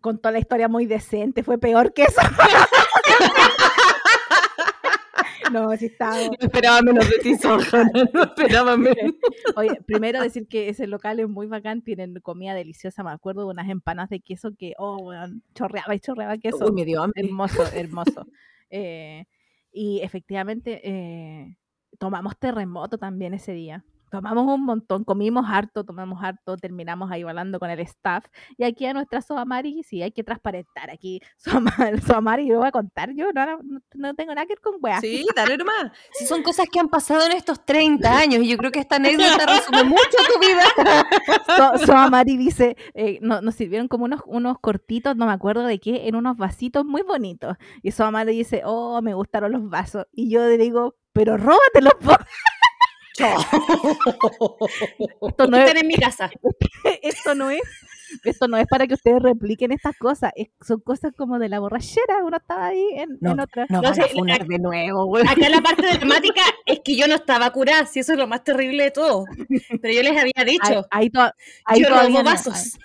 contó 0.00 0.30
la 0.30 0.38
historia 0.38 0.68
muy 0.68 0.86
decente, 0.86 1.42
fue 1.42 1.58
peor 1.58 1.92
que 1.92 2.04
eso. 2.04 2.20
no, 5.52 5.76
sí 5.76 5.86
estaba. 5.86 6.16
No 6.16 6.32
esperaba 6.40 6.82
menos 6.82 7.08
de 7.08 7.18
ti, 7.18 7.36
Soajana. 7.40 7.90
No 8.12 8.22
esperaba 8.22 8.76
menos. 8.76 9.14
Oye, 9.56 9.78
primero 9.86 10.20
decir 10.20 10.46
que 10.48 10.68
ese 10.68 10.86
local 10.86 11.20
es 11.20 11.28
muy 11.28 11.46
bacán, 11.46 11.82
tienen 11.82 12.14
comida 12.20 12.54
deliciosa, 12.54 13.02
me 13.02 13.10
acuerdo 13.10 13.42
de 13.42 13.50
unas 13.52 13.68
empanadas 13.68 14.10
de 14.10 14.20
queso 14.20 14.54
que, 14.56 14.74
oh, 14.78 14.96
weón, 14.96 15.42
chorreaba 15.54 15.94
y 15.94 16.00
chorreaba 16.00 16.38
queso. 16.38 16.66
Uy, 16.66 16.72
me 16.72 16.84
dio 16.84 17.02
hambre. 17.02 17.22
Hermoso, 17.22 17.62
hermoso. 17.74 18.26
Eh, 18.70 19.26
y 19.72 20.00
efectivamente 20.00 20.80
eh, 20.84 21.56
tomamos 21.98 22.38
terremoto 22.38 22.98
también 22.98 23.34
ese 23.34 23.52
día. 23.52 23.84
Tomamos 24.12 24.46
un 24.46 24.62
montón, 24.66 25.04
comimos 25.04 25.46
harto, 25.48 25.84
tomamos 25.84 26.22
harto, 26.22 26.58
terminamos 26.58 27.10
ahí 27.10 27.22
bailando 27.22 27.58
con 27.58 27.70
el 27.70 27.80
staff. 27.80 28.26
Y 28.58 28.64
aquí 28.64 28.84
a 28.84 28.92
nuestra 28.92 29.22
Soamari, 29.22 29.82
sí, 29.84 30.02
hay 30.02 30.12
que 30.12 30.22
transparentar 30.22 30.90
aquí. 30.90 31.18
Soamari, 32.06 32.46
lo 32.48 32.58
voy 32.58 32.68
a 32.68 32.72
contar 32.72 33.10
yo, 33.14 33.32
no, 33.32 33.46
no, 33.62 33.80
no 33.94 34.14
tengo 34.14 34.34
nada 34.34 34.46
que 34.46 34.52
ver 34.52 34.60
con 34.60 34.74
weá. 34.82 35.00
Sí, 35.00 35.24
dale 35.34 35.56
nomás. 35.56 35.90
Si 36.12 36.26
son 36.26 36.42
cosas 36.42 36.66
que 36.70 36.78
han 36.78 36.88
pasado 36.90 37.24
en 37.24 37.32
estos 37.32 37.64
30 37.64 38.18
años 38.18 38.42
y 38.42 38.48
yo 38.50 38.58
creo 38.58 38.70
que 38.70 38.80
esta 38.80 38.96
anécdota 38.96 39.46
resume 39.46 39.84
mucho 39.84 40.18
tu 40.32 40.38
vida. 40.40 40.62
So, 41.56 41.86
Soamari 41.86 42.36
dice, 42.36 42.76
eh, 42.92 43.18
no- 43.22 43.40
nos 43.40 43.54
sirvieron 43.54 43.88
como 43.88 44.04
unos, 44.04 44.20
unos 44.26 44.58
cortitos, 44.60 45.16
no 45.16 45.24
me 45.24 45.32
acuerdo 45.32 45.64
de 45.64 45.80
qué, 45.80 46.06
en 46.06 46.16
unos 46.16 46.36
vasitos 46.36 46.84
muy 46.84 47.00
bonitos. 47.00 47.56
Y 47.82 47.92
Soamari 47.92 48.36
dice, 48.36 48.60
oh, 48.66 49.00
me 49.00 49.14
gustaron 49.14 49.52
los 49.52 49.68
vasos. 49.70 50.06
Y 50.12 50.28
yo 50.30 50.42
le 50.46 50.58
digo, 50.58 50.96
pero 51.14 51.36
róbatelos, 51.38 51.94
po". 52.04 52.12
Esto 55.22 55.46
no 55.46 55.56
es, 55.56 55.64
Están 55.68 55.76
en 55.78 55.86
mi 55.86 55.94
casa. 55.96 56.30
esto 57.02 57.34
no 57.34 57.50
es, 57.50 57.60
esto 58.24 58.48
no 58.48 58.56
es 58.56 58.66
para 58.66 58.86
que 58.86 58.94
ustedes 58.94 59.22
repliquen 59.22 59.72
estas 59.72 59.96
cosas, 59.96 60.32
es- 60.36 60.48
son 60.66 60.80
cosas 60.80 61.12
como 61.16 61.38
de 61.38 61.48
la 61.48 61.58
borrachera, 61.60 62.24
uno 62.24 62.36
estaba 62.36 62.66
ahí 62.66 62.84
en, 62.94 63.18
No, 63.20 63.32
en 63.32 63.40
otra. 63.40 63.66
No 63.68 63.80
No 63.82 63.88
a 63.88 63.94
sé, 63.94 64.02
funar 64.08 64.46
de 64.46 64.58
nuevo, 64.58 65.06
güey. 65.06 65.24
Acá 65.26 65.48
la 65.48 65.60
parte 65.60 65.86
dramática 65.96 66.42
es 66.66 66.80
que 66.84 66.96
yo 66.96 67.06
no 67.06 67.14
estaba 67.14 67.50
curada, 67.50 67.86
si 67.86 68.00
eso 68.00 68.12
es 68.12 68.18
lo 68.18 68.26
más 68.26 68.44
terrible 68.44 68.84
de 68.84 68.90
todo. 68.90 69.24
Pero 69.80 69.94
yo 69.94 70.02
les 70.02 70.18
había 70.18 70.44
dicho, 70.44 70.86
ahí 70.90 71.10
to- 71.10 71.32
ahí 71.64 71.80
yo 71.80 71.88
todavía 71.88 72.08
robo 72.08 72.18
no, 72.18 72.24
vasos. 72.30 72.78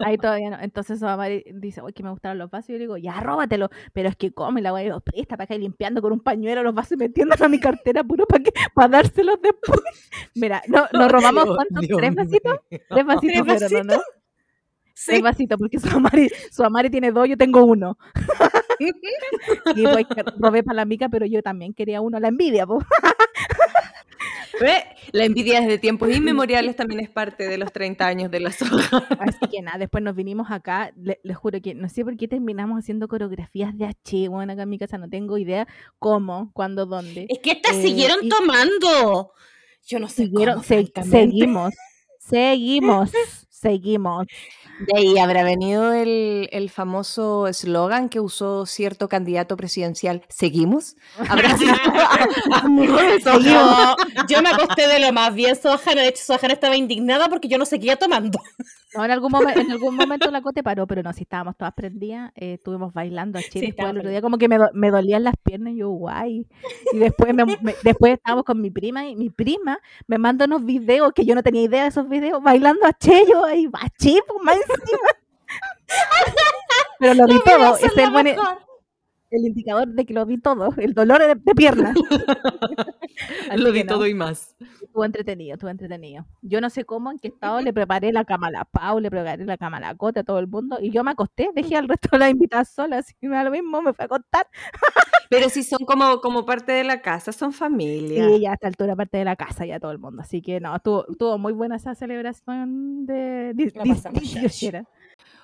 Ahí 0.00 0.18
todavía 0.18 0.50
no. 0.50 0.58
Entonces 0.60 0.98
su 0.98 1.04
mamá 1.04 1.26
dice, 1.28 1.80
oye, 1.80 1.92
que 1.92 2.02
me 2.02 2.10
gustaron 2.10 2.38
los 2.38 2.50
vasos. 2.50 2.70
Y 2.70 2.72
yo 2.72 2.78
le 2.78 2.84
digo, 2.84 2.96
ya, 2.96 3.20
róbatelo. 3.20 3.70
Pero 3.92 4.08
es 4.08 4.16
que 4.16 4.32
come 4.32 4.60
la 4.60 4.72
weá, 4.72 4.98
presta 5.00 5.36
para 5.36 5.46
que 5.46 5.58
limpiando 5.58 6.02
con 6.02 6.12
un 6.12 6.20
pañuelo 6.20 6.62
los 6.62 6.74
vasos 6.74 6.92
y 6.92 6.96
metiéndolos 6.96 7.40
a 7.40 7.48
mi 7.48 7.60
cartera 7.60 8.04
puro 8.04 8.26
para 8.26 8.42
que 8.42 8.52
para 8.74 8.88
dárselos 8.88 9.40
después. 9.42 9.80
Mira, 10.34 10.62
no, 10.68 10.86
nos 10.92 11.10
robamos 11.10 11.44
Dios, 11.44 11.56
cuántos, 11.56 11.86
Dios 11.86 11.98
tres 11.98 12.14
vasitos, 12.14 12.60
tres 12.68 13.06
vasitos, 13.06 13.46
¿Tres 13.46 13.68
fueron, 13.68 13.86
¿no? 13.86 14.00
Sí. 14.94 15.12
Tres 15.12 15.22
vasitos, 15.22 15.58
porque 15.58 15.78
su 15.78 15.88
amari, 15.88 16.30
su 16.50 16.62
amari 16.62 16.90
tiene 16.90 17.10
dos, 17.10 17.26
yo 17.26 17.36
tengo 17.36 17.64
uno. 17.64 17.96
Y 18.78 19.84
pues 19.84 20.06
robé 20.38 20.62
para 20.62 20.76
la 20.76 20.84
mica, 20.84 21.08
pero 21.08 21.26
yo 21.26 21.42
también 21.42 21.74
quería 21.74 22.00
uno. 22.00 22.18
La 22.18 22.28
envidia, 22.28 22.66
po. 22.66 22.82
Ve, 24.60 24.84
La 25.12 25.24
envidia 25.24 25.60
desde 25.60 25.78
tiempos 25.78 26.10
inmemoriales 26.14 26.74
también 26.76 27.00
es 27.00 27.10
parte 27.10 27.46
de 27.48 27.58
los 27.58 27.72
30 27.72 28.06
años 28.06 28.30
de 28.30 28.40
la 28.40 28.50
soja. 28.52 29.06
Así 29.20 29.38
que 29.50 29.60
nada, 29.62 29.78
después 29.78 30.02
nos 30.02 30.16
vinimos 30.16 30.50
acá. 30.50 30.92
le- 30.96 31.20
Les 31.22 31.36
juro 31.36 31.60
que 31.60 31.74
no 31.74 31.88
sé 31.88 32.04
por 32.04 32.16
qué 32.16 32.26
terminamos 32.28 32.78
haciendo 32.78 33.06
coreografías 33.08 33.76
de 33.76 33.86
H. 33.86 34.28
Bueno, 34.28 34.52
acá 34.52 34.62
en 34.62 34.70
mi 34.70 34.78
casa 34.78 34.98
no 34.98 35.08
tengo 35.08 35.38
idea 35.38 35.66
cómo, 35.98 36.50
cuándo, 36.52 36.86
dónde. 36.86 37.26
Es 37.28 37.38
que 37.40 37.52
estas 37.52 37.76
Eh, 37.76 37.82
siguieron 37.82 38.18
y- 38.22 38.28
tomando. 38.28 39.32
Yo 39.86 39.98
no 39.98 40.08
sé 40.08 40.24
Siguieron, 40.24 40.54
cómo, 40.56 40.64
se- 40.64 40.74
francamente. 40.86 41.18
seguimos, 41.30 41.74
seguimos, 42.18 43.10
seguimos. 43.60 44.26
De 44.78 44.98
ahí 44.98 45.18
habrá 45.18 45.44
venido 45.44 45.92
el, 45.92 46.48
el 46.52 46.70
famoso 46.70 47.46
eslogan 47.46 48.08
que 48.08 48.20
usó 48.20 48.64
cierto 48.64 49.08
candidato 49.08 49.56
presidencial. 49.56 50.22
¿Seguimos? 50.28 50.96
¿Habrá 51.28 51.56
sido 51.58 51.74
amigo 52.62 52.96
de 52.96 53.20
soja? 53.20 53.38
No, 53.38 53.96
yo 54.28 54.42
me 54.42 54.50
acosté 54.50 54.88
de 54.88 55.00
lo 55.00 55.12
más 55.12 55.34
bien, 55.34 55.54
Sojana. 55.56 56.02
De 56.02 56.08
hecho, 56.08 56.22
Sojana 56.24 56.54
estaba 56.54 56.76
indignada 56.76 57.28
porque 57.28 57.48
yo 57.48 57.58
no 57.58 57.66
seguía 57.66 57.96
tomando. 57.96 58.38
No, 58.94 59.04
en 59.04 59.10
algún, 59.12 59.30
momen- 59.30 59.56
en 59.60 59.70
algún 59.70 59.94
momento 59.96 60.30
la 60.30 60.42
cote 60.42 60.62
paró, 60.64 60.86
pero 60.86 61.02
no, 61.02 61.12
si 61.12 61.22
estábamos 61.22 61.56
todas 61.56 61.72
prendidas, 61.74 62.32
eh, 62.34 62.54
estuvimos 62.54 62.92
bailando 62.92 63.38
a 63.38 63.42
Chile. 63.42 63.66
Sí, 63.66 63.72
el 63.90 63.98
otro 63.98 64.10
día 64.10 64.20
como 64.20 64.36
que 64.36 64.48
me, 64.48 64.58
do- 64.58 64.70
me 64.74 64.90
dolían 64.90 65.22
las 65.24 65.34
piernas 65.42 65.74
y 65.74 65.76
yo, 65.78 65.90
guay. 65.90 66.46
Y 66.92 66.98
después, 66.98 67.32
me- 67.32 67.44
me- 67.44 67.74
después 67.84 68.14
estábamos 68.14 68.44
con 68.44 68.60
mi 68.60 68.70
prima 68.70 69.06
y 69.06 69.14
mi 69.14 69.30
prima 69.30 69.78
me 70.08 70.18
manda 70.18 70.46
unos 70.46 70.64
videos 70.64 71.12
que 71.12 71.24
yo 71.24 71.34
no 71.36 71.42
tenía 71.42 71.62
idea 71.62 71.82
de 71.82 71.88
esos 71.90 72.08
videos, 72.08 72.42
bailando 72.42 72.84
a 72.86 72.92
Cheyo 72.92 73.44
ahí, 73.44 73.68
a 73.72 73.88
Chipo, 73.90 74.38
más 74.42 74.56
encima. 74.56 75.08
Pero 76.98 77.14
lo 77.14 77.26
vi 77.26 77.40
todo, 77.44 77.76
es 77.76 77.96
el, 77.96 78.10
buen- 78.10 78.26
el 79.30 79.46
indicador 79.46 79.88
de 79.88 80.04
que 80.06 80.14
lo 80.14 80.26
vi 80.26 80.38
todo, 80.38 80.70
el 80.78 80.94
dolor 80.94 81.20
de, 81.20 81.34
de 81.36 81.54
pierna. 81.54 81.94
Así 83.50 83.60
Lo 83.60 83.72
di 83.72 83.84
no. 83.84 83.94
todo 83.94 84.06
y 84.06 84.14
más. 84.14 84.56
Estuvo 84.80 85.04
entretenido, 85.04 85.54
estuvo 85.54 85.70
entretenido. 85.70 86.26
Yo 86.42 86.60
no 86.60 86.70
sé 86.70 86.84
cómo, 86.84 87.10
en 87.10 87.18
qué 87.18 87.28
estado 87.28 87.60
le 87.60 87.72
preparé 87.72 88.12
la 88.12 88.24
cama 88.24 88.48
a 88.48 88.50
la 88.50 88.64
Pau, 88.64 88.98
le 88.98 89.10
preparé 89.10 89.44
la 89.44 89.56
cama 89.56 89.76
a 89.76 89.80
la 89.80 89.94
Cota, 89.94 90.20
a 90.20 90.24
todo 90.24 90.38
el 90.38 90.48
mundo, 90.48 90.78
y 90.80 90.90
yo 90.90 91.04
me 91.04 91.12
acosté, 91.12 91.50
dejé 91.54 91.76
al 91.76 91.88
resto 91.88 92.08
de 92.12 92.18
las 92.18 92.30
invitadas 92.30 92.70
solas, 92.70 93.06
así 93.06 93.14
que 93.20 93.28
me 93.28 93.36
da 93.36 93.44
lo 93.44 93.50
mismo, 93.50 93.82
me 93.82 93.92
fui 93.92 94.02
a 94.02 94.06
acostar. 94.06 94.46
Pero 95.28 95.48
si 95.48 95.62
son 95.62 95.78
como, 95.86 96.20
como 96.20 96.44
parte 96.44 96.72
de 96.72 96.82
la 96.82 97.02
casa, 97.02 97.32
son 97.32 97.52
familia. 97.52 98.28
Y 98.30 98.40
ya 98.40 98.50
a 98.50 98.54
esta 98.54 98.66
altura 98.66 98.96
parte 98.96 99.18
de 99.18 99.24
la 99.24 99.36
casa, 99.36 99.64
ya 99.64 99.78
todo 99.78 99.92
el 99.92 99.98
mundo. 99.98 100.22
Así 100.22 100.42
que 100.42 100.60
no, 100.60 100.74
estuvo, 100.74 101.06
estuvo 101.08 101.38
muy 101.38 101.52
buena 101.52 101.76
esa 101.76 101.94
celebración 101.94 103.06
de 103.06 103.52
dieciochera. 103.54 104.86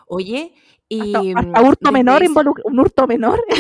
Oye, 0.07 0.52
y... 0.88 1.14
Hasta, 1.14 1.22
mm, 1.22 1.38
hasta 1.54 1.62
hurto 1.62 1.92
menor, 1.92 2.22
un 2.64 2.80
hurto 2.80 3.07
menor. 3.07 3.40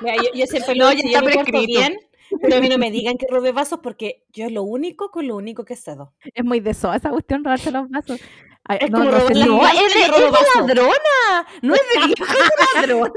Mira, 0.00 0.16
yo, 0.16 0.30
yo 0.34 0.46
siempre 0.46 0.74
No, 0.74 0.86
lo 0.86 0.92
ya 0.92 0.98
está 1.00 1.20
porto 1.20 1.38
prescrito. 1.38 1.66
bien, 1.66 1.98
pero 2.42 2.56
a 2.56 2.60
mí 2.60 2.68
no 2.68 2.78
me 2.78 2.90
digan 2.90 3.16
que 3.18 3.26
robe 3.28 3.52
vasos 3.52 3.80
porque 3.82 4.24
yo 4.32 4.46
es 4.46 4.52
lo 4.52 4.62
único 4.62 5.10
con 5.10 5.26
lo 5.26 5.36
único 5.36 5.64
que 5.64 5.76
cedo. 5.76 6.12
es 6.34 6.44
muy 6.44 6.60
de 6.60 6.74
soa 6.74 6.96
esa 6.96 7.10
cuestión, 7.10 7.44
robarse 7.44 7.70
los 7.70 7.88
vasos. 7.90 8.20
Ay, 8.70 8.78
Es 8.82 8.90
no, 8.90 8.98
como 8.98 9.10
no 9.10 9.18
robar 9.18 9.36
la 9.36 9.46
No, 9.46 9.66
es 9.66 9.94
de, 9.94 10.00
es 10.00 10.10
de 10.12 10.40
ladrona. 10.60 11.46
No 11.62 11.74
es 11.74 11.80
de 11.92 12.06
vieja, 12.06 12.32
es 12.32 12.50
de 12.50 12.80
ladrona. 12.80 13.12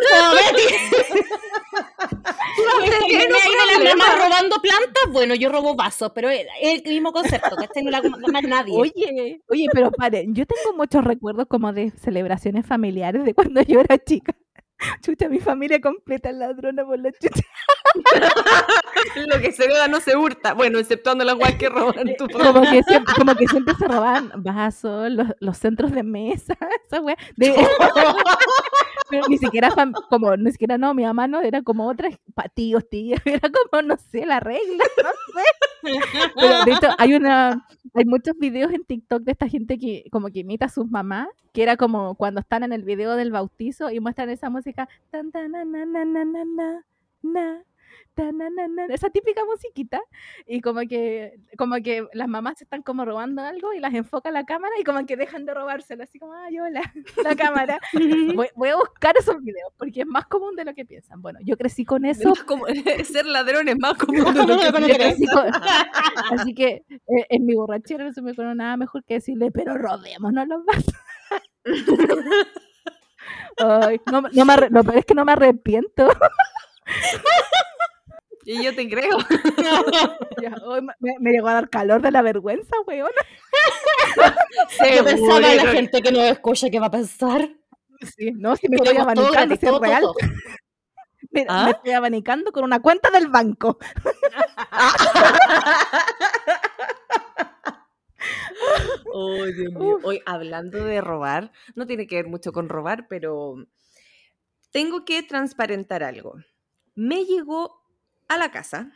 No, 2.64 3.06
tiene 3.08 3.30
las 3.30 3.46
mamás 3.84 4.08
problema. 4.08 4.16
robando 4.16 4.56
plantas, 4.62 5.04
bueno, 5.12 5.36
yo 5.36 5.50
robo 5.50 5.76
vasos, 5.76 6.12
pero 6.16 6.30
es 6.30 6.48
el 6.62 6.84
mismo 6.92 7.12
concepto, 7.12 7.56
que 7.56 7.66
este 7.66 7.84
no 7.84 7.92
la 7.92 8.02
más 8.02 8.44
nadie. 8.48 8.74
Oye, 8.76 9.42
oye, 9.48 9.68
pero 9.72 9.92
paren, 9.92 10.34
yo 10.34 10.46
tengo 10.48 10.76
muchos 10.76 11.04
recuerdos 11.04 11.46
como 11.48 11.72
de 11.72 11.92
celebraciones 11.92 12.66
familiares 12.66 13.24
de 13.24 13.36
cuando 13.36 13.62
yo 13.62 13.80
era 13.80 14.00
chica. 14.00 14.36
Chucha, 15.02 15.30
mi 15.30 15.40
familia 15.40 15.80
completa 15.82 16.30
es 16.30 16.36
ladrona 16.36 16.86
por 16.86 17.00
la 17.00 17.12
chucha. 17.12 17.44
Lo 19.28 19.40
que 19.40 19.52
se 19.52 19.68
vea 19.68 19.88
no 19.88 20.00
se 20.00 20.16
hurta. 20.16 20.54
Bueno, 20.54 20.80
exceptuando 20.80 21.24
las 21.24 21.36
guay 21.36 21.58
que 21.58 21.70
roban 21.70 22.16
tu 22.18 22.28
Como 22.30 22.62
que 22.62 22.82
siempre, 22.84 23.14
como 23.16 23.36
que 23.36 23.48
siempre 23.48 23.76
se 23.76 23.88
robaban 23.88 24.32
vasos, 24.38 25.12
los, 25.12 25.28
los 25.40 25.58
centros 25.58 25.92
de 25.92 26.04
mesa, 26.04 26.58
esa 26.88 27.02
wea. 27.02 27.18
De- 27.36 27.54
pero 29.10 29.28
ni 29.28 29.38
siquiera 29.38 29.70
fam- 29.70 29.94
como, 30.10 30.36
ni 30.38 30.52
siquiera 30.52 30.78
no, 30.78 30.94
mi 30.94 31.04
mamá 31.04 31.28
no, 31.28 31.42
era 31.42 31.62
como 31.62 31.88
otras, 31.88 32.16
tíos, 32.56 32.90
tías, 32.90 33.22
era 33.26 33.42
como, 33.50 33.82
no 33.84 33.96
sé, 33.98 34.26
la 34.26 34.40
regla, 34.40 34.84
no 35.04 35.10
sé. 35.10 35.44
Pero 36.36 36.66
de 36.66 36.72
hecho, 36.72 36.88
hay 36.98 37.14
una, 37.14 37.68
hay 37.94 38.06
muchos 38.06 38.38
videos 38.38 38.72
en 38.72 38.84
TikTok 38.84 39.24
de 39.24 39.32
esta 39.32 39.48
gente 39.48 39.78
que 39.78 40.06
como 40.12 40.28
que 40.30 40.40
imita 40.40 40.66
a 40.66 40.70
sus 40.70 40.90
mamás, 40.90 41.28
que 41.52 41.64
era 41.64 41.78
como 41.78 42.16
cuando 42.16 42.42
están 42.42 42.64
en 42.64 42.74
el 42.74 42.84
video 42.84 43.16
del 43.16 43.32
bautizo 43.32 43.90
y 43.92 44.00
muestran 44.00 44.30
esa 44.30 44.50
música, 44.50 44.88
esa 48.90 49.10
típica 49.10 49.44
musiquita, 49.46 50.00
y 50.46 50.62
como 50.62 50.82
que, 50.82 51.40
como 51.58 51.76
que 51.78 52.06
las 52.14 52.28
mamás 52.28 52.62
están 52.62 52.82
como 52.84 53.06
robando 53.06 53.42
algo 53.42 53.74
y 53.74 53.80
las 53.80 53.94
enfoca 53.94 54.30
la 54.32 54.46
cámara 54.46 54.74
y 54.80 54.84
como 54.84 55.06
que 55.06 55.18
dejan 55.18 55.46
de 55.46 55.54
robárselo, 55.54 56.04
así 56.04 56.20
como, 56.20 56.34
ay, 56.34 56.60
hola, 56.60 56.82
la 57.24 57.36
cámara. 57.36 57.80
Voy, 58.36 58.48
voy 58.56 58.70
a 58.70 58.76
buscar 58.76 59.16
esos 59.18 59.42
videos 59.42 59.72
porque 59.78 60.02
es 60.02 60.08
más 60.08 60.26
común 60.28 60.56
de 60.56 60.66
lo 60.66 60.74
que 60.74 60.86
piensan. 60.86 61.22
Bueno, 61.22 61.40
yo 61.44 61.58
crecí 61.58 61.86
con 61.86 62.06
Es 62.06 62.20
eso, 62.20 62.34
como- 62.46 62.66
ser 63.06 63.26
ladrón 63.26 63.68
es 63.68 63.78
más 63.80 63.98
común 63.98 64.24
de 64.34 64.34
lo 64.46 64.58
que 64.58 65.16
yo 65.18 65.32
con- 65.32 65.52
así 66.40 66.54
que 66.54 66.84
eh, 66.90 67.26
en 67.30 67.46
mi 67.46 67.56
borrachera 67.56 68.04
no 68.04 68.14
se 68.14 68.22
me 68.22 68.32
ocurrió 68.32 68.54
nada 68.56 68.78
mejor 68.78 69.04
que 69.04 69.16
decirle, 69.16 69.52
pero 69.52 69.76
robémonos 69.78 70.48
los 70.48 70.66
vasos. 70.66 70.94
Ay, 73.58 74.02
no, 74.12 74.22
no 74.22 74.46
me 74.46 74.70
lo 74.70 74.84
peor 74.84 74.98
es 74.98 75.06
que 75.06 75.14
no 75.14 75.26
me 75.26 75.32
arrepiento. 75.32 76.08
Y 78.46 78.64
yo 78.64 78.76
te 78.76 78.90
creo. 78.90 79.18
Ya, 80.42 80.56
me, 81.00 81.16
me 81.20 81.32
llegó 81.32 81.48
a 81.48 81.54
dar 81.54 81.70
calor 81.70 82.02
de 82.02 82.12
la 82.12 82.22
vergüenza, 82.22 82.76
weón. 82.86 83.12
Yo 84.96 85.04
pensaba 85.06 85.54
en 85.54 85.58
la 85.58 85.72
gente 85.72 86.02
que 86.02 86.12
nos 86.12 86.24
escucha 86.24 86.70
que 86.70 86.80
va 86.80 86.88
a 86.88 86.92
pensar. 86.92 87.50
Sí, 88.18 88.32
no, 88.32 88.56
si 88.58 88.68
me 88.68 88.76
estoy 88.76 88.98
abanicando, 88.98 89.56
si 89.56 89.66
es 89.66 89.72
todo, 89.72 89.80
real. 89.80 90.02
todo. 90.02 90.16
Mira, 91.32 91.48
¿Ah? 91.50 91.66
Me 91.66 91.72
estoy 91.72 91.92
abanicando 91.92 92.52
con 92.52 92.66
una 92.66 92.82
cuenta 92.82 93.10
del 93.10 93.30
banco. 93.30 93.78
Oh, 99.14 99.46
Dios 99.46 99.74
mío. 99.74 100.00
Hoy, 100.04 100.22
hablando 100.26 100.84
de 100.84 101.00
robar, 101.00 101.52
no 101.76 101.86
tiene 101.86 102.08
que 102.08 102.16
ver 102.16 102.28
mucho 102.28 102.52
con 102.52 102.68
robar, 102.68 103.08
pero 103.08 103.56
tengo 104.72 105.06
que 105.06 105.24
transparentar 105.24 106.04
algo. 106.04 106.36
Me 106.96 107.26
llegó 107.26 107.83
a 108.28 108.38
la 108.38 108.52
casa, 108.52 108.92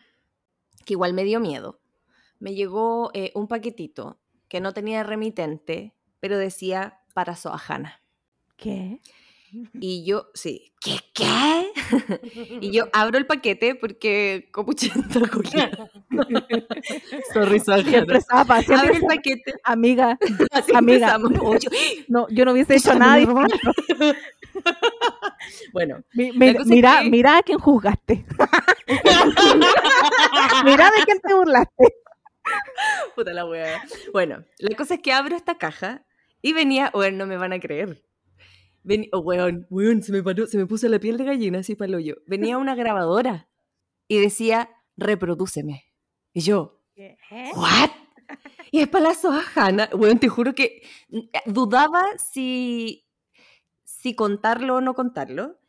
que 0.85 0.93
igual 0.93 1.13
me 1.13 1.23
dio 1.23 1.39
miedo. 1.39 1.79
Me 2.39 2.53
llegó 2.53 3.11
eh, 3.13 3.31
un 3.35 3.47
paquetito 3.47 4.19
que 4.47 4.61
no 4.61 4.73
tenía 4.73 5.03
remitente, 5.03 5.93
pero 6.19 6.37
decía 6.37 7.01
para 7.13 7.35
Soajana. 7.35 8.01
¿Qué? 8.55 9.01
Y 9.79 10.03
yo, 10.03 10.27
sí, 10.33 10.73
¿qué? 10.81 10.99
¿Qué? 11.13 11.71
y 12.61 12.71
yo 12.71 12.89
abro 12.91 13.17
el 13.17 13.25
paquete 13.25 13.75
porque 13.75 14.49
copuchenta 14.51 15.21
culia. 15.29 15.89
Sorry. 17.33 17.59
Siempre 17.59 18.21
zapa, 18.21 18.61
siempre 18.61 18.89
Abro 18.89 18.93
el 18.95 19.05
paquete. 19.05 19.53
Amiga, 19.63 20.17
Amiga. 20.75 21.17
Oh, 21.41 21.55
no, 22.07 22.27
yo 22.29 22.45
no 22.45 22.51
hubiese 22.51 22.75
hecho 22.75 22.93
nada. 22.95 23.19
Bueno, 25.73 26.03
Mi- 26.13 26.31
mira, 26.33 27.01
que- 27.03 27.09
mira 27.09 27.37
a 27.37 27.43
quién 27.43 27.59
juzgaste. 27.59 28.25
mira 30.65 30.89
de 30.91 31.03
quién 31.05 31.19
te 31.19 31.33
burlaste. 31.33 31.93
puta 33.15 33.33
la 33.33 33.45
wea. 33.45 33.81
Bueno, 34.13 34.43
la 34.59 34.75
cosa 34.75 34.95
es 34.95 35.01
que 35.01 35.11
abro 35.11 35.35
esta 35.35 35.57
caja 35.57 36.05
y 36.41 36.53
venía, 36.53 36.91
bueno, 36.93 37.17
no 37.17 37.25
me 37.27 37.37
van 37.37 37.53
a 37.53 37.59
creer. 37.59 38.03
Ven, 38.83 39.07
oh, 39.11 39.19
weón, 39.19 39.67
weón, 39.69 40.01
se 40.01 40.11
me 40.13 40.23
paró, 40.23 40.47
se 40.47 40.57
me 40.57 40.65
puso 40.65 40.87
la 40.87 40.99
piel 40.99 41.17
de 41.17 41.25
gallina 41.25 41.59
así 41.59 41.75
para 41.75 41.97
hoyo. 41.97 42.15
Venía 42.25 42.57
una 42.57 42.73
grabadora 42.75 43.49
y 44.07 44.19
decía, 44.19 44.69
reprodúceme. 44.95 45.83
Y 46.33 46.41
yo, 46.41 46.79
¿what? 47.55 47.89
Y 48.71 48.79
es 48.81 48.87
para 48.87 49.09
la 49.09 49.13
Sohana. 49.13 49.89
Weón, 49.93 50.19
te 50.19 50.29
juro 50.29 50.53
que 50.55 50.81
mm, 51.09 51.19
dudaba 51.47 52.05
si, 52.17 53.06
si 54.07 54.15
contarlo 54.15 54.77
o 54.77 54.81
no 54.81 54.93
contarlo. 54.93 55.59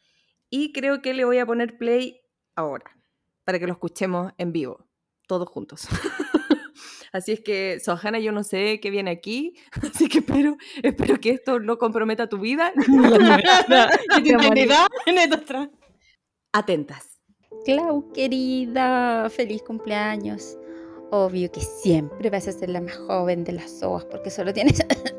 Y 0.49 0.73
creo 0.73 1.03
que 1.03 1.13
le 1.13 1.25
voy 1.25 1.39
a 1.39 1.47
poner 1.47 1.77
play 1.77 2.21
ahora, 2.55 2.97
para 3.45 3.59
que 3.59 3.67
lo 3.67 3.73
escuchemos 3.73 4.33
en 4.39 4.53
vivo, 4.53 4.87
todos 5.27 5.49
juntos. 5.49 5.89
Así 7.13 7.33
es 7.33 7.41
que, 7.41 7.81
Sohana, 7.81 8.21
yo 8.21 8.33
no 8.33 8.45
sé 8.45 8.81
qué 8.81 8.91
viene 8.91 9.11
aquí, 9.11 9.55
así 9.83 10.09
que 10.09 10.19
espero, 10.19 10.59
espero 10.83 11.19
que 11.19 11.31
esto 11.31 11.59
no 11.59 11.79
comprometa 11.79 12.29
tu 12.29 12.39
vida. 12.39 12.71
Atentas. 16.53 17.19
Clau, 17.65 18.13
querida, 18.13 19.29
feliz 19.31 19.63
cumpleaños. 19.63 20.59
Obvio 21.11 21.51
que 21.51 21.63
siempre 21.63 22.29
vas 22.29 22.47
a 22.47 22.53
ser 22.53 22.69
la 22.69 22.83
más 22.83 22.99
joven 22.99 23.43
de 23.43 23.53
las 23.53 23.71
SOAS 23.81 24.05
porque 24.05 24.31
solo 24.31 24.53
tienes... 24.53 24.81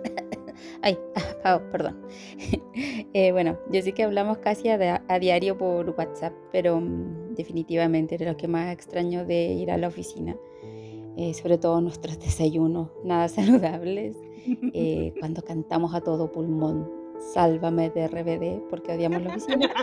Ay, 0.81 0.97
perdón. 1.71 2.01
Eh, 3.13 3.31
bueno, 3.31 3.57
yo 3.71 3.81
sé 3.81 3.93
que 3.93 4.03
hablamos 4.03 4.37
casi 4.37 4.69
a, 4.69 5.19
diario 5.19 5.57
por 5.57 5.89
WhatsApp, 5.97 6.31
pero 6.51 6.79
mm, 6.79 7.33
definitivamente 7.33 8.15
era 8.15 8.31
lo 8.31 8.37
que 8.37 8.47
más 8.47 8.71
extraño 8.71 9.25
de 9.25 9.45
ir 9.45 9.71
a 9.71 9.77
la 9.77 9.87
oficina. 9.87 10.37
Eh, 11.17 11.33
sobre 11.33 11.57
todo 11.57 11.81
nuestros 11.81 12.19
desayunos 12.19 12.89
nada 13.03 13.27
saludables, 13.27 14.15
eh, 14.73 15.11
cuando 15.19 15.41
cantamos 15.41 15.93
a 15.95 16.01
todo 16.01 16.31
pulmón, 16.31 16.89
sálvame 17.33 17.89
de 17.89 18.07
RBD 18.07 18.69
porque 18.69 18.93
odiamos 18.93 19.23
la 19.23 19.29
oficina, 19.31 19.73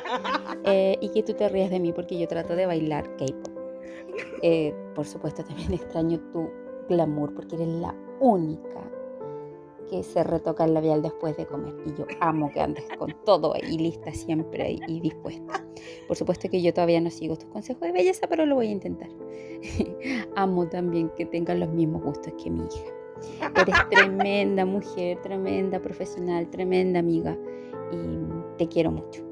y 1.01 1.09
que 1.11 1.22
tú 1.24 1.34
te 1.34 1.49
rías 1.49 1.70
de 1.70 1.80
mí 1.80 1.92
porque 1.92 2.16
yo 2.16 2.28
trato 2.28 2.55
de 2.55 2.64
bailar 2.64 3.16
K-pop. 3.16 4.94
por 4.94 5.07
supuesto 5.07 5.44
también 5.44 5.74
extraño 5.74 6.20
tu 6.32 6.49
glamour 6.88 7.34
porque 7.34 7.57
eres 7.57 7.68
la 7.68 7.94
única 8.20 8.95
que 9.89 10.03
se 10.03 10.22
retoca 10.22 10.64
el 10.64 10.74
labial 10.74 11.03
después 11.03 11.37
de 11.37 11.47
comer. 11.47 11.74
Y 11.87 11.95
yo 11.95 12.07
amo 12.20 12.51
que 12.53 12.61
andes 12.61 12.84
con 12.99 13.14
todo 13.24 13.55
y 13.57 13.78
lista 13.78 14.12
siempre 14.12 14.78
y 14.87 15.01
dispuesta. 15.01 15.64
Por 16.07 16.16
supuesto 16.16 16.49
que 16.49 16.62
yo 16.62 16.72
todavía 16.72 17.01
no 17.01 17.11
sigo 17.11 17.37
tus 17.37 17.49
consejos 17.51 17.82
de 17.82 17.93
belleza, 17.93 18.26
pero 18.28 18.47
lo 18.47 18.57
voy 18.57 18.68
a 18.68 18.72
intentar. 18.72 19.09
amo 20.37 20.68
también 20.68 21.11
que 21.16 21.26
tengas 21.26 21.59
los 21.59 21.68
mismos 21.68 22.03
gustos 22.03 22.32
que 22.43 22.51
mi 22.51 22.64
hija. 22.64 22.93
Eres 23.61 23.89
tremenda 23.91 24.64
mujer, 24.64 25.20
tremenda 25.22 25.80
profesional, 25.80 26.49
tremenda 26.51 26.99
amiga 26.99 27.37
y 27.93 28.57
te 28.59 28.68
quiero 28.68 28.91
mucho. 28.91 29.22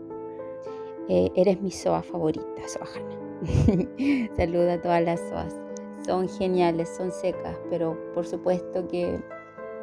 Eh, 1.08 1.30
eres 1.34 1.60
mi 1.60 1.70
SOA 1.70 2.02
favorita, 2.02 2.44
Soajana. 2.66 3.18
Saluda 4.36 4.74
a 4.74 4.80
todas 4.80 5.02
las 5.02 5.20
SOAs. 5.20 5.60
Son 6.06 6.28
geniales, 6.28 6.88
son 6.96 7.10
secas, 7.10 7.58
pero 7.70 7.98
por 8.14 8.26
supuesto 8.26 8.86
que 8.88 9.20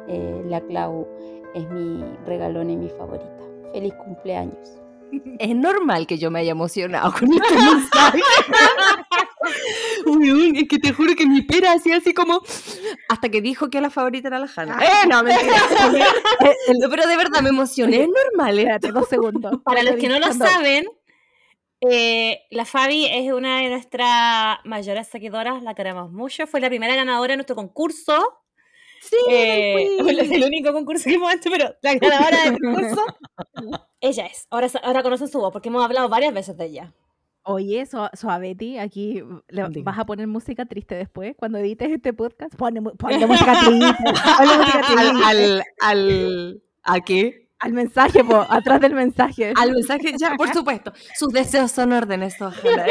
eh, 0.08 0.42
la 0.46 0.60
Clau 0.60 1.06
es 1.54 1.68
mi 1.70 2.04
regalón 2.26 2.70
y 2.70 2.76
mi 2.76 2.88
favorita. 2.90 3.28
Feliz 3.72 3.94
cumpleaños. 3.94 4.78
Es 5.38 5.54
normal 5.54 6.06
que 6.06 6.16
yo 6.16 6.30
me 6.30 6.40
haya 6.40 6.52
emocionado 6.52 7.12
con 7.12 7.32
este 7.34 7.54
mensaje. 7.54 8.20
Uy, 10.06 10.52
es 10.56 10.68
que 10.68 10.78
te 10.78 10.92
juro 10.92 11.14
que 11.14 11.26
mi 11.26 11.42
pera 11.42 11.72
hacía 11.72 11.96
así 11.96 12.14
como 12.14 12.40
hasta 13.08 13.28
que 13.28 13.40
dijo 13.40 13.68
que 13.70 13.80
la 13.80 13.90
favorita 13.90 14.28
era 14.28 14.38
la 14.38 14.48
Hanna. 14.54 14.78
Ah. 14.80 14.84
Eh, 14.84 15.08
no, 15.08 15.22
mentira. 15.22 15.58
pero 16.88 17.06
de 17.06 17.16
verdad 17.16 17.42
me 17.42 17.50
emocioné, 17.50 18.04
es 18.04 18.08
normal. 18.08 18.58
Espérate 18.58 18.92
dos 18.92 19.08
segundos. 19.08 19.60
Para 19.64 19.82
los 19.82 19.96
que 19.96 20.08
no 20.08 20.18
lo 20.18 20.32
saben, 20.32 20.86
eh, 21.80 22.42
la 22.50 22.64
Fabi 22.64 23.06
es 23.06 23.32
una 23.32 23.58
de 23.58 23.70
nuestras 23.70 24.58
mayores 24.64 25.08
seguidoras, 25.08 25.62
la 25.62 25.74
queremos 25.74 26.12
mucho. 26.12 26.46
Fue 26.46 26.60
la 26.60 26.68
primera 26.68 26.94
ganadora 26.94 27.32
de 27.32 27.36
nuestro 27.38 27.56
concurso 27.56 28.41
Sí, 29.02 29.16
eh, 29.28 29.98
es 30.20 30.30
el 30.30 30.44
único 30.44 30.72
concurso 30.72 31.04
que 31.04 31.14
hemos 31.14 31.32
hecho, 31.34 31.50
pero 31.50 31.74
la 31.82 31.94
ganadora 31.94 32.44
del 32.44 32.58
concurso, 32.60 33.04
ella 34.00 34.26
es. 34.26 34.46
Ahora, 34.50 34.68
ahora 34.82 35.02
conocen 35.02 35.28
su 35.28 35.38
voz, 35.40 35.52
porque 35.52 35.68
hemos 35.68 35.84
hablado 35.84 36.08
varias 36.08 36.32
veces 36.32 36.56
de 36.56 36.66
ella. 36.66 36.94
Oye, 37.44 37.84
Suaveti, 38.14 38.78
aquí 38.78 39.20
vas 39.82 39.98
a 39.98 40.06
poner 40.06 40.28
música 40.28 40.64
triste 40.64 40.94
después. 40.94 41.34
Cuando 41.36 41.58
edites 41.58 41.90
este 41.90 42.12
podcast, 42.12 42.54
ponle, 42.54 42.80
música 42.80 43.08
triste. 43.08 43.26
música 43.26 44.80
triste. 44.86 45.24
Al, 45.24 45.64
al, 45.80 46.62
¿A 46.84 47.00
qué? 47.00 47.48
Al 47.58 47.72
mensaje, 47.72 48.22
po, 48.22 48.46
atrás 48.48 48.80
del 48.80 48.94
mensaje. 48.94 49.52
Al 49.56 49.72
mensaje, 49.72 50.14
ya, 50.16 50.36
por 50.36 50.52
supuesto. 50.52 50.92
Sus 51.16 51.32
deseos 51.32 51.72
son 51.72 51.92
órdenes, 51.92 52.40
ojalá. 52.40 52.86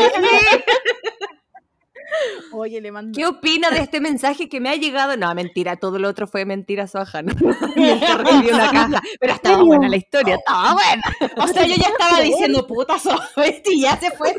Oye, 2.51 2.81
le 2.81 2.91
mando. 2.91 3.17
¿Qué 3.17 3.25
opina 3.25 3.69
de 3.69 3.79
este 3.79 4.01
mensaje 4.01 4.49
que 4.49 4.59
me 4.59 4.69
ha 4.69 4.75
llegado? 4.75 5.17
No, 5.17 5.33
mentira, 5.33 5.77
todo 5.77 5.99
lo 5.99 6.09
otro 6.09 6.27
fue 6.27 6.45
mentira, 6.45 6.87
Soja. 6.87 7.21
¿no? 7.21 7.33
una 7.75 7.99
caja. 8.71 9.01
Pero 9.19 9.33
estaba 9.33 9.63
buena 9.63 9.89
la 9.89 9.97
historia, 9.97 10.35
estaba 10.35 10.73
buena. 10.73 11.03
O 11.37 11.47
sea, 11.47 11.65
yo 11.65 11.75
ya 11.75 11.87
estaba 11.87 12.21
diciendo, 12.21 12.67
puta, 12.67 12.99
Soja, 12.99 13.29
y 13.65 13.81
ya 13.81 13.97
se 13.97 14.11
fue. 14.11 14.35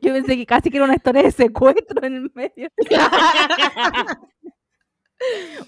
Yo 0.00 0.12
pensé 0.12 0.36
que 0.36 0.46
casi 0.46 0.70
que 0.70 0.76
era 0.76 0.84
una 0.84 0.96
historia 0.96 1.22
de 1.22 1.30
secuestro 1.30 2.04
en 2.04 2.14
el 2.14 2.32
medio. 2.34 2.68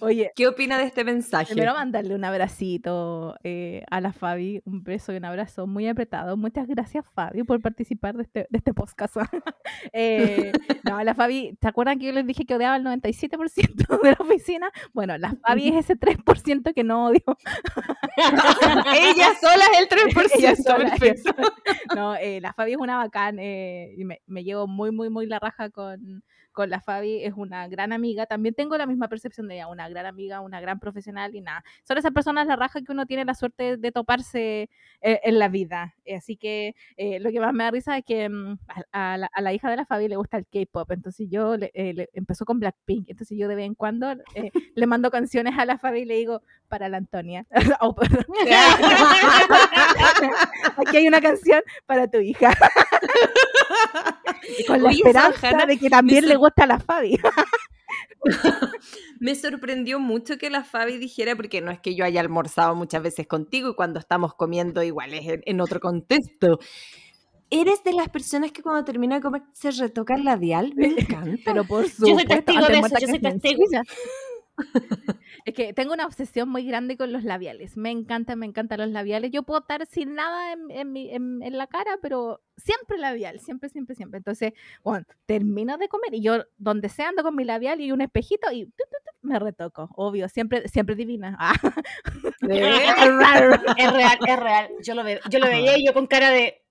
Oye, 0.00 0.32
¿qué 0.34 0.48
opina 0.48 0.78
de 0.78 0.84
este 0.84 1.04
mensaje? 1.04 1.54
Primero 1.54 1.74
mandarle 1.74 2.14
un 2.14 2.24
abracito 2.24 3.36
eh, 3.44 3.84
a 3.90 4.00
la 4.00 4.12
Fabi, 4.12 4.62
un 4.64 4.82
beso 4.82 5.12
y 5.12 5.16
un 5.16 5.24
abrazo 5.24 5.66
muy 5.66 5.86
apretado. 5.88 6.36
Muchas 6.36 6.66
gracias, 6.66 7.04
Fabi, 7.14 7.42
por 7.42 7.60
participar 7.60 8.16
de 8.16 8.22
este, 8.22 8.46
de 8.48 8.58
este 8.58 8.72
podcast. 8.74 9.16
eh, 9.92 10.52
no, 10.84 11.02
la 11.02 11.14
Fabi, 11.14 11.56
¿te 11.60 11.68
acuerdan 11.68 11.98
que 11.98 12.06
yo 12.06 12.12
les 12.12 12.26
dije 12.26 12.44
que 12.44 12.54
odiaba 12.54 12.76
el 12.76 12.84
97% 12.84 14.02
de 14.02 14.10
la 14.10 14.16
oficina? 14.18 14.70
Bueno, 14.92 15.16
la 15.18 15.34
Fabi 15.46 15.68
es 15.68 15.84
ese 15.84 15.98
3% 15.98 16.74
que 16.74 16.84
no 16.84 17.06
odio. 17.06 17.22
ella 18.16 19.34
sola 19.40 19.64
es 19.72 19.80
el 19.80 19.88
3%. 19.88 20.30
Ella 20.38 20.56
sola, 20.56 20.96
no, 21.94 22.16
eh, 22.16 22.40
la 22.40 22.52
Fabi 22.52 22.72
es 22.72 22.78
una 22.78 22.98
bacán 22.98 23.38
y 23.38 24.04
me, 24.04 24.22
me 24.26 24.44
llevo 24.44 24.66
muy, 24.66 24.90
muy, 24.90 25.10
muy 25.10 25.26
la 25.26 25.38
raja 25.38 25.70
con 25.70 26.22
con 26.52 26.70
la 26.70 26.80
Fabi, 26.80 27.24
es 27.24 27.34
una 27.36 27.68
gran 27.68 27.92
amiga. 27.92 28.26
También 28.26 28.54
tengo 28.54 28.76
la 28.76 28.86
misma 28.86 29.08
percepción 29.08 29.48
de 29.48 29.56
ella, 29.56 29.68
una 29.68 29.88
gran 29.88 30.06
amiga, 30.06 30.40
una 30.40 30.60
gran 30.60 30.78
profesional 30.78 31.34
y 31.34 31.40
nada. 31.40 31.64
Son 31.84 31.98
esas 31.98 32.12
personas 32.12 32.46
la 32.46 32.56
raja 32.56 32.80
que 32.82 32.92
uno 32.92 33.06
tiene 33.06 33.24
la 33.24 33.34
suerte 33.34 33.76
de 33.76 33.92
toparse 33.92 34.68
eh, 35.00 35.20
en 35.24 35.38
la 35.38 35.48
vida. 35.48 35.94
Eh, 36.04 36.16
así 36.16 36.36
que 36.36 36.74
eh, 36.96 37.20
lo 37.20 37.30
que 37.30 37.40
más 37.40 37.52
me 37.52 37.64
da 37.64 37.70
risa 37.70 37.98
es 37.98 38.04
que 38.04 38.28
mm, 38.28 38.58
a, 38.92 39.18
la, 39.18 39.52
hija 39.52 39.70
de 39.70 39.76
la 39.76 39.86
Fabi 39.86 40.08
le 40.08 40.16
gusta 40.16 40.36
el 40.36 40.46
K-pop. 40.46 40.90
Entonces 40.92 41.28
yo 41.30 41.56
le, 41.56 41.70
empezó 42.12 42.44
con 42.44 42.60
Blackpink. 42.60 43.10
Entonces 43.10 43.36
yo 43.38 43.48
de 43.48 43.54
vez 43.54 43.66
en 43.66 43.74
cuando 43.74 44.14
le 44.74 44.86
mando 44.86 45.10
canciones 45.10 45.58
a 45.58 45.64
la 45.64 45.78
Fabi 45.78 46.00
y 46.00 46.04
le 46.04 46.16
digo, 46.16 46.42
para 46.72 46.88
la 46.88 46.96
Antonia. 46.96 47.46
Oh, 47.80 47.94
Aquí 50.76 50.96
hay 50.96 51.06
una 51.06 51.20
canción 51.20 51.62
para 51.86 52.08
tu 52.08 52.18
hija. 52.18 52.50
Con 54.66 54.82
la 54.82 54.90
esperanza 54.90 55.66
de 55.66 55.78
que 55.78 55.88
también 55.90 56.26
le 56.26 56.36
gusta 56.36 56.64
a 56.64 56.66
la 56.66 56.78
Fabi. 56.78 57.18
me 59.20 59.34
sorprendió 59.34 59.98
mucho 60.00 60.38
que 60.38 60.50
la 60.50 60.64
Fabi 60.64 60.98
dijera, 60.98 61.36
porque 61.36 61.60
no 61.60 61.70
es 61.70 61.80
que 61.80 61.94
yo 61.94 62.04
haya 62.04 62.20
almorzado 62.20 62.74
muchas 62.74 63.02
veces 63.02 63.26
contigo 63.26 63.70
y 63.70 63.74
cuando 63.74 63.98
estamos 63.98 64.34
comiendo 64.34 64.82
igual 64.82 65.14
es 65.14 65.40
en, 65.44 65.60
otro 65.60 65.80
contexto. 65.80 66.58
Eres 67.50 67.84
de 67.84 67.92
las 67.92 68.08
personas 68.08 68.50
que 68.50 68.62
cuando 68.62 68.84
termina 68.84 69.16
de 69.16 69.20
comer 69.20 69.42
se 69.52 69.70
retoca 69.72 70.14
el 70.14 70.24
labial. 70.24 70.72
Me 70.74 70.86
encanta. 70.98 71.42
Pero 71.44 71.64
por 71.64 71.88
supuesto. 71.88 72.06
Yo 72.06 72.14
soy 72.14 72.24
testigo 72.24 72.66
de 72.66 72.78
eso, 72.78 72.94
yo 73.00 73.06
soy 73.08 73.20
testigo. 73.20 73.64
Es 75.44 75.54
que 75.54 75.72
tengo 75.72 75.92
una 75.92 76.06
obsesión 76.06 76.48
muy 76.48 76.66
grande 76.66 76.96
con 76.96 77.12
los 77.12 77.24
labiales. 77.24 77.76
Me 77.76 77.90
encantan, 77.90 78.38
me 78.38 78.46
encantan 78.46 78.80
los 78.80 78.90
labiales. 78.90 79.30
Yo 79.30 79.42
puedo 79.42 79.60
estar 79.60 79.86
sin 79.86 80.14
nada 80.14 80.52
en, 80.52 81.56
la 81.56 81.66
cara, 81.66 81.98
pero 82.00 82.40
siempre 82.56 82.98
labial, 82.98 83.40
siempre, 83.40 83.68
siempre, 83.68 83.94
siempre. 83.94 84.18
Entonces, 84.18 84.52
bueno, 84.82 85.04
termino 85.26 85.78
de 85.78 85.88
comer 85.88 86.14
y 86.14 86.22
yo 86.22 86.44
donde 86.58 86.88
sea 86.88 87.08
ando 87.08 87.22
con 87.22 87.36
mi 87.36 87.44
labial 87.44 87.80
y 87.80 87.92
un 87.92 88.00
espejito 88.00 88.52
y 88.52 88.72
me 89.22 89.38
retoco, 89.38 89.88
obvio, 89.96 90.28
siempre, 90.28 90.68
siempre 90.68 90.96
divina. 90.96 91.38
es 92.42 93.92
real, 93.92 94.18
es 94.26 94.40
real. 94.40 94.68
Yo 94.82 94.94
lo, 94.94 95.02
yo 95.30 95.38
lo 95.38 95.46
veía 95.46 95.78
y 95.78 95.86
yo 95.86 95.94
con 95.94 96.06
cara 96.06 96.30
de... 96.30 96.62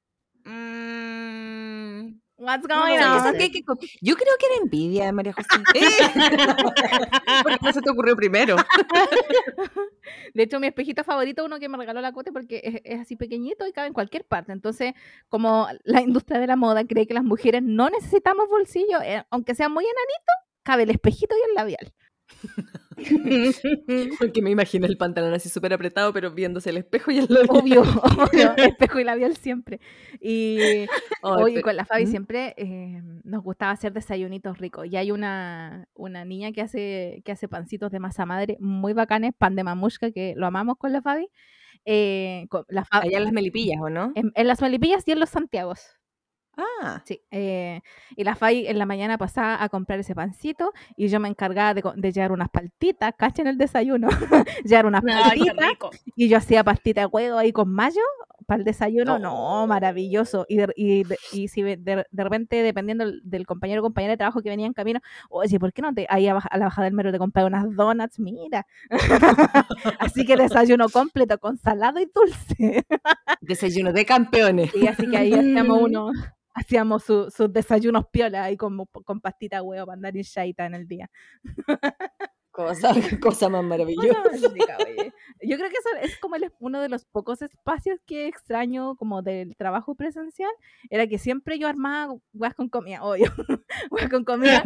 What's 2.41 2.67
going 2.67 2.97
on? 2.97 3.37
Yo 4.01 4.15
creo 4.15 4.33
que 4.39 4.45
era 4.47 4.55
envidia 4.63 5.05
de 5.05 5.11
María 5.11 5.31
José. 5.31 5.47
porque 7.43 7.59
no 7.61 7.71
se 7.71 7.81
te 7.81 7.89
ocurrió 7.91 8.15
primero. 8.15 8.55
De 10.33 10.43
hecho, 10.43 10.59
mi 10.59 10.65
espejito 10.65 11.03
favorito, 11.03 11.45
uno 11.45 11.59
que 11.59 11.69
me 11.69 11.77
regaló 11.77 12.01
la 12.01 12.11
Cote, 12.13 12.31
porque 12.31 12.81
es, 12.83 12.99
así 12.99 13.15
pequeñito 13.15 13.67
y 13.67 13.71
cabe 13.71 13.89
en 13.89 13.93
cualquier 13.93 14.25
parte. 14.25 14.53
Entonces, 14.53 14.93
como 15.29 15.67
la 15.83 16.01
industria 16.01 16.39
de 16.39 16.47
la 16.47 16.55
moda 16.55 16.83
cree 16.83 17.05
que 17.05 17.13
las 17.13 17.23
mujeres 17.23 17.61
no 17.61 17.91
necesitamos 17.91 18.49
bolsillo, 18.49 18.99
eh, 19.03 19.23
aunque 19.29 19.53
sea 19.53 19.69
muy 19.69 19.83
enanito, 19.83 20.33
cabe 20.63 20.83
el 20.83 20.89
espejito 20.89 21.35
y 21.35 21.49
el 21.49 21.53
labial. 21.53 21.93
Porque 24.19 24.41
me 24.41 24.49
imagino 24.49 24.85
el 24.87 24.97
pantalón 24.97 25.33
así 25.33 25.49
súper 25.49 25.73
apretado, 25.73 26.13
pero 26.13 26.31
viéndose 26.31 26.69
el 26.69 26.77
espejo 26.77 27.11
y 27.11 27.19
el 27.19 27.27
labial. 27.29 27.47
Obvio, 27.49 27.81
obvio 27.81 28.55
espejo 28.57 28.99
y 28.99 29.03
labial 29.03 29.35
siempre. 29.37 29.79
Y 30.19 30.85
hoy 31.21 31.61
con 31.61 31.75
la 31.75 31.85
Fabi 31.85 32.07
siempre 32.07 32.53
eh, 32.57 33.01
nos 33.23 33.43
gustaba 33.43 33.71
hacer 33.71 33.93
desayunitos 33.93 34.57
ricos. 34.57 34.87
Y 34.87 34.97
hay 34.97 35.11
una, 35.11 35.87
una 35.93 36.25
niña 36.25 36.51
que 36.51 36.61
hace, 36.61 37.21
que 37.25 37.31
hace 37.31 37.47
pancitos 37.47 37.91
de 37.91 37.99
masa 37.99 38.25
madre 38.25 38.57
muy 38.59 38.93
bacanes, 38.93 39.33
pan 39.37 39.55
de 39.55 39.63
mamushka, 39.63 40.11
que 40.11 40.33
lo 40.35 40.47
amamos 40.47 40.77
con 40.77 40.91
la 40.91 41.01
Fabi. 41.01 41.27
Eh, 41.85 42.47
Allá 42.91 43.17
en 43.17 43.23
las 43.23 43.33
Melipillas, 43.33 43.81
¿o 43.81 43.89
no? 43.89 44.13
En, 44.15 44.47
las 44.47 44.61
Melipillas 44.61 45.07
y 45.07 45.11
en 45.11 45.19
los 45.19 45.29
Santiagos. 45.29 45.81
Ah, 46.57 47.01
Sí, 47.05 47.21
eh, 47.31 47.81
y 48.15 48.23
la 48.23 48.35
Fai 48.35 48.67
en 48.67 48.77
la 48.77 48.85
mañana 48.85 49.17
pasaba 49.17 49.63
a 49.63 49.69
comprar 49.69 49.99
ese 49.99 50.13
pancito 50.15 50.73
y 50.97 51.07
yo 51.07 51.19
me 51.19 51.27
encargaba 51.29 51.73
de, 51.73 52.11
llevar 52.11 52.31
unas 52.31 52.49
paltitas, 52.49 53.13
cachen 53.17 53.47
el 53.47 53.57
desayuno, 53.57 54.09
llevar 54.65 54.85
unas 54.85 55.01
qué 55.01 55.07
paltitas 55.11 55.55
y 56.15 56.27
yo 56.27 56.37
hacía 56.37 56.63
pastita 56.63 57.01
de 57.01 57.07
huevo 57.07 57.37
ahí 57.37 57.51
con 57.51 57.69
mayo 57.73 58.01
para 58.45 58.59
el 58.59 58.65
desayuno, 58.65 59.17
no, 59.17 59.63
Oh. 59.63 59.67
maravilloso. 59.67 60.45
Y, 60.49 60.57
de, 60.57 60.67
y, 60.75 61.03
de- 61.03 61.17
y 61.31 61.47
si 61.47 61.61
de, 61.61 62.05
repente, 62.11 62.61
dependiendo 62.63 63.05
del, 63.23 63.45
compañero 63.45 63.81
o 63.81 63.83
compañera 63.83 64.11
de 64.11 64.17
trabajo 64.17 64.41
que 64.41 64.49
venía 64.49 64.65
en 64.65 64.73
camino, 64.73 64.99
oye, 65.29 65.57
¿por 65.59 65.71
qué 65.71 65.81
no 65.81 65.93
te 65.93 66.05
ahí 66.09 66.27
a, 66.27 66.35
a 66.37 66.57
la 66.57 66.65
bajada 66.65 66.85
del 66.85 66.93
metro 66.93 67.11
te 67.11 67.19
compras 67.19 67.45
unas 67.45 67.73
donuts? 67.75 68.19
Mira. 68.19 68.65
así 69.99 70.25
que 70.25 70.35
desayuno 70.35 70.89
completo 70.89 71.37
con 71.39 71.57
salado 71.57 71.99
y 71.99 72.09
dulce. 72.13 72.85
desayuno 73.41 73.93
de 73.93 74.05
campeones. 74.05 74.73
Y 74.75 74.87
así 74.87 75.09
que 75.09 75.17
ahí 75.17 75.33
hacíamos 75.33 75.81
uno, 75.81 76.11
hacíamos 76.53 77.03
su- 77.03 77.29
sus 77.31 77.51
desayunos 77.53 78.05
piola 78.11 78.43
ahí 78.45 78.57
con, 78.57 78.85
con 78.85 79.21
pastita 79.21 79.61
huevo 79.63 79.87
para 79.87 79.95
andar 79.95 80.15
hinchadita 80.15 80.65
en 80.65 80.75
el 80.75 80.87
día. 80.87 81.09
Cosa, 82.51 82.91
cosa 83.21 83.47
más 83.49 83.63
maravillosa. 83.63 84.23
Yo 85.41 85.57
creo 85.57 85.69
que 85.69 85.77
eso 85.77 85.89
es 86.01 86.17
como 86.19 86.35
el- 86.35 86.51
uno 86.59 86.81
de 86.81 86.89
los 86.89 87.05
pocos 87.05 87.41
espacios 87.41 87.99
que 88.05 88.27
extraño 88.27 88.95
como 88.97 89.21
del 89.21 89.55
trabajo 89.55 89.95
presencial, 89.95 90.51
era 90.89 91.07
que 91.07 91.17
siempre 91.17 91.57
yo 91.57 91.67
armaba 91.67 92.13
hueas 92.33 92.53
con 92.53 92.67
comida, 92.69 93.03
obvio, 93.03 93.31
con 94.11 94.25
comida. 94.25 94.61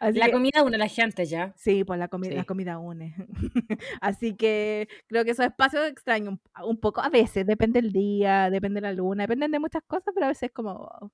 Así 0.00 0.18
La 0.18 0.26
que- 0.26 0.32
comida 0.32 0.62
une 0.62 0.76
a 0.76 0.78
la 0.78 0.88
gente 0.88 1.24
ya. 1.26 1.52
Sí, 1.56 1.84
pues 1.84 1.98
la 1.98 2.08
comida, 2.08 2.34
la 2.34 2.42
Sí. 2.42 2.46
comida 2.46 2.78
une. 2.78 3.14
Así 4.00 4.34
que 4.36 4.88
creo 5.08 5.24
que 5.24 5.32
esos 5.32 5.46
espacios 5.46 5.86
extraño 5.88 6.30
un, 6.30 6.40
un 6.64 6.78
poco, 6.80 7.00
a 7.00 7.08
veces, 7.08 7.46
depende 7.46 7.82
del 7.82 7.92
día, 7.92 8.50
depende 8.50 8.76
de 8.80 8.86
la 8.86 8.92
luna, 8.92 9.24
dependen 9.24 9.50
de 9.50 9.58
muchas 9.58 9.82
cosas, 9.84 10.12
pero 10.14 10.26
a 10.26 10.28
veces 10.30 10.50
como... 10.52 10.74
wow, 10.78 11.10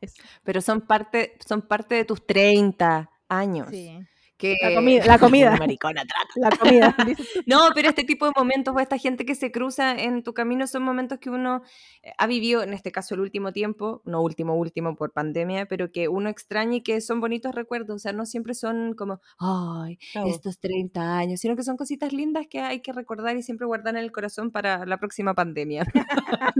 Eso, 0.00 0.22
Pero 0.42 0.60
son 0.60 0.80
parte, 0.80 1.36
son 1.46 1.62
parte 1.62 1.94
de 1.96 2.04
tus 2.04 2.26
30 2.26 3.10
años. 3.28 3.68
sí. 3.70 3.98
Que... 4.42 4.56
La 4.60 4.74
comida- 4.74 5.06
la 5.06 5.18
comida. 5.20 5.56
Maricona, 5.56 6.02
trata. 6.04 6.50
La 6.50 6.50
comida. 6.56 6.96
No, 7.46 7.68
pero 7.74 7.88
este 7.88 8.02
tipo 8.02 8.26
de 8.26 8.32
momentos 8.36 8.74
o 8.76 8.80
esta 8.80 8.98
gente 8.98 9.24
que 9.24 9.34
se 9.36 9.52
cruza 9.52 9.92
en 9.96 10.22
tu 10.24 10.34
camino 10.34 10.66
son 10.66 10.82
momentos 10.82 11.18
que 11.20 11.30
uno 11.30 11.62
eh, 12.02 12.10
ha 12.18 12.26
vivido, 12.26 12.62
en 12.64 12.72
este 12.72 12.90
caso 12.90 13.14
el 13.14 13.20
último 13.20 13.52
tiempo, 13.52 14.02
no 14.04 14.20
último, 14.20 14.56
último 14.56 14.96
por 14.96 15.12
pandemia, 15.12 15.66
pero 15.66 15.92
que 15.92 16.08
uno 16.08 16.28
extraña 16.28 16.76
y 16.78 16.80
que 16.82 17.00
son 17.00 17.20
bonitos 17.20 17.54
recuerdos. 17.54 17.94
O 17.96 17.98
sea, 18.00 18.12
no 18.12 18.26
siempre 18.26 18.54
son 18.54 18.94
como, 18.94 19.20
ay, 19.38 19.98
estos 20.26 20.58
30 20.58 21.16
años, 21.18 21.40
sino 21.40 21.54
que 21.54 21.62
son 21.62 21.76
cositas 21.76 22.12
lindas 22.12 22.46
que 22.50 22.60
hay 22.60 22.80
que 22.80 22.92
recordar 22.92 23.36
y 23.36 23.42
siempre 23.42 23.66
guardar 23.66 23.94
en 23.94 24.02
el 24.02 24.10
corazón 24.12 24.50
para 24.50 24.84
la 24.86 24.96
próxima 24.98 25.34
pandemia. 25.34 25.86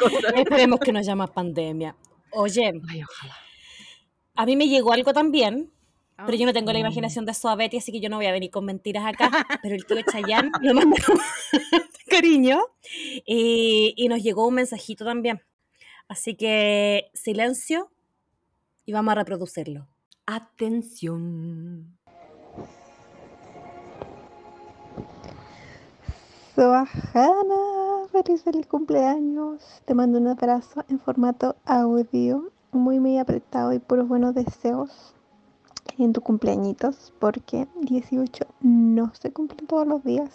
cosas. 0.00 0.34
Esperemos 0.36 0.80
que 0.80 0.92
no 0.92 0.98
haya 0.98 1.14
más 1.16 1.30
pandemia. 1.30 1.96
Oye, 2.32 2.72
Ay, 2.88 3.02
ojalá. 3.02 3.34
a 4.34 4.46
mí 4.46 4.56
me 4.56 4.68
llegó 4.68 4.92
algo 4.92 5.12
también, 5.12 5.72
pero 6.24 6.36
yo 6.36 6.46
no 6.46 6.52
tengo 6.52 6.72
la 6.72 6.78
imaginación 6.78 7.26
de 7.26 7.34
Suavetti, 7.34 7.76
así 7.76 7.92
que 7.92 8.00
yo 8.00 8.08
no 8.08 8.16
voy 8.16 8.26
a 8.26 8.32
venir 8.32 8.50
con 8.50 8.64
mentiras 8.64 9.04
acá. 9.04 9.30
Pero 9.62 9.74
el 9.74 9.84
tío 9.84 9.98
Chayán 10.10 10.50
lo 10.62 10.72
mandó 10.72 10.96
cariño 12.08 12.60
y, 13.26 13.92
y 13.96 14.08
nos 14.08 14.22
llegó 14.22 14.46
un 14.46 14.54
mensajito 14.54 15.04
también. 15.04 15.42
Así 16.08 16.34
que 16.34 17.10
silencio 17.12 17.90
y 18.86 18.92
vamos 18.92 19.12
a 19.12 19.16
reproducirlo. 19.16 19.88
Atención. 20.24 21.98
Soajana, 26.54 28.08
feliz, 28.10 28.42
feliz 28.42 28.66
cumpleaños. 28.66 29.82
Te 29.84 29.92
mando 29.92 30.18
un 30.18 30.28
abrazo 30.28 30.82
en 30.88 30.98
formato 30.98 31.56
audio, 31.66 32.50
muy, 32.72 32.98
muy 32.98 33.18
apretado 33.18 33.74
y 33.74 33.78
puros 33.78 34.08
buenos 34.08 34.34
deseos 34.34 35.15
en 35.98 36.12
tu 36.12 36.20
cumpleañitos, 36.20 37.12
porque 37.18 37.66
18 37.82 38.44
no 38.60 39.12
se 39.14 39.32
cumplen 39.32 39.66
todos 39.66 39.86
los 39.86 40.04
días 40.04 40.30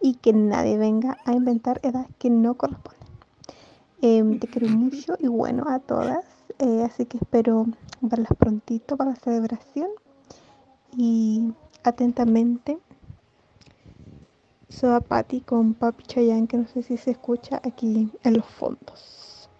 y 0.00 0.14
que 0.14 0.32
nadie 0.32 0.78
venga 0.78 1.18
a 1.24 1.32
inventar 1.32 1.80
edades 1.82 2.08
que 2.18 2.30
no 2.30 2.54
corresponden. 2.54 3.00
Em, 4.02 4.38
te 4.38 4.46
quiero 4.46 4.68
mucho 4.68 5.16
y 5.18 5.26
bueno 5.26 5.64
a 5.68 5.78
todas, 5.78 6.24
eh, 6.58 6.82
así 6.84 7.04
que 7.06 7.18
espero 7.18 7.66
verlas 8.00 8.32
prontito 8.38 8.96
para 8.96 9.10
la 9.10 9.16
celebración 9.16 9.88
y 10.96 11.52
atentamente. 11.84 12.78
Soy 14.68 14.90
a 14.94 15.00
Patty 15.00 15.40
con 15.40 15.74
Papi 15.74 16.04
Chayanne, 16.04 16.46
que 16.46 16.56
no 16.56 16.66
sé 16.68 16.82
si 16.82 16.96
se 16.96 17.10
escucha 17.10 17.60
aquí 17.64 18.10
en 18.22 18.34
los 18.36 18.46
fondos. 18.46 19.50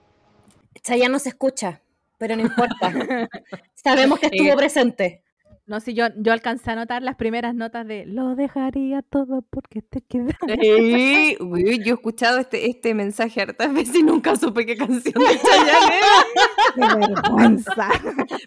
Chayán 0.82 1.12
no 1.12 1.18
se 1.18 1.30
escucha, 1.30 1.82
pero 2.16 2.36
no 2.36 2.43
importa. 2.43 2.93
Sabemos 3.74 4.18
que 4.20 4.26
estuvo 4.26 4.53
Eh, 4.53 4.57
presente. 4.57 5.22
No, 5.71 5.79
si 5.79 5.95
yo, 5.95 6.07
yo 6.16 6.33
alcancé 6.33 6.73
a 6.73 6.75
notar 6.75 7.01
las 7.01 7.14
primeras 7.14 7.55
notas 7.55 7.87
de 7.87 8.05
lo 8.05 8.35
dejaría 8.35 9.03
todo 9.03 9.43
porque 9.43 9.83
te 9.83 10.01
quedas. 10.01 10.35
Sí, 10.61 11.37
uy, 11.39 11.79
yo 11.85 11.93
he 11.93 11.95
escuchado 11.95 12.39
este, 12.41 12.68
este 12.68 12.93
mensaje 12.93 13.41
hartas 13.41 13.73
veces 13.73 13.95
y 13.95 14.03
nunca 14.03 14.35
supe 14.35 14.66
qué 14.66 14.77
canción 14.77 15.14
de 15.14 15.39
Chayanne 15.39 15.97
era. 15.97 16.25
¡Qué 16.75 16.99
vergüenza! 16.99 17.89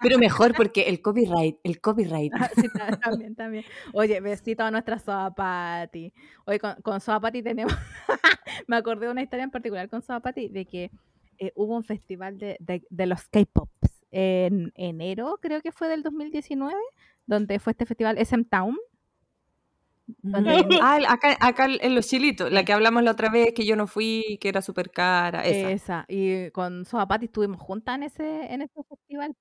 Pero 0.01 0.17
mejor 0.19 0.53
porque 0.53 0.82
el 0.89 1.01
copyright, 1.01 1.59
el 1.63 1.80
copyright. 1.80 2.34
Ah, 2.36 2.49
sí, 2.57 2.67
también, 3.01 3.36
también. 3.36 3.63
Oye, 3.93 4.19
besito 4.19 4.65
a 4.65 4.71
nuestra 4.71 4.99
Soapati. 4.99 6.11
Oye, 6.43 6.59
con, 6.59 6.76
con 6.82 6.99
Soapati 6.99 7.41
tenemos. 7.41 7.74
Me 8.67 8.76
acordé 8.76 9.05
de 9.05 9.13
una 9.13 9.21
historia 9.24 9.45
en 9.45 9.51
particular 9.51 9.88
con 9.88 10.01
Soapati 10.01 10.49
de 10.49 10.65
que 10.65 10.91
eh, 11.39 11.53
hubo 11.55 11.74
un 11.78 11.86
festival 11.86 12.38
de, 12.38 12.57
de- 12.59 12.86
de 12.89 13.05
los 13.05 13.24
K-Pops 13.30 14.03
en 14.15 14.71
enero, 14.76 15.39
creo 15.41 15.59
que 15.61 15.71
fue 15.71 15.88
del 15.88 16.03
2019, 16.03 16.76
donde 17.26 17.59
fue 17.59 17.71
este 17.71 17.86
festival 17.86 18.17
SM 18.17 18.45
Town. 18.45 18.78
donde- 20.21 20.65
Ah, 20.82 20.99
acá, 21.07 21.38
acá 21.39 21.65
en 21.65 21.95
los 21.95 22.07
chilitos, 22.07 22.51
la 22.51 22.65
que 22.65 22.74
hablamos 22.74 23.03
la 23.03 23.11
otra 23.11 23.30
vez 23.30 23.53
que 23.53 23.65
yo 23.65 23.76
no 23.78 23.88
fui, 23.88 24.38
que 24.41 24.49
era 24.49 24.61
súper 24.61 24.89
cara. 24.91 25.45
Esa. 25.45 25.71
Esa. 25.71 26.05
Y 26.09 26.51
con 26.51 26.84
Soapati 26.86 27.26
estuvimos 27.26 27.61
juntas 27.61 27.95
en 27.95 28.03
ese, 28.03 28.53
en 28.53 28.61
ese 28.63 28.84
festival. 28.84 29.36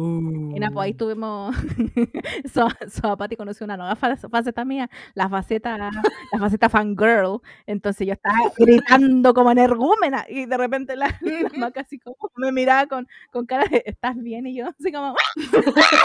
Uh. 0.00 0.54
Y 0.54 0.60
nada, 0.60 0.72
pues 0.72 0.84
ahí 0.86 0.94
tuvimos. 0.94 1.56
So, 2.54 2.68
Soapati 2.88 3.34
conoció 3.36 3.64
una 3.64 3.76
nueva 3.76 3.96
fa- 3.96 4.16
faceta 4.16 4.64
mía, 4.64 4.88
la 5.14 5.28
faceta, 5.28 5.76
la 5.76 5.90
faceta 6.38 6.68
fangirl. 6.68 7.40
Entonces 7.66 8.06
yo 8.06 8.12
estaba 8.12 8.36
gritando 8.56 9.34
como 9.34 9.50
energúmena 9.50 10.24
y 10.28 10.46
de 10.46 10.56
repente 10.56 10.94
la, 10.94 11.08
la 11.20 11.50
maca 11.58 11.80
así 11.80 11.98
como 11.98 12.16
me 12.36 12.52
miraba 12.52 12.86
con, 12.86 13.08
con 13.32 13.44
cara 13.46 13.64
de 13.68 13.82
¿estás 13.86 14.16
bien? 14.16 14.46
Y 14.46 14.54
yo 14.56 14.68
así 14.68 14.92
como 14.92 15.16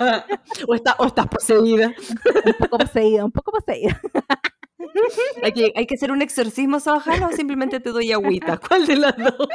"Ah", 0.02 0.26
o, 0.68 0.74
está, 0.74 0.96
o 0.98 1.06
estás 1.06 1.28
poseída. 1.28 1.94
un 2.46 2.54
poco 2.60 2.78
poseída, 2.80 3.26
un 3.26 3.32
poco 3.32 3.52
poseída. 3.52 4.00
Hay 5.44 5.52
que, 5.54 5.72
hay 5.76 5.86
que 5.86 5.96
hacer 5.96 6.12
un 6.12 6.22
exorcismo, 6.22 6.80
Sabajano, 6.80 7.28
o 7.28 7.32
simplemente 7.32 7.80
te 7.80 7.92
doy 7.92 8.12
agüita. 8.12 8.58
¿Cuál 8.68 8.86
de 8.86 8.96
las 8.98 9.16
dos? 9.18 9.48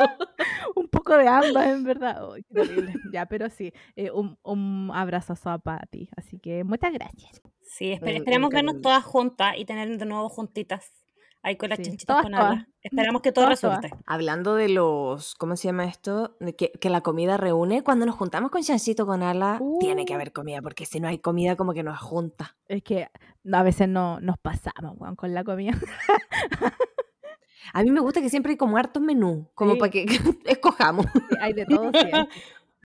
un 0.74 0.88
poco 0.88 1.16
de 1.16 1.28
ambas, 1.28 1.66
en 1.68 1.84
verdad. 1.84 2.22
Qué 2.36 2.42
terrible. 2.54 2.94
Ya, 3.12 3.26
pero 3.26 3.50
sí, 3.50 3.72
eh, 3.96 4.10
un, 4.10 4.38
un 4.42 4.90
abrazo 4.94 5.32
a 5.32 5.36
Soapati. 5.36 6.08
Así 6.16 6.38
que 6.38 6.64
muchas 6.64 6.92
gracias. 6.92 7.40
Sí, 7.62 7.92
espe- 7.92 8.02
Un- 8.02 8.08
un 8.08 8.16
esperemos 8.16 8.50
vernos 8.50 8.80
todas 8.82 9.04
juntas 9.04 9.54
y 9.58 9.64
tener 9.64 9.96
de 9.98 10.06
nuevo 10.06 10.28
juntitas. 10.28 10.92
Ahí 11.42 11.56
con 11.56 11.68
las 11.70 11.78
Sí, 11.78 11.84
chanchitas 11.84 12.06
todas, 12.06 12.22
con 12.24 12.32
todas. 12.32 12.46
alas. 12.52 12.66
Esperamos 12.82 13.22
que 13.22 13.32
todo 13.32 13.44
Todas, 13.46 13.60
todas. 13.60 13.80
resulte. 13.82 14.02
Hablando 14.06 14.54
de 14.56 14.68
los, 14.68 15.34
¿cómo 15.36 15.56
se 15.56 15.68
llama 15.68 15.84
esto? 15.84 16.36
De 16.40 16.54
que, 16.56 16.72
que 16.72 16.90
la 16.90 17.00
comida 17.00 17.36
reúne. 17.36 17.82
Cuando 17.82 18.06
nos 18.06 18.16
juntamos 18.16 18.50
con 18.50 18.62
Chancito 18.62 19.06
con 19.06 19.22
Ala, 19.22 19.60
tiene 19.80 20.04
que 20.04 20.12
Uh. 20.14 20.16
haber 20.16 20.32
comida, 20.32 20.60
porque 20.62 20.84
si 20.84 20.98
no 21.00 21.08
hay 21.08 21.18
comida, 21.18 21.54
como 21.56 21.72
que 21.74 21.82
nos 21.82 21.98
junta. 22.00 22.56
Es 22.66 22.82
que 22.82 23.08
a 23.52 23.62
veces 23.62 23.88
no 23.88 24.20
nos 24.20 24.36
pasamos 24.38 24.94
weón, 24.98 25.14
con 25.16 25.32
la 25.32 25.44
comida. 25.44 25.78
A 27.74 27.82
mí 27.82 27.90
me 27.90 28.00
gusta 28.00 28.20
que 28.20 28.30
siempre 28.30 28.52
hay 28.52 28.56
como 28.56 28.76
hartos 28.78 29.02
menús, 29.02 29.46
como 29.54 29.74
Sí. 29.74 29.78
para 29.78 29.90
que 29.90 30.06
escojamos. 30.46 31.06
Sí, 31.12 31.36
Hay 31.40 31.52
de 31.52 31.66
todo. 31.66 31.90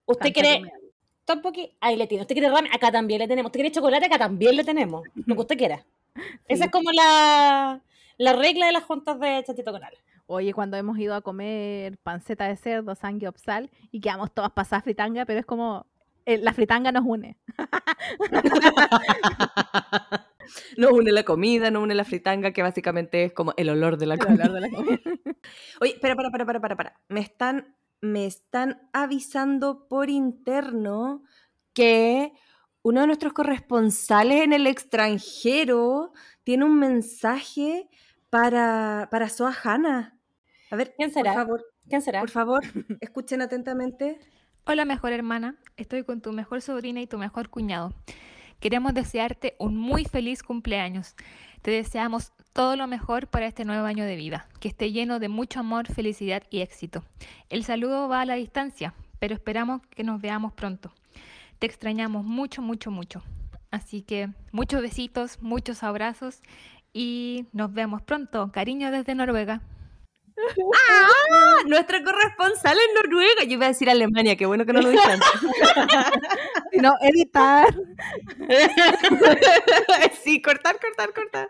¿Usted 0.06 0.34
comida. 0.34 0.72
tteokbokki? 1.26 1.78
Ahí 1.82 1.96
le 1.98 2.08
tiene. 2.08 2.22
¿Usted 2.24 2.34
quiere 2.36 2.50
ramen? 2.50 2.72
Acá 2.74 2.92
también 2.92 3.20
le 3.20 3.28
tenemos. 3.28 3.50
¿Usted 3.50 3.60
quiere 3.60 3.74
chocolate? 3.76 4.06
Acá 4.06 4.18
también 4.18 4.56
le 4.56 4.64
tenemos. 4.64 5.04
Lo 5.14 5.36
que 5.36 5.42
usted 5.42 5.58
quiera. 5.58 5.86
Esa 6.48 6.66
es 6.66 6.72
como 6.72 6.92
la, 6.92 7.82
la 8.20 8.34
regla 8.34 8.68
de 8.68 8.74
las 8.74 8.84
juntas 8.84 9.20
de 9.20 9.44
Chanchito 9.44 9.72
con 9.72 9.84
alas. 9.84 10.00
Oye, 10.28 10.54
cuando 10.54 10.78
hemos 10.78 11.00
ido 11.00 11.16
a 11.16 11.22
comer 11.22 11.98
panceta 12.00 12.46
de 12.46 12.58
cerdo, 12.58 12.94
opsal 13.28 13.72
y 13.92 14.02
quedamos 14.02 14.34
todas 14.34 14.52
pasadas 14.52 14.84
fritanga, 14.84 15.26
pero 15.26 15.40
es 15.40 15.46
como 15.46 15.88
eh, 16.26 16.38
la 16.38 16.54
fritanga 16.54 16.92
nos 16.92 17.06
une. 17.06 17.38
no 20.78 20.92
une 20.92 21.12
la 21.12 21.24
comida, 21.24 21.72
no 21.72 21.82
une 21.82 21.96
la 21.96 22.04
fritanga, 22.04 22.52
que 22.52 22.62
básicamente 22.62 23.24
es 23.24 23.34
como 23.34 23.54
el 23.56 23.70
olor 23.70 23.98
de 23.98 24.06
la 24.06 24.16
El 24.16 24.20
comida. 24.20 24.44
olor 24.44 24.54
de 24.54 24.62
la 24.62 24.70
comida. 24.70 25.00
Oye, 25.82 25.94
espera, 25.94 26.16
para, 26.16 26.30
para, 26.30 26.46
para, 26.46 26.60
para, 26.60 26.76
para. 26.76 27.00
Me 27.08 27.22
están, 27.22 27.76
me 28.02 28.26
están 28.26 28.90
avisando 28.92 29.88
por 29.88 30.10
interno 30.10 31.24
que 31.74 32.34
uno 32.82 33.02
de 33.02 33.08
nuestros 33.08 33.34
corresponsales 33.34 34.42
en 34.42 34.54
el 34.54 34.68
extranjero 34.68 36.14
tiene 36.44 36.66
un 36.66 36.80
mensaje 36.80 37.90
para, 38.30 39.08
para 39.12 39.30
Soa 39.30 39.56
Hanna. 39.64 40.18
A 40.72 40.76
ver, 40.76 40.94
¿Quién 40.96 41.12
por 41.12 41.24
será? 41.24 41.34
favor. 41.34 41.66
¿Quién 41.88 42.02
será? 42.02 42.20
Por 42.20 42.30
favor, 42.30 42.64
escuchen 43.02 43.42
atentamente. 43.42 44.20
Hola 44.66 44.86
mejor 44.86 45.14
hermana, 45.14 45.56
estoy 45.78 46.04
con 46.04 46.22
tu 46.22 46.32
mejor 46.32 46.62
sobrina 46.62 47.02
y 47.02 47.08
tu 47.08 47.18
mejor 47.18 47.50
cuñado. 47.50 47.94
Queremos 48.60 48.94
desearte 48.94 49.56
un 49.58 49.78
muy 49.78 50.06
feliz 50.06 50.44
cumpleaños. 50.44 51.16
Te 51.62 51.72
deseamos 51.72 52.34
todo 52.54 52.76
lo 52.76 52.88
mejor 52.88 53.28
para 53.28 53.48
este 53.48 53.66
nuevo 53.66 53.86
año 53.86 54.06
de 54.06 54.16
vida, 54.16 54.48
que 54.60 54.68
esté 54.68 54.92
lleno 54.92 55.20
de 55.20 55.30
mucho 55.30 55.62
amor, 55.62 55.88
felicidad 55.88 56.44
y 56.50 56.60
éxito. 56.60 57.04
El 57.50 57.64
saludo 57.64 58.10
va 58.10 58.22
a 58.22 58.26
la 58.26 58.36
distancia, 58.36 58.94
pero 59.18 59.34
esperamos 59.34 59.82
que 59.88 60.04
nos 60.04 60.22
veamos 60.22 60.54
pronto. 60.54 60.94
Te 61.58 61.66
extrañamos 61.68 62.26
mucho, 62.26 62.62
mucho, 62.62 62.92
mucho. 62.92 63.24
Así 63.72 64.02
que 64.02 64.30
muchos 64.52 64.82
besitos, 64.82 65.42
muchos 65.42 65.84
abrazos 65.84 66.42
y 66.94 67.48
nos 67.54 67.74
vemos 67.74 68.02
pronto. 68.02 68.52
Cariño 68.52 68.92
desde 68.92 69.16
Noruega. 69.16 69.62
¡Ah! 70.76 71.64
Nuestra 71.66 72.04
corresponsal 72.04 72.78
en 72.78 72.94
Noruega. 72.96 73.44
Yo 73.44 73.54
iba 73.54 73.66
a 73.66 73.70
decir 73.70 73.90
Alemania, 73.90 74.36
qué 74.36 74.46
bueno 74.46 74.66
que 74.66 74.74
no 74.74 74.82
lo 74.82 74.90
dije 74.90 75.12
antes. 75.12 75.30
No, 76.82 76.94
editar. 77.02 77.68
sí, 80.24 80.42
cortar, 80.42 80.80
cortar, 80.80 81.14
cortar. 81.14 81.48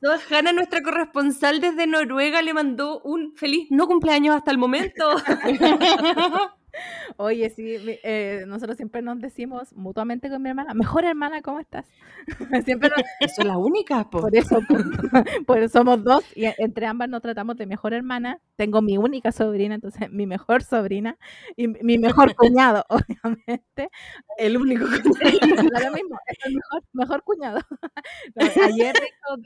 No, 0.00 0.10
Hanna, 0.30 0.52
nuestra 0.52 0.82
corresponsal 0.82 1.60
desde 1.60 1.86
Noruega, 1.86 2.42
le 2.42 2.54
mandó 2.54 3.00
un 3.00 3.36
feliz 3.36 3.68
no 3.70 3.86
cumpleaños 3.86 4.34
hasta 4.34 4.50
el 4.50 4.58
momento. 4.58 5.16
Oye, 7.16 7.50
sí, 7.50 7.76
eh, 8.02 8.44
nosotros 8.46 8.76
siempre 8.76 9.02
nos 9.02 9.20
decimos 9.20 9.72
mutuamente 9.74 10.28
con 10.28 10.42
mi 10.42 10.48
hermana, 10.50 10.74
mejor 10.74 11.04
hermana, 11.04 11.42
¿cómo 11.42 11.60
estás? 11.60 11.86
siempre 12.66 12.90
nos- 12.90 12.96
Son 13.36 13.48
las 13.48 13.56
únicas, 13.56 14.04
po. 14.06 14.20
por 14.20 14.34
eso, 14.36 14.60
por, 14.68 14.84
por 15.46 15.58
eso 15.58 15.78
somos 15.78 16.02
dos 16.04 16.24
y 16.36 16.44
e- 16.46 16.54
entre 16.58 16.86
ambas 16.86 17.08
nos 17.08 17.22
tratamos 17.22 17.56
de 17.56 17.66
mejor 17.66 17.94
hermana. 17.94 18.40
Tengo 18.56 18.82
mi 18.82 18.98
única 18.98 19.32
sobrina, 19.32 19.74
entonces 19.74 20.10
mi 20.10 20.26
mejor 20.26 20.62
sobrina 20.62 21.16
y 21.56 21.68
mi- 21.68 21.98
mejor 21.98 22.34
cuñado, 22.34 22.84
obviamente. 22.88 23.90
El 24.38 24.56
único 24.56 24.86
Da 24.86 25.80
lo 25.80 25.92
mismo, 25.92 26.18
es 26.26 26.38
el 26.44 26.54
mejor, 26.54 26.82
mejor 26.92 27.22
cuñado. 27.22 27.60
Ayer 28.62 28.94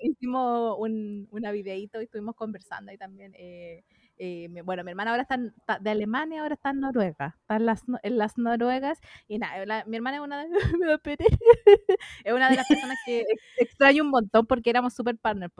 hicimos 0.02 0.76
un, 0.78 1.28
una 1.30 1.52
videíto 1.52 2.00
y 2.00 2.04
estuvimos 2.04 2.34
conversando 2.34 2.92
y 2.92 2.98
también, 2.98 3.32
eh, 3.36 3.84
eh, 4.22 4.48
bueno, 4.64 4.84
mi 4.84 4.90
hermana 4.90 5.12
ahora 5.12 5.22
está, 5.22 5.34
en- 5.36 5.54
está 5.56 5.78
de 5.78 5.90
Alemania, 5.90 6.42
ahora 6.42 6.54
está 6.54 6.70
en 6.70 6.80
Noruega, 6.80 7.36
está 7.40 7.56
en 7.56 7.66
las, 7.66 7.82
en 8.02 8.18
las 8.18 8.36
Noruegas 8.38 9.00
y 9.28 9.38
nada, 9.38 9.64
la- 9.66 9.84
mi 9.86 9.96
hermana 9.96 10.18
es 10.18 10.22
una 10.22 10.44
de, 10.44 10.48
es 12.24 12.32
una 12.32 12.50
de 12.50 12.56
las 12.56 12.66
personas 12.66 12.98
que 13.06 13.20
ex- 13.20 13.42
extraño 13.56 14.04
un 14.04 14.10
montón 14.10 14.46
porque 14.46 14.70
éramos 14.70 14.94
súper 14.94 15.16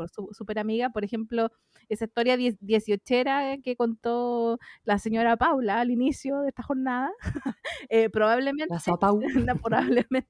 su- 0.09 0.29
súper 0.33 0.59
amigas, 0.59 0.93
por 0.93 1.05
ejemplo, 1.05 1.51
esa 1.89 2.05
historia 2.05 2.37
die- 2.37 2.57
dieciochera 2.61 3.57
que 3.65 3.77
contó 3.77 4.59
la 4.85 4.99
señora 4.99 5.37
Paula 5.37 5.81
al 5.81 5.91
inicio 5.91 6.41
de 6.43 6.49
esta 6.49 6.63
jornada, 6.63 7.11
eh, 7.89 8.11
probablemente 8.11 8.75
La 9.47 9.55
probablemente 9.55 10.29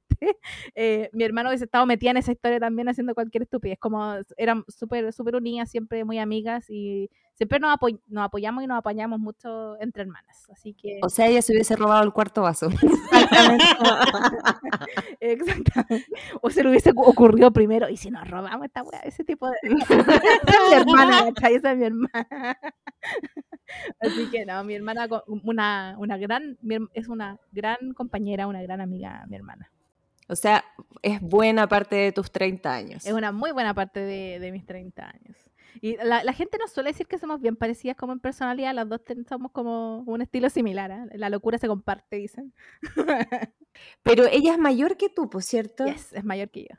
eh, 0.74 1.10
mi 1.12 1.24
hermano 1.24 1.48
hubiese 1.50 1.64
estado 1.64 1.86
metida 1.86 2.10
en 2.10 2.18
esa 2.18 2.32
historia 2.32 2.60
también 2.60 2.88
haciendo 2.88 3.14
cualquier 3.14 3.42
estupidez. 3.42 3.78
Como 3.78 4.14
eran 4.36 4.64
súper 4.68 5.12
súper 5.12 5.36
unidas, 5.36 5.70
siempre 5.70 6.04
muy 6.04 6.18
amigas 6.18 6.66
y 6.68 7.10
siempre 7.40 7.58
nos, 7.58 7.74
apoy- 7.74 7.98
nos 8.08 8.24
apoyamos 8.26 8.62
y 8.62 8.66
nos 8.66 8.76
apañamos 8.76 9.18
mucho 9.18 9.80
entre 9.80 10.02
hermanas. 10.02 10.46
Así 10.52 10.74
que 10.74 11.00
O 11.02 11.08
sea, 11.08 11.26
ella 11.26 11.40
se 11.40 11.54
hubiese 11.54 11.74
robado 11.74 12.02
el 12.04 12.12
cuarto 12.12 12.42
vaso. 12.42 12.68
exactamente. 12.68 13.64
exactamente. 15.20 16.06
O 16.42 16.50
se 16.50 16.62
le 16.62 16.68
hubiese 16.70 16.92
ocu- 16.92 17.06
ocurrido 17.08 17.50
primero, 17.50 17.88
y 17.88 17.96
si 17.96 18.10
nos 18.10 18.28
robamos 18.28 18.66
esta 18.66 18.82
wea, 18.82 19.00
ese 19.00 19.24
tipo 19.24 19.48
de. 19.48 19.56
Esa 19.62 20.00
es 20.00 20.06
mi 20.68 20.74
hermana. 20.92 21.32
Esa 21.50 21.72
es 21.72 21.78
mi 21.78 21.84
hermana. 21.84 22.58
Así 24.00 24.28
que 24.30 24.44
no, 24.44 24.62
mi 24.64 24.74
hermana, 24.74 25.08
una, 25.42 25.94
una 25.98 26.16
gran, 26.18 26.58
es 26.92 27.08
una 27.08 27.38
gran 27.52 27.94
compañera, 27.94 28.46
una 28.46 28.60
gran 28.62 28.80
amiga, 28.80 29.24
mi 29.28 29.36
hermana. 29.36 29.70
O 30.28 30.36
sea, 30.36 30.64
es 31.02 31.20
buena 31.20 31.66
parte 31.68 31.96
de 31.96 32.12
tus 32.12 32.30
30 32.30 32.72
años. 32.72 33.06
Es 33.06 33.12
una 33.12 33.32
muy 33.32 33.50
buena 33.52 33.74
parte 33.74 34.00
de, 34.00 34.38
de 34.38 34.52
mis 34.52 34.64
30 34.66 35.04
años. 35.04 35.49
Y 35.80 35.96
la, 35.96 36.24
la 36.24 36.32
gente 36.32 36.58
nos 36.58 36.70
suele 36.72 36.90
decir 36.90 37.06
que 37.06 37.18
somos 37.18 37.40
bien 37.40 37.56
parecidas 37.56 37.96
como 37.96 38.12
en 38.12 38.20
personalidad, 38.20 38.74
las 38.74 38.88
dos 38.88 39.00
somos 39.28 39.50
como 39.52 40.00
un 40.00 40.22
estilo 40.22 40.50
similar, 40.50 40.90
¿ah? 40.92 41.06
la 41.14 41.28
locura 41.30 41.58
se 41.58 41.68
comparte, 41.68 42.16
dicen. 42.16 42.52
Pero 44.02 44.24
ella 44.30 44.52
es 44.52 44.58
mayor 44.58 44.96
que 44.96 45.08
tú, 45.08 45.28
por 45.30 45.42
cierto. 45.42 45.86
Yes, 45.86 46.12
es 46.12 46.24
mayor 46.24 46.50
que 46.50 46.62
yo. 46.62 46.76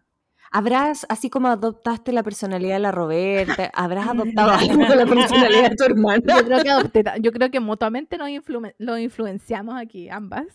¿Habrás, 0.53 1.05
así 1.07 1.29
como 1.29 1.47
adoptaste 1.47 2.11
la 2.11 2.23
personalidad 2.23 2.73
de 2.75 2.79
la 2.79 2.91
Roberta, 2.91 3.71
habrás 3.73 4.07
adoptado 4.09 4.51
algo 4.51 4.85
de 4.85 4.95
la 4.97 5.05
personalidad 5.05 5.69
de 5.69 5.75
tu 5.77 5.83
hermana? 5.85 6.21
Yo 6.37 6.45
creo 6.45 6.61
que, 6.63 6.69
adopté 6.69 7.03
yo 7.21 7.31
creo 7.31 7.49
que 7.51 7.59
mutuamente 7.61 8.17
nos 8.17 8.27
influen- 8.27 8.75
lo 8.77 8.97
influenciamos 8.97 9.75
aquí, 9.79 10.09
ambas. 10.09 10.45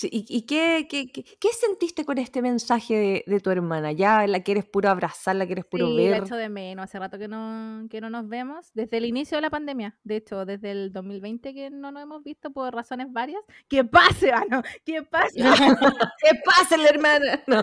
Sí, 0.00 0.08
¿Y, 0.10 0.24
y 0.34 0.42
qué, 0.46 0.86
qué, 0.88 1.12
qué- 1.12 1.22
qué 1.22 1.48
sentiste 1.52 2.06
con 2.06 2.16
este 2.16 2.40
mensaje 2.40 2.94
de, 2.94 3.24
de 3.26 3.40
tu 3.40 3.50
hermana? 3.50 3.92
¿Ya 3.92 4.26
la 4.26 4.40
quieres 4.42 4.64
puro 4.64 4.88
abrazar, 4.88 5.36
la 5.36 5.44
quieres 5.44 5.66
puro 5.66 5.88
Sí, 5.88 5.94
la 6.06 6.10
ver? 6.12 6.22
echo 6.24 6.36
de 6.36 6.48
menos. 6.48 6.84
Hace 6.84 6.98
rato 6.98 7.18
que 7.18 7.28
no, 7.28 7.86
que 7.90 8.00
no 8.00 8.08
nos 8.08 8.26
vemos. 8.26 8.70
Desde 8.72 8.96
el 8.96 9.04
inicio 9.04 9.36
de 9.36 9.42
la 9.42 9.50
pandemia. 9.50 9.98
De 10.02 10.16
hecho, 10.16 10.46
desde 10.46 10.70
el 10.70 10.90
2020 10.90 11.52
que 11.52 11.68
no 11.68 11.92
nos 11.92 12.02
hemos 12.02 12.24
visto 12.24 12.50
por 12.50 12.72
razones 12.74 13.08
varias. 13.12 13.42
¡Que 13.68 13.84
pase, 13.84 14.32
mano! 14.32 14.62
¡Que 14.86 15.02
pase! 15.02 15.34
¿Qué 16.22 16.30
pasa, 16.46 16.78
la 16.78 16.88
hermana? 16.88 17.42
No. 17.46 17.62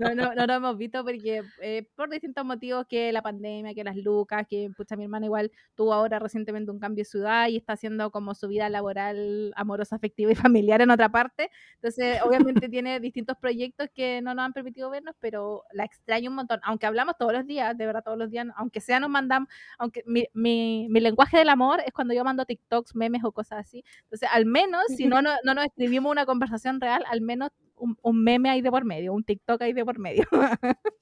No, 0.00 0.12
no, 0.14 0.34
no 0.34 0.46
nos 0.46 0.56
hemos 0.56 0.76
visto 0.78 1.04
porque 1.04 1.42
eh, 1.62 1.88
por 1.94 2.10
distintos 2.10 2.44
motivos 2.44 2.86
que 2.88 3.12
la 3.12 3.22
pandemia, 3.22 3.74
que 3.74 3.84
las 3.84 3.94
lucas, 3.96 4.44
que 4.50 4.70
pucha, 4.76 4.96
mi 4.96 5.04
hermana 5.04 5.26
igual 5.26 5.52
tuvo 5.76 5.92
ahora 5.94 6.18
recientemente 6.18 6.72
un 6.72 6.80
cambio 6.80 7.02
de 7.02 7.10
ciudad 7.10 7.46
y 7.46 7.56
está 7.58 7.74
haciendo 7.74 8.10
como 8.10 8.34
su 8.34 8.48
vida 8.48 8.68
laboral, 8.70 9.52
amorosa, 9.54 9.94
afectiva 9.94 10.32
y 10.32 10.34
familiar 10.34 10.80
en 10.82 10.90
otra 10.90 11.10
parte. 11.10 11.48
Entonces, 11.76 12.18
obviamente 12.24 12.68
tiene 12.68 12.98
distintos 13.00 13.36
proyectos 13.40 13.88
que 13.94 14.20
no 14.22 14.34
nos 14.34 14.44
han 14.46 14.52
permitido 14.52 14.90
vernos, 14.90 15.14
pero 15.20 15.62
la 15.72 15.84
extraño 15.84 16.30
un 16.30 16.36
montón. 16.36 16.60
Aunque 16.64 16.86
hablamos 16.86 17.14
todos 17.18 17.32
los 17.32 17.46
días, 17.46 17.76
de 17.76 17.86
verdad 17.86 18.02
todos 18.04 18.18
los 18.18 18.30
días, 18.30 18.46
aunque 18.56 18.80
sea 18.80 18.98
nos 19.00 19.10
mandamos, 19.10 19.48
aunque 19.78 20.02
mi, 20.06 20.26
mi, 20.34 20.86
mi 20.90 21.00
lenguaje 21.00 21.36
del 21.38 21.48
amor 21.48 21.80
es 21.86 21.92
cuando 21.92 22.14
yo 22.14 22.24
mando 22.24 22.44
TikToks, 22.44 22.94
memes 22.96 23.22
o 23.24 23.32
cosas 23.32 23.60
así. 23.60 23.84
Entonces, 24.04 24.28
al 24.32 24.46
menos, 24.46 24.82
si 24.96 25.06
no, 25.06 25.22
no, 25.22 25.30
no 25.44 25.54
nos 25.54 25.66
escribimos 25.66 26.10
una 26.10 26.26
conversación 26.26 26.80
real, 26.80 27.04
al 27.10 27.20
menos 27.20 27.50
un, 27.76 27.96
un 28.02 28.24
meme 28.24 28.48
ahí 28.50 28.62
de 28.62 28.70
por 28.70 28.84
medio, 28.84 29.12
un 29.12 29.22
TikTok 29.24 29.60
ahí 29.62 29.72
de 29.72 29.84
por 29.84 29.98
medio. 29.98 30.24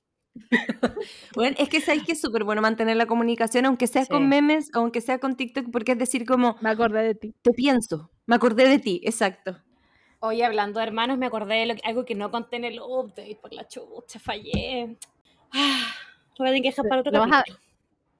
Bueno, 1.36 1.56
es 1.58 1.68
que 1.68 1.80
sabéis 1.80 2.04
que 2.04 2.12
es 2.12 2.20
súper 2.20 2.44
bueno 2.44 2.60
mantener 2.62 2.96
la 2.96 3.06
comunicación, 3.06 3.66
aunque 3.66 3.86
sea 3.86 4.02
Sí. 4.04 4.10
con 4.10 4.28
memes, 4.28 4.70
aunque 4.74 5.00
sea 5.00 5.18
con 5.18 5.36
TikTok, 5.36 5.70
porque 5.70 5.92
es 5.92 5.98
decir, 5.98 6.26
como, 6.26 6.56
Me 6.60 6.70
acordé 6.70 7.02
de 7.02 7.14
ti. 7.14 7.34
te 7.42 7.52
pienso, 7.52 8.10
me 8.26 8.34
acordé 8.36 8.68
de 8.68 8.78
ti, 8.78 9.00
exacto. 9.04 9.56
Oye, 10.26 10.42
hablando 10.42 10.80
de 10.80 10.86
hermanos, 10.86 11.18
me 11.18 11.26
acordé 11.26 11.56
de 11.56 11.66
lo 11.66 11.74
que- 11.74 11.82
algo 11.84 12.04
que 12.06 12.14
no 12.14 12.30
conté 12.30 12.56
en 12.56 12.64
el 12.64 12.80
update 12.80 13.36
por 13.42 13.52
la 13.52 13.68
chucha, 13.68 14.18
fallé. 14.18 14.96
Ah, 15.52 15.94
lo 16.38 16.44
voy 16.44 16.48
a 16.48 16.50
tener 16.52 16.62
que 16.62 16.68
dejar 16.70 16.88
para 16.88 17.00
otro 17.02 17.12
¿Lo 17.12 17.20
vas 17.20 17.28
a- 17.28 17.36
capítulo. 17.42 17.58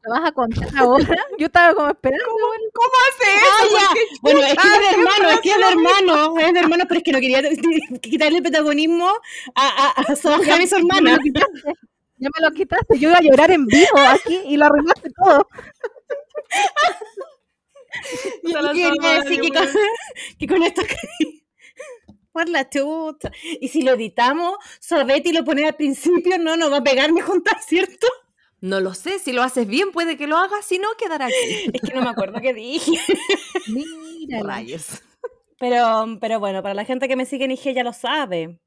¿Lo 0.03 0.11
vas 0.11 0.25
a 0.29 0.33
contar 0.33 0.69
ahora? 0.77 0.99
Yo 1.39 1.47
estaba 1.47 1.75
como 1.75 1.89
esperando. 1.89 2.25
¿Cómo 2.75 2.91
hace 3.09 3.31
Ah, 3.31 3.65
eso? 3.65 3.77
Porque 3.89 4.19
Bueno, 4.21 4.41
es 4.41 4.55
que 4.55 4.69
es 4.69 4.81
de 4.81 4.89
hermano, 4.91 5.29
es 5.31 5.41
que 5.41 5.49
es 5.51 5.57
de 5.57 5.65
hermano, 5.69 6.39
es 6.39 6.53
de 6.53 6.61
hermano, 6.61 6.85
pero 6.87 6.99
es 6.99 7.05
que 7.05 7.13
no 7.13 7.21
quería 7.21 7.41
quitarle 8.03 8.37
el 8.37 8.43
protagonismo 8.43 9.09
a, 9.55 9.67
a, 9.87 9.91
a 10.03 10.15
su 10.17 10.29
y 10.29 10.43
su 10.43 10.45
ya 10.45 10.57
me 10.59 10.65
hermana. 10.65 11.19
Ya 12.19 12.29
me 12.39 12.47
lo 12.47 12.51
quitaste. 12.53 12.99
Yo 12.99 13.09
iba 13.09 13.19
a 13.19 13.23
llorar 13.23 13.51
en 13.51 13.65
vivo 13.65 13.99
aquí 14.11 14.41
y 14.45 14.59
lo 14.59 14.67
arruinaste 14.67 15.11
todo. 15.17 15.49
Y 18.43 18.49
Puta 18.49 18.61
la 18.63 18.73
quería 18.73 19.21
decir 19.23 19.41
que 19.41 19.49
con, 19.51 19.69
que 20.39 20.47
con 20.49 20.63
esto 20.65 20.83
por 22.35 22.49
la 22.51 22.69
chucha. 22.69 23.31
Y 23.61 23.69
si 23.69 23.81
lo 23.83 23.93
editamos, 23.93 24.57
Sorbetti 24.81 25.33
lo 25.33 25.45
pone 25.45 25.65
al 25.67 25.77
principio, 25.77 26.37
no 26.39 26.57
nos 26.59 26.71
va 26.71 26.79
a 26.79 26.85
pegar 26.85 27.11
ni 27.13 27.21
juntar, 27.23 27.59
¿cierto? 27.63 28.07
No 28.61 28.81
lo 28.81 28.93
sé, 28.95 29.19
si 29.19 29.33
lo 29.33 29.43
haces 29.43 29.67
bien 29.67 29.93
puede 29.93 30.17
que 30.17 30.27
lo 30.27 30.37
hagas, 30.37 30.65
si 30.67 30.79
no 30.79 30.89
quedará 30.99 31.27
aquí. 31.27 31.35
Es 31.73 31.81
que 31.81 31.95
no 31.95 32.03
me 32.03 32.09
acuerdo 32.11 32.41
qué 32.41 32.53
dije. 32.53 32.93
Mira. 33.69 34.43
Rayos. 34.43 35.03
Pero, 35.59 36.19
pero 36.21 36.41
bueno, 36.41 36.63
para 36.63 36.75
la 36.75 36.85
gente 36.85 37.09
que 37.09 37.17
me 37.17 37.27
sigue 37.27 37.45
en 37.45 37.53
IG 37.53 37.73
ya 37.75 37.85
lo 37.85 37.93
sabe. 37.93 38.59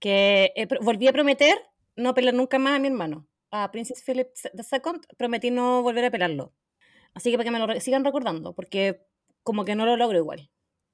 Que 0.00 0.52
eh, 0.54 0.68
volví 0.80 1.08
a 1.08 1.12
prometer 1.12 1.58
no 1.96 2.14
pelar 2.14 2.34
nunca 2.34 2.58
más 2.58 2.76
a 2.76 2.78
mi 2.78 2.86
hermano. 2.88 3.26
A 3.50 3.70
Princess 3.72 4.02
Philip 4.04 4.28
II 4.54 5.00
prometí 5.16 5.50
no 5.50 5.82
volver 5.82 6.04
a 6.04 6.10
pelarlo. 6.10 6.52
Así 7.14 7.30
que 7.30 7.36
para 7.38 7.44
que 7.46 7.50
me 7.50 7.58
lo 7.58 7.66
re- 7.66 7.80
sigan 7.80 8.04
recordando, 8.04 8.54
porque 8.54 9.06
como 9.42 9.64
que 9.64 9.74
no 9.74 9.86
lo 9.86 9.96
logro 9.96 10.18
igual. 10.18 10.50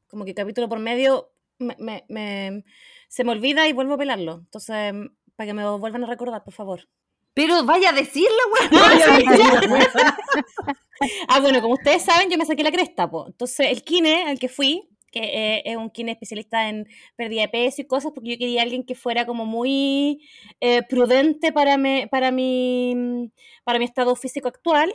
Como 0.06 0.24
que 0.24 0.32
capítulo 0.34 0.68
por 0.68 0.78
medio 0.78 1.33
me, 1.58 1.76
me- 1.78 2.04
me- 2.08 2.64
se 3.08 3.24
me 3.24 3.32
olvida 3.32 3.66
y 3.68 3.72
vuelvo 3.72 3.94
a 3.94 3.98
pelarlo. 3.98 4.34
Entonces, 4.44 4.92
para 5.36 5.46
que 5.48 5.54
me 5.54 5.62
lo 5.62 5.78
vuelvan 5.78 6.04
a 6.04 6.06
recordar, 6.06 6.42
por 6.44 6.54
favor. 6.54 6.88
Pero 7.34 7.64
vaya 7.64 7.90
a 7.90 7.92
decirlo, 7.92 8.38
güey. 8.50 8.68
Ah, 11.28 11.40
bueno, 11.40 11.60
como 11.60 11.74
ustedes 11.74 12.02
saben, 12.02 12.30
yo 12.30 12.38
me 12.38 12.46
saqué 12.46 12.62
la 12.62 12.70
cresta, 12.70 13.10
po. 13.10 13.26
Entonces, 13.26 13.68
el 13.70 13.82
kine 13.82 14.22
al 14.24 14.38
que 14.38 14.48
fui, 14.48 14.88
que 15.10 15.20
eh, 15.22 15.62
es 15.64 15.76
un 15.76 15.90
kine 15.90 16.12
especialista 16.12 16.68
en 16.68 16.86
pérdida 17.16 17.42
de 17.42 17.48
peso 17.48 17.82
y 17.82 17.86
cosas, 17.86 18.12
porque 18.14 18.30
yo 18.30 18.38
quería 18.38 18.62
alguien 18.62 18.84
que 18.84 18.94
fuera 18.94 19.26
como 19.26 19.44
muy 19.44 20.20
eh, 20.60 20.82
prudente 20.88 21.52
para, 21.52 21.76
me- 21.76 22.06
para, 22.10 22.30
mi, 22.30 23.30
para 23.64 23.78
mi 23.78 23.84
estado 23.84 24.14
físico 24.16 24.48
actual, 24.48 24.94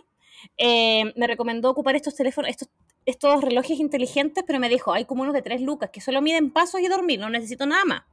eh, 0.58 1.12
me 1.16 1.28
recomendó 1.28 1.70
ocupar 1.70 1.96
estos 1.96 2.16
teléfonos, 2.16 2.50
estos 2.50 2.70
estos 3.10 3.42
relojes 3.42 3.80
inteligentes, 3.80 4.44
pero 4.46 4.60
me 4.60 4.70
dijo, 4.70 4.94
hay 4.94 5.06
como 5.06 5.24
unos 5.24 5.34
de 5.34 5.42
tres 5.42 5.62
lucas 5.62 5.90
que 5.92 6.02
solo 6.02 6.22
miden 6.22 6.52
pasos 6.52 6.82
y 6.82 6.88
dormir, 6.88 7.20
no 7.20 7.30
necesito 7.30 7.66
nada 7.66 7.86
más. 7.86 8.04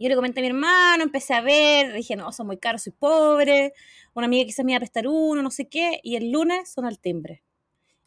Y 0.00 0.04
yo 0.04 0.08
le 0.08 0.16
comenté 0.16 0.40
a 0.40 0.42
mi 0.42 0.48
hermano, 0.48 1.02
empecé 1.02 1.34
a 1.34 1.42
ver, 1.42 1.92
dije, 1.92 2.16
no, 2.16 2.32
son 2.32 2.46
muy 2.46 2.56
caros, 2.56 2.84
soy 2.84 2.92
pobre. 2.92 3.74
Una 4.14 4.24
amiga 4.28 4.46
quizás 4.46 4.64
me 4.64 4.72
iba 4.72 4.78
a 4.78 4.80
prestar 4.80 5.06
uno, 5.06 5.42
no 5.42 5.50
sé 5.50 5.68
qué. 5.68 6.00
Y 6.02 6.16
el 6.16 6.30
lunes 6.32 6.72
son 6.72 6.86
al 6.86 6.98
timbre. 6.98 7.42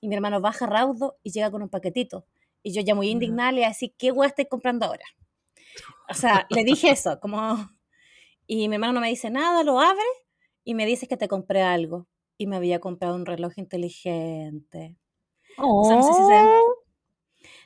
Y 0.01 0.07
mi 0.07 0.15
hermano 0.15 0.41
baja 0.41 0.65
raudo 0.65 1.19
y 1.21 1.29
llega 1.29 1.51
con 1.51 1.61
un 1.61 1.69
paquetito. 1.69 2.25
Y 2.63 2.73
yo 2.73 2.81
ya 2.81 2.95
muy 2.95 3.09
indignada 3.09 3.51
le 3.51 3.67
decía, 3.67 3.89
¿qué 3.95 4.11
hueá 4.11 4.27
estoy 4.29 4.47
comprando 4.47 4.87
ahora? 4.87 5.05
O 6.09 6.15
sea, 6.15 6.47
le 6.49 6.63
dije 6.63 6.89
eso, 6.89 7.19
como... 7.19 7.69
Y 8.47 8.67
mi 8.69 8.75
hermano 8.75 8.93
no 8.93 8.99
me 8.99 9.09
dice 9.09 9.29
nada, 9.29 9.63
lo 9.63 9.79
abre 9.79 10.01
y 10.63 10.73
me 10.73 10.87
dice 10.87 11.07
que 11.07 11.15
te 11.15 11.27
compré 11.27 11.61
algo. 11.61 12.07
Y 12.39 12.47
me 12.47 12.55
había 12.55 12.79
comprado 12.79 13.13
un 13.13 13.27
reloj 13.27 13.53
inteligente. 13.57 14.97
O 15.57 15.83
sea, 15.83 15.95
no 15.95 16.03
sé 16.03 16.13
si 16.13 16.21
Oh, 16.21 16.75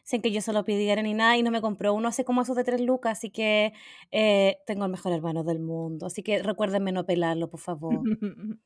sin 0.03 0.21
que 0.21 0.31
yo 0.31 0.41
se 0.41 0.53
lo 0.53 0.63
pidiera 0.63 1.01
ni 1.01 1.13
nada 1.13 1.37
y 1.37 1.43
no 1.43 1.51
me 1.51 1.61
compró 1.61 1.93
uno 1.93 2.07
hace 2.07 2.23
como 2.23 2.41
esos 2.41 2.55
de 2.55 2.63
tres 2.63 2.79
lucas, 2.79 3.17
así 3.17 3.29
que 3.29 3.73
eh, 4.11 4.57
tengo 4.65 4.85
el 4.85 4.91
mejor 4.91 5.11
hermano 5.11 5.43
del 5.43 5.59
mundo. 5.59 6.05
Así 6.05 6.23
que 6.23 6.41
recuérdenme 6.41 6.93
no 6.93 7.05
pelarlo, 7.05 7.49
por 7.49 7.59
favor. 7.59 7.93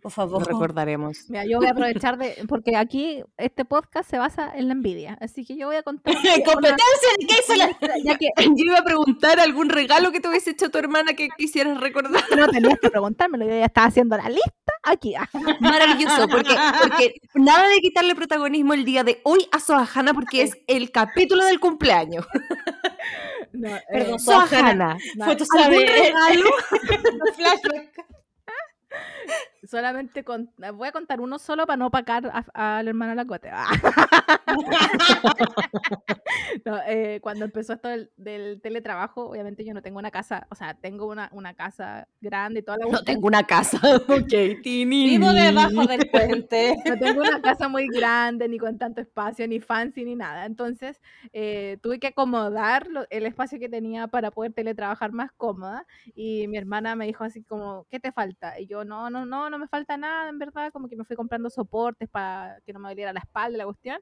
Por 0.00 0.10
Lo 0.12 0.14
favor. 0.14 0.46
recordaremos. 0.46 1.28
Mira, 1.28 1.44
yo 1.44 1.58
voy 1.58 1.66
a 1.66 1.70
aprovechar 1.70 2.18
de. 2.18 2.44
Porque 2.48 2.76
aquí 2.76 3.24
este 3.36 3.64
podcast 3.64 4.08
se 4.08 4.16
basa 4.16 4.52
en 4.54 4.68
la 4.68 4.72
envidia. 4.74 5.18
Así 5.20 5.44
que 5.44 5.56
yo 5.56 5.66
voy 5.66 5.74
a 5.76 5.82
contar. 5.82 6.14
una- 6.16 6.44
Competencia 6.44 7.08
de 7.18 7.26
qué 7.26 7.34
hizo 7.40 7.54
la... 7.56 7.68
ya 8.04 8.16
que 8.16 8.28
Yo 8.56 8.64
iba 8.64 8.78
a 8.78 8.84
preguntar 8.84 9.40
algún 9.40 9.68
regalo 9.68 10.12
que 10.12 10.20
te 10.20 10.28
hubiese 10.28 10.50
hecho 10.50 10.70
tu 10.70 10.78
hermana 10.78 11.14
que 11.14 11.28
quisieras 11.36 11.80
recordar. 11.80 12.22
no 12.36 12.46
tenías 12.48 12.78
que 12.78 12.90
preguntármelo, 12.90 13.44
yo 13.44 13.50
ya 13.50 13.64
estaba 13.64 13.88
haciendo 13.88 14.16
la 14.16 14.28
lista 14.28 14.72
aquí. 14.84 15.14
Maravilloso, 15.60 16.28
porque, 16.28 16.54
porque 16.80 17.14
nada 17.34 17.68
de 17.68 17.80
quitarle 17.80 18.14
protagonismo 18.14 18.74
el 18.74 18.84
día 18.84 19.02
de 19.02 19.20
hoy 19.24 19.48
a 19.50 19.58
Sohana 19.58 20.14
porque 20.14 20.42
es 20.42 20.52
el 20.68 20.92
capítulo 20.92 21.44
del 21.44 21.58
cumpleaños. 21.58 22.24
No, 23.52 23.74
eh, 23.74 23.82
Perdón, 23.90 24.20
Sohana, 24.20 24.96
tu 25.16 25.22
¿algún 25.24 25.46
saber. 25.46 25.88
regalo? 25.88 26.50
Flashback. 27.34 28.06
Solamente 29.68 30.24
con- 30.24 30.50
voy 30.74 30.88
a 30.88 30.92
contar 30.92 31.20
uno 31.20 31.38
solo 31.38 31.66
para 31.66 31.76
no 31.76 31.86
opacar 31.88 32.26
a- 32.54 32.78
al 32.78 32.88
hermano 32.88 33.14
Lacote. 33.14 33.50
Ah. 33.52 33.68
No, 36.64 36.78
eh, 36.86 37.20
cuando 37.22 37.44
empezó 37.44 37.72
esto 37.74 37.88
del, 37.88 38.10
del 38.16 38.60
teletrabajo, 38.60 39.28
obviamente 39.30 39.64
yo 39.64 39.72
no 39.74 39.82
tengo 39.82 39.98
una 39.98 40.10
casa, 40.10 40.46
o 40.50 40.54
sea, 40.54 40.74
tengo 40.74 41.06
una, 41.06 41.28
una 41.32 41.54
casa 41.54 42.08
grande 42.20 42.60
y 42.60 42.62
toda 42.62 42.78
la 42.78 42.86
No 42.90 43.02
tengo 43.04 43.26
una 43.26 43.44
casa. 43.44 43.78
Ok, 44.08 44.62
tini. 44.62 45.08
Vivo 45.10 45.32
debajo 45.32 45.86
del 45.86 46.08
puente. 46.10 46.76
no 46.84 46.98
tengo 46.98 47.20
una 47.22 47.40
casa 47.40 47.68
muy 47.68 47.86
grande, 47.88 48.48
ni 48.48 48.58
con 48.58 48.78
tanto 48.78 49.00
espacio, 49.00 49.46
ni 49.46 49.60
fancy, 49.60 50.04
ni 50.04 50.14
nada. 50.16 50.46
Entonces, 50.46 51.00
eh, 51.32 51.78
tuve 51.82 51.98
que 51.98 52.08
acomodar 52.08 52.86
lo- 52.88 53.06
el 53.10 53.26
espacio 53.26 53.58
que 53.58 53.68
tenía 53.68 54.06
para 54.08 54.30
poder 54.30 54.52
teletrabajar 54.52 55.12
más 55.12 55.30
cómoda. 55.32 55.86
Y 56.14 56.46
mi 56.48 56.56
hermana 56.58 56.96
me 56.96 57.06
dijo 57.06 57.24
así 57.24 57.42
como, 57.42 57.86
¿qué 57.90 58.00
te 58.00 58.12
falta? 58.12 58.58
Y 58.58 58.66
yo, 58.66 58.84
no, 58.84 59.10
no, 59.10 59.24
no, 59.26 59.50
no 59.50 59.57
me 59.58 59.68
falta 59.68 59.96
nada, 59.96 60.28
en 60.28 60.38
verdad. 60.38 60.72
Como 60.72 60.88
que 60.88 60.96
me 60.96 61.04
fui 61.04 61.16
comprando 61.16 61.50
soportes 61.50 62.08
para 62.08 62.60
que 62.64 62.72
no 62.72 62.80
me 62.80 62.88
doliera 62.88 63.12
la 63.12 63.20
espalda, 63.20 63.58
la 63.58 63.64
cuestión. 63.64 64.00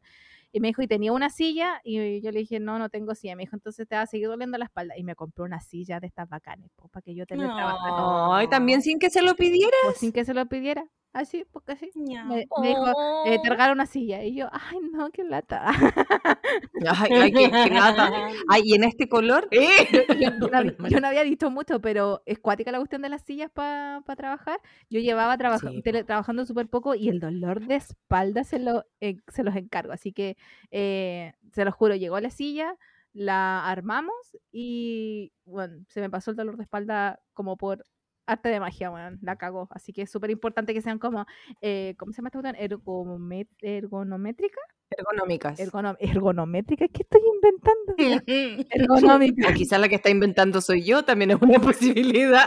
Y 0.57 0.61
me 0.61 0.69
dijo, 0.69 0.81
¿y 0.81 0.87
tenía 0.87 1.13
una 1.13 1.29
silla? 1.29 1.83
Y 1.85 2.23
yo 2.23 2.31
le 2.33 2.39
dije, 2.39 2.61
no, 2.61 2.79
no 2.79 2.89
tengo 2.89 3.15
silla. 3.15 3.37
Me 3.37 3.43
dijo, 3.43 3.57
entonces 3.57 3.87
te 3.87 3.95
va 3.95 4.01
a 4.01 4.07
seguir 4.07 4.29
doliendo 4.29 4.57
la 4.57 4.65
espalda. 4.65 4.97
Y 4.97 5.05
me 5.05 5.15
compró 5.15 5.45
una 5.45 5.61
silla 5.61 6.01
de 6.01 6.07
estas 6.07 6.31
bacanes, 6.31 6.71
po, 6.77 6.89
para 6.89 7.03
que 7.03 7.15
yo 7.15 7.27
teletrabajara 7.27 7.91
No. 7.91 8.35
Ay, 8.35 8.49
también 8.49 8.81
sin 8.81 8.99
que 8.99 9.11
se 9.11 9.21
lo 9.21 9.35
pues, 9.37 9.99
sin 9.99 10.13
que 10.13 10.25
se 10.25 10.33
lo 10.33 10.47
pidiera. 10.47 10.83
Así, 11.17 11.47
porque 11.51 11.73
así. 11.73 11.91
Me, 11.95 12.47
me 12.61 12.69
dijo, 12.69 12.93
eh, 13.25 13.39
te 13.43 13.49
regalo 13.49 13.73
una 13.73 13.87
silla. 13.87 14.23
Y 14.23 14.35
yo, 14.35 14.49
ay, 14.53 14.79
no, 14.93 15.11
qué 15.11 15.25
lata. 15.25 15.65
Ay, 16.87 17.11
ay, 17.11 17.33
qué, 17.33 17.51
qué 17.51 17.71
lata. 17.71 18.11
Ay, 18.49 18.63
y 18.67 18.75
en 18.75 18.85
este 18.85 19.09
color. 19.09 19.49
¡Eh! 19.51 19.59
yo, 20.21 20.31
yo 20.41 20.49
no, 20.51 20.59
había- 20.59 20.77
yo 20.91 21.01
no 21.01 21.09
había 21.09 21.25
dicho 21.25 21.51
mucho, 21.51 21.81
pero 21.81 22.23
es 22.27 22.39
cuática 22.39 22.71
la 22.71 22.79
cuestión 22.79 23.01
de 23.01 23.09
las 23.09 23.23
sillas 23.23 23.51
para 23.51 24.03
trabajar. 24.17 24.61
Yo 24.91 25.01
llevaba 25.01 25.39
Sí, 25.59 25.81
tele- 25.83 26.05
trabajando 26.05 26.45
súper 26.45 26.69
poco 26.69 26.95
y 26.95 27.09
el 27.09 27.19
dolor 27.19 27.67
de 27.67 27.77
espalda 27.77 28.45
se, 28.45 28.59
lo, 28.59 28.85
en- 29.01 29.23
se 29.29 29.43
los 29.43 29.57
encargo. 29.57 29.93
Así 29.95 30.13
que, 30.13 30.37
eh, 30.71 31.33
se 31.53 31.65
los 31.65 31.75
juro, 31.75 31.95
llegó 31.95 32.19
la 32.21 32.31
silla, 32.31 32.77
la 33.13 33.67
armamos 33.67 34.37
y, 34.53 35.33
bueno, 35.45 35.85
se 35.89 36.01
me 36.01 36.11
pasó 36.11 36.31
el 36.31 36.37
dolor 36.37 36.57
de 36.57 36.63
espalda 36.65 37.21
como 37.33 37.57
por 37.57 37.85
arte 38.29 38.49
de 38.49 38.59
magia, 38.61 38.91
weón, 38.91 39.19
la 39.23 39.37
cagó. 39.37 39.69
Así 39.71 39.93
que 39.93 40.03
es 40.03 40.11
súper 40.11 40.31
importante 40.31 40.75
que 40.75 40.83
sean 40.83 40.99
como, 40.99 41.27
eh, 41.61 41.95
¿cómo 41.97 42.13
se 42.13 42.17
llama 42.19 42.29
esta 42.29 42.41
cuestión? 42.43 42.71
Ergomet- 42.81 43.49
ergonométrica. 43.61 44.61
Ergonómicas. 44.91 45.59
Ergono- 45.61 45.97
ergonométrica, 46.01 46.87
¿qué 46.89 47.03
estoy 47.03 47.21
inventando? 47.35 47.95
Ergonómica. 48.71 49.49
O 49.49 49.55
quizá 49.55 49.79
la 49.79 49.89
que 49.89 49.95
está 49.97 50.11
inventando 50.11 50.61
soy 50.61 50.85
yo, 50.85 51.05
también 51.05 51.31
es 51.33 51.39
una 51.41 51.59
posibilidad. 51.61 52.47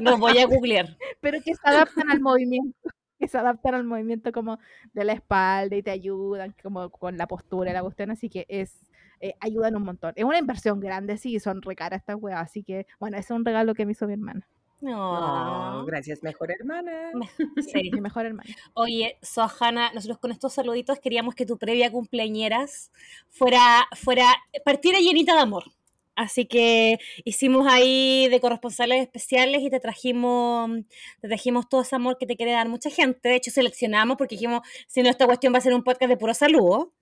Lo 0.00 0.16
voy 0.18 0.38
a 0.38 0.46
googlear. 0.46 0.96
pero 1.20 1.38
que 1.44 1.54
se 1.54 1.60
adaptan 1.64 2.10
al 2.10 2.20
movimiento, 2.20 2.76
que 3.18 3.28
se 3.28 3.38
adaptan 3.38 3.74
al 3.74 3.84
movimiento 3.84 4.32
como 4.32 4.58
de 4.92 5.04
la 5.04 5.12
espalda 5.12 5.76
y 5.76 5.82
te 5.82 5.90
ayudan 5.90 6.54
como 6.62 6.90
con 6.90 7.16
la 7.16 7.26
postura 7.26 7.70
y 7.70 7.74
la 7.74 7.82
cuestión, 7.82 8.10
así 8.10 8.28
que 8.28 8.46
es 8.48 8.80
eh, 9.20 9.34
ayudan 9.40 9.76
un 9.76 9.82
montón. 9.82 10.12
Es 10.16 10.24
una 10.24 10.38
inversión 10.38 10.78
grande, 10.80 11.18
sí, 11.18 11.40
son 11.40 11.60
recaras 11.62 12.00
estas 12.00 12.16
weas, 12.20 12.40
así 12.40 12.62
que 12.62 12.86
bueno, 13.00 13.16
ese 13.16 13.32
es 13.32 13.38
un 13.38 13.44
regalo 13.44 13.74
que 13.74 13.84
me 13.84 13.92
hizo 13.92 14.06
mi 14.06 14.12
hermana, 14.12 14.46
No. 14.80 15.80
Oh, 15.80 15.84
gracias, 15.84 16.22
mejor 16.22 16.50
hermana. 16.52 17.10
Sí. 17.72 17.90
mi 17.92 18.00
mejor 18.00 18.26
hermana. 18.26 18.54
Oye, 18.74 19.18
Sohana, 19.22 19.92
nosotros 19.92 20.18
con 20.18 20.30
estos 20.30 20.52
saluditos 20.52 21.00
queríamos 21.00 21.34
que 21.34 21.46
tu 21.46 21.58
previa 21.58 21.90
cumpleañeras 21.90 22.92
fuera, 23.28 23.88
fuera, 23.96 24.24
partiera 24.64 25.00
llenita 25.00 25.34
de 25.34 25.40
amor. 25.40 25.64
Así 26.18 26.46
que 26.46 26.98
hicimos 27.24 27.68
ahí 27.68 28.26
de 28.28 28.40
corresponsales 28.40 29.00
especiales 29.02 29.62
y 29.62 29.70
te 29.70 29.78
trajimos, 29.78 30.68
te 31.20 31.28
trajimos 31.28 31.68
todo 31.68 31.82
ese 31.82 31.94
amor 31.94 32.18
que 32.18 32.26
te 32.26 32.34
quiere 32.36 32.50
dar 32.50 32.68
mucha 32.68 32.90
gente. 32.90 33.28
De 33.28 33.36
hecho, 33.36 33.52
seleccionamos 33.52 34.16
porque 34.16 34.34
dijimos, 34.34 34.62
si 34.88 35.00
no, 35.00 35.10
esta 35.10 35.26
cuestión 35.26 35.54
va 35.54 35.58
a 35.58 35.60
ser 35.60 35.74
un 35.74 35.84
podcast 35.84 36.10
de 36.10 36.16
puro 36.16 36.34
saludo. 36.34 36.92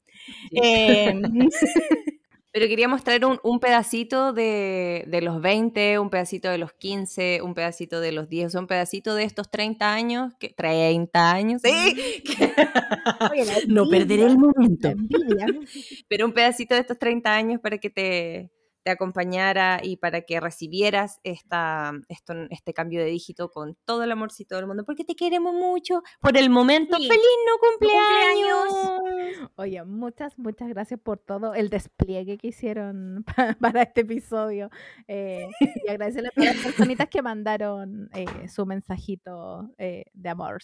Sí. 0.50 0.58
Eh, 0.62 1.14
Pero 2.52 2.68
queríamos 2.68 3.04
traer 3.04 3.26
un, 3.26 3.38
un 3.42 3.60
pedacito 3.60 4.32
de, 4.32 5.04
de 5.08 5.20
los 5.20 5.42
20, 5.42 5.98
un 5.98 6.08
pedacito 6.08 6.48
de 6.50 6.56
los 6.56 6.72
15, 6.72 7.42
un 7.42 7.52
pedacito 7.52 8.00
de 8.00 8.12
los 8.12 8.30
10, 8.30 8.54
un 8.54 8.66
pedacito 8.66 9.14
de 9.14 9.24
estos 9.24 9.50
30 9.50 9.92
años, 9.92 10.32
que 10.40 10.48
30 10.56 11.32
años, 11.32 11.60
sí, 11.62 12.22
que- 12.22 12.52
Oye, 13.30 13.44
la 13.44 13.54
no 13.68 13.86
perderé 13.90 14.22
el 14.22 14.38
momento, 14.38 14.90
pero 16.08 16.24
un 16.24 16.32
pedacito 16.32 16.74
de 16.74 16.80
estos 16.80 16.98
30 16.98 17.34
años 17.34 17.60
para 17.60 17.76
que 17.76 17.90
te, 17.90 18.50
te 18.86 18.92
acompañara 18.92 19.80
y 19.82 19.96
para 19.96 20.20
que 20.20 20.38
recibieras 20.38 21.18
esta, 21.24 21.90
esto, 22.08 22.34
este 22.50 22.72
cambio 22.72 23.00
de 23.00 23.06
dígito 23.06 23.50
con 23.50 23.76
todo 23.84 24.04
el 24.04 24.12
amorcito 24.12 24.54
del 24.54 24.68
mundo, 24.68 24.84
porque 24.84 25.02
te 25.02 25.16
queremos 25.16 25.54
mucho 25.54 26.04
por 26.20 26.36
el 26.36 26.50
momento. 26.50 26.96
Sí. 26.96 27.08
¡Feliz 27.08 27.24
no 27.48 27.68
cumpleaños! 27.68 28.68
cumpleaños! 28.68 29.50
Oye, 29.56 29.82
muchas, 29.82 30.38
muchas 30.38 30.68
gracias 30.68 31.00
por 31.00 31.18
todo 31.18 31.52
el 31.54 31.68
despliegue 31.68 32.38
que 32.38 32.46
hicieron 32.46 33.24
pa- 33.36 33.56
para 33.60 33.82
este 33.82 34.02
episodio. 34.02 34.70
eh, 35.08 35.48
y 35.84 35.90
agradecerle 35.90 36.28
a 36.28 36.30
todas 36.30 36.54
las 36.54 36.64
personitas 36.64 37.08
que 37.08 37.22
mandaron 37.22 38.08
eh, 38.14 38.48
su 38.48 38.66
mensajito 38.66 39.68
eh, 39.78 40.04
de 40.12 40.28
amor. 40.28 40.60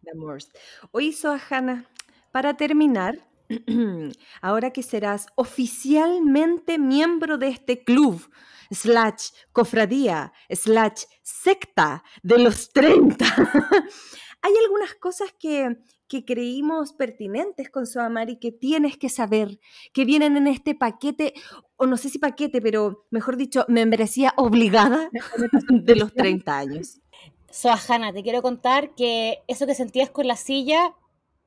de 0.00 0.10
amores. 0.10 0.50
Oye, 0.90 1.12
Soahana, 1.12 1.84
para 2.32 2.56
terminar, 2.56 3.18
ahora 4.40 4.72
que 4.72 4.82
serás 4.82 5.26
oficialmente 5.36 6.78
miembro 6.78 7.38
de 7.38 7.48
este 7.48 7.84
club, 7.84 8.28
slash 8.70 9.30
cofradía, 9.52 10.32
slash 10.50 11.04
secta 11.22 12.02
de 12.22 12.38
los 12.38 12.70
30, 12.70 13.24
hay 14.42 14.52
algunas 14.64 14.94
cosas 14.94 15.32
que, 15.38 15.76
creímos 16.24 16.92
pertinentes 16.92 17.68
con 17.68 17.84
Soamari 17.86 18.36
que 18.38 18.52
tienes 18.52 18.96
que 18.96 19.08
saber, 19.08 19.58
que 19.92 20.04
vienen 20.04 20.36
en 20.36 20.46
este 20.46 20.74
paquete, 20.74 21.34
o 21.76 21.86
no 21.86 21.96
sé 21.96 22.08
si 22.08 22.18
paquete, 22.18 22.62
pero 22.62 23.06
mejor 23.10 23.36
dicho, 23.36 23.64
membresía 23.68 24.32
obligada 24.36 25.10
de 25.68 25.96
los 25.96 26.14
30 26.14 26.58
años. 26.58 27.00
Sohana, 27.50 28.12
te 28.12 28.22
quiero 28.22 28.40
contar 28.40 28.94
que 28.94 29.42
eso 29.48 29.66
que 29.66 29.74
sentías 29.74 30.10
con 30.10 30.26
la 30.26 30.36
silla 30.36 30.94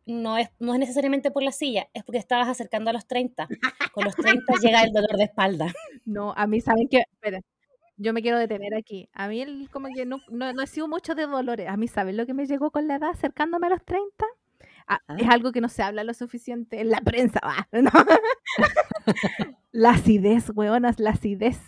no 0.09 0.37
es, 0.37 0.49
no 0.59 0.73
es 0.73 0.79
necesariamente 0.79 1.31
por 1.31 1.43
la 1.43 1.51
silla, 1.51 1.87
es 1.93 2.03
porque 2.03 2.17
estabas 2.17 2.47
acercando 2.49 2.89
a 2.89 2.93
los 2.93 3.07
30. 3.07 3.47
Con 3.93 4.05
los 4.05 4.15
30 4.15 4.53
llega 4.61 4.81
el 4.83 4.91
dolor 4.91 5.17
de 5.17 5.23
espalda. 5.25 5.73
No, 6.05 6.33
a 6.35 6.47
mí 6.47 6.61
saben 6.61 6.87
que, 6.89 7.03
espera, 7.11 7.41
yo 7.97 8.13
me 8.13 8.21
quiero 8.21 8.39
detener 8.39 8.73
aquí. 8.75 9.09
A 9.13 9.27
mí 9.27 9.41
el- 9.41 9.69
como 9.71 9.87
que 9.93 10.05
no, 10.05 10.17
no, 10.29 10.53
no 10.53 10.61
he 10.61 10.67
sido 10.67 10.87
mucho 10.87 11.15
de 11.15 11.25
dolores. 11.27 11.67
A 11.67 11.77
mí, 11.77 11.87
¿saben 11.87 12.17
lo 12.17 12.25
que 12.25 12.33
me 12.33 12.45
llegó 12.47 12.71
con 12.71 12.87
la 12.87 12.95
edad 12.95 13.09
acercándome 13.11 13.67
a 13.67 13.71
los 13.71 13.83
30? 13.85 14.25
Ah, 14.87 14.99
Es 15.17 15.27
Ah. 15.27 15.33
algo 15.33 15.51
que 15.51 15.61
no 15.61 15.69
se 15.69 15.83
habla 15.83 16.03
lo 16.03 16.13
suficiente 16.13 16.81
en 16.81 16.89
la 16.89 17.01
prensa. 17.01 17.39
ah, 17.43 17.67
no. 17.73 17.91
la 19.71 19.91
acidez, 19.91 20.49
weonas, 20.55 20.99
la 20.99 21.11
acidez. 21.11 21.59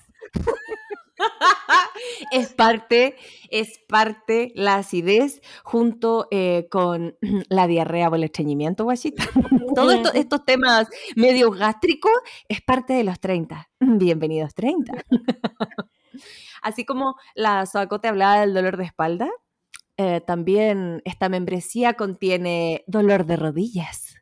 Es 2.31 2.53
parte, 2.53 3.15
es 3.49 3.79
parte 3.87 4.51
la 4.55 4.75
acidez 4.75 5.41
junto 5.63 6.27
eh, 6.31 6.67
con 6.69 7.17
la 7.49 7.67
diarrea 7.67 8.09
o 8.09 8.15
el 8.15 8.23
estreñimiento, 8.23 8.83
guachita. 8.85 9.23
Todos 9.75 9.93
esto- 9.95 10.13
estos 10.13 10.45
temas 10.45 10.87
medio 11.15 11.51
gástricos 11.51 12.11
es 12.47 12.61
parte 12.61 12.93
de 12.93 13.03
los 13.03 13.19
30. 13.19 13.69
Bienvenidos 13.79 14.53
30. 14.55 14.93
Así 16.61 16.85
como 16.85 17.15
la 17.35 17.65
Soacote 17.65 18.07
hablaba 18.07 18.41
del 18.41 18.53
dolor 18.53 18.77
de 18.77 18.85
espalda, 18.85 19.29
eh, 19.97 20.21
también 20.25 21.01
esta 21.05 21.29
membresía 21.29 21.93
contiene 21.93 22.83
dolor 22.87 23.25
de 23.25 23.35
rodillas. 23.35 24.15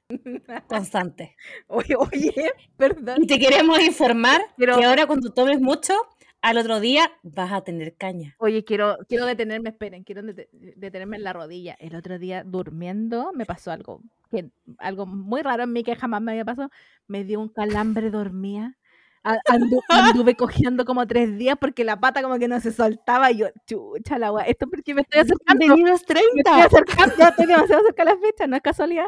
Constante. 0.67 1.35
Oye, 1.67 1.95
oye, 1.95 2.51
perdón. 2.77 3.23
Y 3.23 3.27
te 3.27 3.39
queremos 3.39 3.79
informar 3.81 4.41
Pero- 4.57 4.77
que 4.77 4.85
ahora 4.85 5.05
cuando 5.05 5.31
tomes 5.31 5.59
mucho, 5.61 5.93
al 6.41 6.57
otro 6.57 6.79
día 6.79 7.11
vas 7.23 7.51
a 7.51 7.61
tener 7.61 7.95
caña. 7.95 8.35
Oye, 8.39 8.63
quiero, 8.63 8.97
quiero 9.07 9.25
detenerme, 9.25 9.69
esperen, 9.69 10.03
quiero 10.03 10.21
dete- 10.23 10.49
detenerme 10.51 11.17
en 11.17 11.23
la 11.23 11.33
rodilla. 11.33 11.75
El 11.79 11.95
otro 11.95 12.17
día 12.19 12.43
durmiendo 12.45 13.31
me 13.33 13.45
pasó 13.45 13.71
algo, 13.71 14.01
que, 14.31 14.49
algo 14.77 15.05
muy 15.05 15.41
raro 15.41 15.63
en 15.63 15.73
mí 15.73 15.83
que 15.83 15.95
jamás 15.95 16.21
me 16.21 16.31
había 16.31 16.45
pasado. 16.45 16.69
Me 17.07 17.23
dio 17.23 17.39
un 17.39 17.49
calambre, 17.49 18.09
dormía. 18.09 18.77
Andu- 19.23 19.81
anduve 20.23 20.35
cogiendo 20.35 20.85
como 20.85 21.05
tres 21.05 21.37
días 21.37 21.57
porque 21.59 21.83
la 21.83 21.99
pata 21.99 22.21
como 22.21 22.39
que 22.39 22.47
no 22.47 22.59
se 22.61 22.71
soltaba. 22.71 23.31
Y 23.31 23.37
yo, 23.39 23.47
chucha 23.67 24.17
la 24.17 24.31
wea, 24.31 24.45
esto 24.45 24.65
porque 24.67 24.93
me 24.93 25.01
estoy 25.01 25.21
acercando. 25.21 25.59
Bienvenidos 25.59 26.01
Me 26.07 26.19
estoy 26.21 26.43
30. 26.43 26.63
acercando, 26.63 27.23
estoy 27.27 27.45
demasiado 27.47 27.83
cerca 27.83 28.05
de 28.05 28.11
la 28.11 28.17
fecha, 28.17 28.47
no 28.47 28.55
es 28.55 28.61
casualidad. 28.61 29.07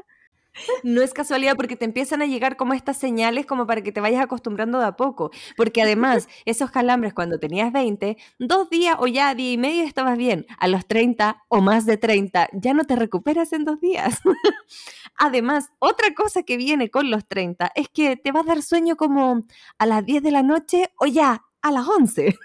No 0.83 1.01
es 1.01 1.13
casualidad 1.13 1.55
porque 1.55 1.75
te 1.75 1.85
empiezan 1.85 2.21
a 2.21 2.25
llegar 2.25 2.57
como 2.57 2.73
estas 2.73 2.97
señales 2.97 3.45
como 3.45 3.65
para 3.65 3.81
que 3.81 3.91
te 3.91 4.01
vayas 4.01 4.21
acostumbrando 4.21 4.79
de 4.79 4.85
a 4.85 4.95
poco. 4.95 5.31
Porque 5.55 5.81
además, 5.81 6.27
esos 6.45 6.71
calambres 6.71 7.13
cuando 7.13 7.39
tenías 7.39 7.71
20, 7.71 8.17
dos 8.39 8.69
días 8.69 8.95
o 8.99 9.07
ya 9.07 9.33
día 9.35 9.53
y 9.53 9.57
medio 9.57 9.83
estabas 9.83 10.17
bien. 10.17 10.45
A 10.59 10.67
los 10.67 10.85
30 10.85 11.43
o 11.47 11.61
más 11.61 11.85
de 11.85 11.97
30 11.97 12.49
ya 12.53 12.73
no 12.73 12.83
te 12.83 12.95
recuperas 12.95 13.53
en 13.53 13.65
dos 13.65 13.79
días. 13.79 14.19
además, 15.17 15.69
otra 15.79 16.13
cosa 16.13 16.43
que 16.43 16.57
viene 16.57 16.89
con 16.89 17.09
los 17.09 17.27
30 17.27 17.71
es 17.75 17.89
que 17.89 18.17
te 18.17 18.31
va 18.31 18.41
a 18.41 18.43
dar 18.43 18.61
sueño 18.61 18.97
como 18.97 19.45
a 19.77 19.85
las 19.85 20.05
10 20.05 20.23
de 20.23 20.31
la 20.31 20.43
noche 20.43 20.91
o 20.99 21.05
ya 21.05 21.43
a 21.61 21.71
las 21.71 21.87
11. 21.87 22.35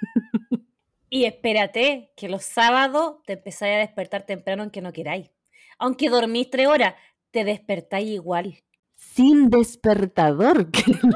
Y 1.09 1.25
espérate, 1.25 2.13
que 2.17 2.29
los 2.29 2.45
sábados 2.45 3.23
te 3.25 3.35
empezáis 3.35 3.77
a 3.77 3.79
despertar 3.79 4.27
temprano 4.27 4.63
aunque 4.63 4.81
no 4.81 4.93
queráis. 4.93 5.31
Aunque 5.79 6.09
dormís 6.09 6.51
tres 6.51 6.67
horas, 6.67 6.95
te 7.37 7.45
despertáis 7.45 8.09
igual. 8.09 8.65
Sin 8.95 9.51
despertador. 9.51 10.71
que 10.71 10.85
lo 11.03 11.11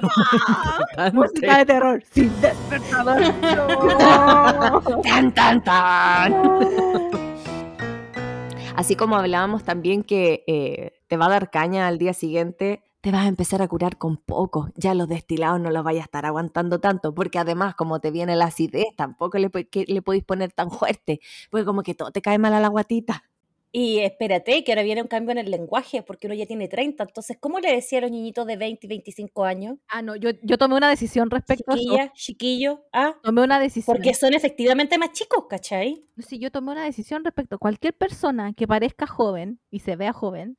más 0.99 1.15
Música 1.15 1.57
de 1.57 1.65
terror, 1.65 2.03
sin 2.13 2.31
despertador. 2.43 3.23
No. 3.41 5.01
Tan, 5.03 5.33
tan, 5.33 5.65
tan. 5.65 6.35
Así 8.77 8.97
como 8.97 9.17
hablábamos 9.17 9.65
también 9.65 10.03
que 10.03 10.45
eh, 10.47 10.93
te 11.09 11.17
va 11.17 11.25
a 11.25 11.31
dar 11.31 11.51
caña 11.51 11.89
al 11.89 11.97
día 11.97 12.13
siguiente, 12.13 12.83
te 13.01 13.13
vas 13.13 13.25
a 13.25 13.29
empezar 13.29 13.63
a 13.63 13.69
curar 13.69 13.97
con 13.97 14.19
poco. 14.19 14.69
Ya 14.75 14.95
los 14.95 15.09
destilados 15.09 15.59
no 15.59 15.71
los 15.71 15.83
vayas 15.83 16.03
a 16.03 16.05
estar 16.05 16.27
aguantando 16.27 16.81
tanto, 16.81 17.15
porque 17.15 17.39
además, 17.39 17.75
como 17.77 18.01
te 18.01 18.11
viene 18.11 18.37
la 18.37 18.45
acidez, 18.47 18.89
tampoco 18.95 19.39
le, 19.39 19.51
que 19.51 19.87
le 19.89 20.03
podéis 20.03 20.25
poner 20.25 20.53
tan 20.53 20.71
fuerte, 20.71 21.21
porque 21.51 21.65
como 21.65 21.83
que 21.83 21.95
todo 21.95 22.11
te 22.11 22.21
cae 22.21 22.37
mal 22.37 22.53
a 22.53 22.61
la 22.61 22.69
guatita. 22.69 23.25
Y 23.73 24.01
espérate, 24.01 24.65
que 24.65 24.73
ahora 24.73 24.83
viene 24.83 25.01
un 25.01 25.07
cambio 25.07 25.31
en 25.31 25.39
el 25.39 25.51
lenguaje, 25.51 26.03
porque 26.03 26.27
uno 26.27 26.35
ya 26.35 26.45
tiene 26.47 26.67
30. 26.67 27.05
Entonces, 27.05 27.37
¿cómo 27.39 27.61
le 27.61 27.73
decía 27.73 27.99
a 27.99 28.03
los 28.03 28.11
niñitos 28.11 28.45
de 28.47 28.57
20 28.57 28.85
y 28.85 28.89
25 28.89 29.45
años? 29.45 29.79
Ah, 29.87 30.03
no, 30.03 30.17
yo, 30.17 30.31
yo 30.43 30.59
tomé 30.59 30.75
una 30.75 30.89
decisión 30.89 31.31
respecto 31.31 31.71
a 31.71 31.75
eso. 31.75 31.83
Chiquilla, 31.85 32.13
chiquillo, 32.13 32.85
ah, 32.93 33.15
Tomé 33.23 33.43
una 33.43 33.61
decisión. 33.61 33.95
porque 33.97 34.13
son 34.15 34.35
efectivamente 34.35 34.99
más 34.99 35.13
chicos, 35.13 35.45
¿cachai? 35.49 36.05
Sí, 36.19 36.41
yo 36.41 36.51
tomé 36.51 36.73
una 36.73 36.85
decisión 36.85 37.25
respecto 37.25 37.55
a 37.55 37.59
cualquier 37.59 37.95
persona 37.95 38.53
que 38.55 38.67
parezca 38.67 39.07
joven 39.07 39.61
y 39.71 39.79
se 39.81 39.95
vea 39.95 40.13
joven. 40.13 40.57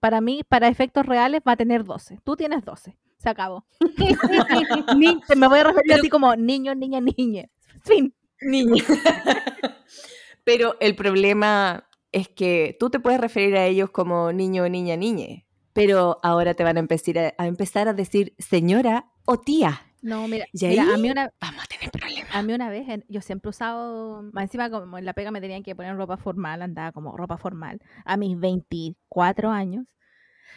Para 0.00 0.20
mí, 0.20 0.42
para 0.48 0.66
efectos 0.68 1.06
reales, 1.06 1.40
va 1.46 1.52
a 1.52 1.56
tener 1.56 1.84
12. 1.84 2.18
Tú 2.24 2.34
tienes 2.34 2.64
12. 2.64 2.96
Se 3.18 3.28
acabó. 3.28 3.66
Ni- 4.96 5.18
me 5.36 5.48
voy 5.48 5.58
a 5.60 5.64
referir 5.64 5.92
a 5.94 5.98
ti 5.98 6.08
como 6.08 6.34
niño, 6.34 6.74
niña, 6.74 7.00
niña. 7.00 7.48
Fin. 7.84 8.12
Niña. 8.40 8.82
Pero 10.44 10.76
el 10.80 10.94
problema 10.96 11.87
es 12.12 12.28
que 12.28 12.76
tú 12.78 12.90
te 12.90 13.00
puedes 13.00 13.20
referir 13.20 13.56
a 13.56 13.66
ellos 13.66 13.90
como 13.90 14.32
niño, 14.32 14.68
niña, 14.68 14.96
niñe, 14.96 15.46
pero 15.72 16.18
ahora 16.22 16.54
te 16.54 16.64
van 16.64 16.76
a 16.76 16.80
empezar 16.80 17.18
a, 17.18 17.34
a 17.38 17.46
empezar 17.46 17.88
a 17.88 17.94
decir 17.94 18.34
señora 18.38 19.12
o 19.26 19.38
tía. 19.38 19.82
No, 20.00 20.28
mira, 20.28 20.46
¿Y 20.52 20.66
mira, 20.68 20.94
a 20.94 20.96
mí 20.98 21.10
una, 21.10 21.32
Vamos 21.40 21.64
a 21.64 21.66
tener 21.66 21.90
problemas. 21.90 22.30
a 22.30 22.42
mí 22.42 22.52
una 22.52 22.70
vez, 22.70 22.86
yo 23.08 23.20
siempre 23.20 23.48
he 23.48 23.50
usado, 23.50 24.22
más 24.32 24.44
encima 24.44 24.70
como 24.70 24.96
en 24.98 25.04
la 25.04 25.12
pega 25.12 25.30
me 25.32 25.40
tenían 25.40 25.62
que 25.64 25.74
poner 25.74 25.96
ropa 25.96 26.16
formal, 26.16 26.62
andaba 26.62 26.92
como 26.92 27.16
ropa 27.16 27.36
formal, 27.36 27.80
a 28.04 28.16
mis 28.16 28.38
24 28.38 29.50
años. 29.50 29.86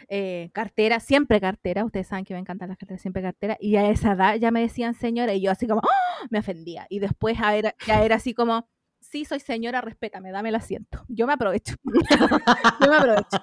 eh, 0.10 0.49
cartera, 0.54 0.99
siempre 0.99 1.39
cartera, 1.41 1.86
ustedes 1.86 2.08
saben 2.08 2.26
que 2.26 2.34
me 2.34 2.39
encantan 2.39 2.70
las 2.70 2.78
carteras, 2.78 3.02
siempre 3.02 3.22
cartera, 3.24 3.58
y 3.60 3.76
a 3.78 3.89
esa 3.89 4.14
edad 4.14 4.36
ya 4.36 4.52
me 4.52 4.62
decían 4.62 4.93
señora, 4.95 5.34
y 5.34 5.41
yo 5.41 5.52
así 5.52 5.68
como, 5.68 5.82
¡ah! 5.84 6.28
me 6.30 6.39
ofendía, 6.39 6.88
y 6.89 6.99
después 6.99 7.38
ya 7.39 7.56
era, 7.56 7.76
ya 7.88 8.04
era 8.04 8.16
así 8.18 8.34
como, 8.34 8.68
sí, 9.12 9.26
soy 9.26 9.39
señora, 9.39 9.82
respétame, 9.82 10.32
dame 10.32 10.49
el 10.49 10.55
asiento, 10.55 11.03
yo 11.09 11.28
me 11.28 11.34
aprovecho, 11.34 11.76
yo 12.82 12.89
me 12.89 12.95
aprovecho. 12.95 13.38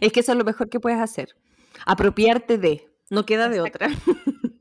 Es 0.00 0.12
que 0.12 0.20
eso 0.20 0.32
es 0.32 0.38
lo 0.38 0.44
mejor 0.44 0.68
que 0.68 0.80
puedes 0.80 1.00
hacer. 1.00 1.36
Apropiarte 1.86 2.58
de. 2.58 2.88
No 3.10 3.26
queda 3.26 3.48
de 3.48 3.60
otra. 3.60 3.88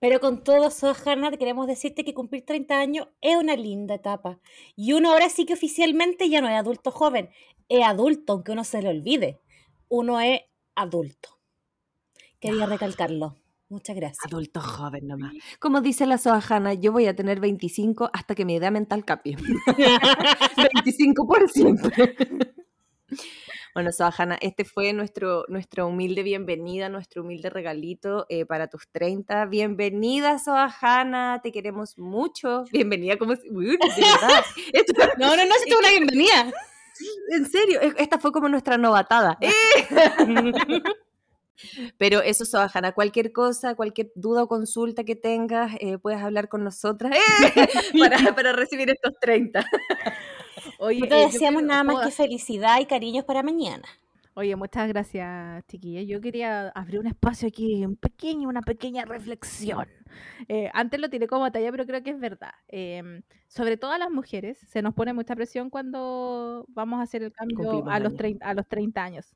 Pero 0.00 0.20
con 0.20 0.44
todo 0.44 0.68
eso, 0.68 0.94
Hanna, 1.04 1.30
queremos 1.32 1.66
decirte 1.66 2.04
que 2.04 2.14
cumplir 2.14 2.44
30 2.44 2.78
años 2.78 3.08
es 3.20 3.36
una 3.36 3.56
linda 3.56 3.96
etapa. 3.96 4.38
Y 4.76 4.92
uno 4.92 5.12
ahora 5.12 5.28
sí 5.28 5.44
que 5.44 5.54
oficialmente 5.54 6.28
ya 6.28 6.40
no 6.40 6.48
es 6.48 6.54
adulto 6.54 6.92
joven, 6.92 7.30
es 7.68 7.84
adulto, 7.84 8.34
aunque 8.34 8.52
uno 8.52 8.64
se 8.64 8.80
le 8.80 8.90
olvide. 8.90 9.40
Uno 9.88 10.20
es 10.20 10.42
adulto. 10.76 11.40
Quería 12.38 12.66
recalcarlo. 12.66 13.36
Muchas 13.70 13.96
gracias. 13.96 14.24
Adulto 14.24 14.60
joven 14.60 15.06
nomás. 15.06 15.32
Como 15.60 15.80
dice 15.82 16.06
la 16.06 16.16
Soajana, 16.18 16.72
yo 16.74 16.90
voy 16.92 17.06
a 17.06 17.14
tener 17.14 17.38
25 17.40 18.08
hasta 18.12 18.34
que 18.34 18.44
mi 18.46 18.56
edad 18.56 18.72
mental 18.72 19.04
cambie. 19.04 19.36
25 20.74 21.26
por 21.26 21.50
siempre. 21.50 22.16
Bueno, 23.74 23.92
Soajana, 23.92 24.38
este 24.40 24.64
fue 24.64 24.92
nuestro, 24.94 25.44
nuestra 25.48 25.84
humilde 25.84 26.22
bienvenida, 26.22 26.88
nuestro 26.88 27.22
humilde 27.22 27.50
regalito 27.50 28.24
eh, 28.30 28.46
para 28.46 28.68
tus 28.68 28.88
30. 28.90 29.44
Bienvenida, 29.46 30.38
Soajana, 30.38 31.40
te 31.42 31.52
queremos 31.52 31.98
mucho. 31.98 32.64
Bienvenida, 32.72 33.18
como 33.18 33.36
si... 33.36 33.48
Uy. 33.50 33.78
Esto- 34.72 34.94
No, 35.18 35.36
no, 35.36 35.44
no, 35.44 35.54
si 35.64 35.72
una 35.74 35.90
bienvenida. 35.90 36.50
en 37.30 37.46
serio, 37.46 37.80
esta 37.98 38.18
fue 38.18 38.32
como 38.32 38.48
nuestra 38.48 38.78
novatada. 38.78 39.36
¡Eh! 39.40 39.52
Pero 41.98 42.20
eso, 42.20 42.44
Soajana, 42.44 42.92
cualquier 42.92 43.32
cosa, 43.32 43.74
cualquier 43.74 44.12
duda 44.14 44.44
o 44.44 44.48
consulta 44.48 45.04
que 45.04 45.16
tengas, 45.16 45.72
eh, 45.80 45.98
puedes 45.98 46.20
hablar 46.20 46.48
con 46.48 46.64
nosotras 46.64 47.12
¡Eh! 47.56 47.98
para, 47.98 48.34
para 48.34 48.52
recibir 48.52 48.90
estos 48.90 49.12
30. 49.20 49.64
Oye, 50.78 51.00
No 51.00 51.08
te 51.08 51.22
eh, 51.22 51.26
deseamos 51.26 51.62
nada 51.62 51.84
más 51.84 51.96
¿puedo 51.96 52.08
que 52.08 52.14
felicidad 52.14 52.80
y 52.80 52.86
cariños 52.86 53.24
para 53.24 53.42
mañana. 53.42 53.88
Oye, 54.34 54.54
muchas 54.54 54.86
gracias, 54.86 55.66
chiquillas. 55.66 56.06
Yo 56.06 56.20
quería 56.20 56.68
abrir 56.68 57.00
un 57.00 57.08
espacio 57.08 57.48
aquí, 57.48 57.84
un 57.84 57.96
pequeño, 57.96 58.48
una 58.48 58.62
pequeña 58.62 59.04
reflexión. 59.04 59.88
Eh, 60.46 60.70
antes 60.74 61.00
lo 61.00 61.10
tiré 61.10 61.26
como 61.26 61.50
talla, 61.50 61.72
pero 61.72 61.84
creo 61.84 62.04
que 62.04 62.10
es 62.10 62.20
verdad. 62.20 62.52
Em, 62.68 63.22
sobre 63.48 63.76
todo 63.76 63.90
a 63.90 63.98
las 63.98 64.10
mujeres, 64.10 64.58
se 64.68 64.80
nos 64.80 64.94
pone 64.94 65.12
mucha 65.12 65.34
presión 65.34 65.70
cuando 65.70 66.64
vamos 66.68 67.00
a 67.00 67.02
hacer 67.02 67.24
el 67.24 67.32
cambio 67.32 67.56
Cumplimos 67.56 67.92
a 67.92 67.98
los, 67.98 68.10
años. 68.10 68.18
30, 68.18 68.46
a 68.48 68.54
los 68.54 68.68
30 68.68 69.02
años. 69.02 69.34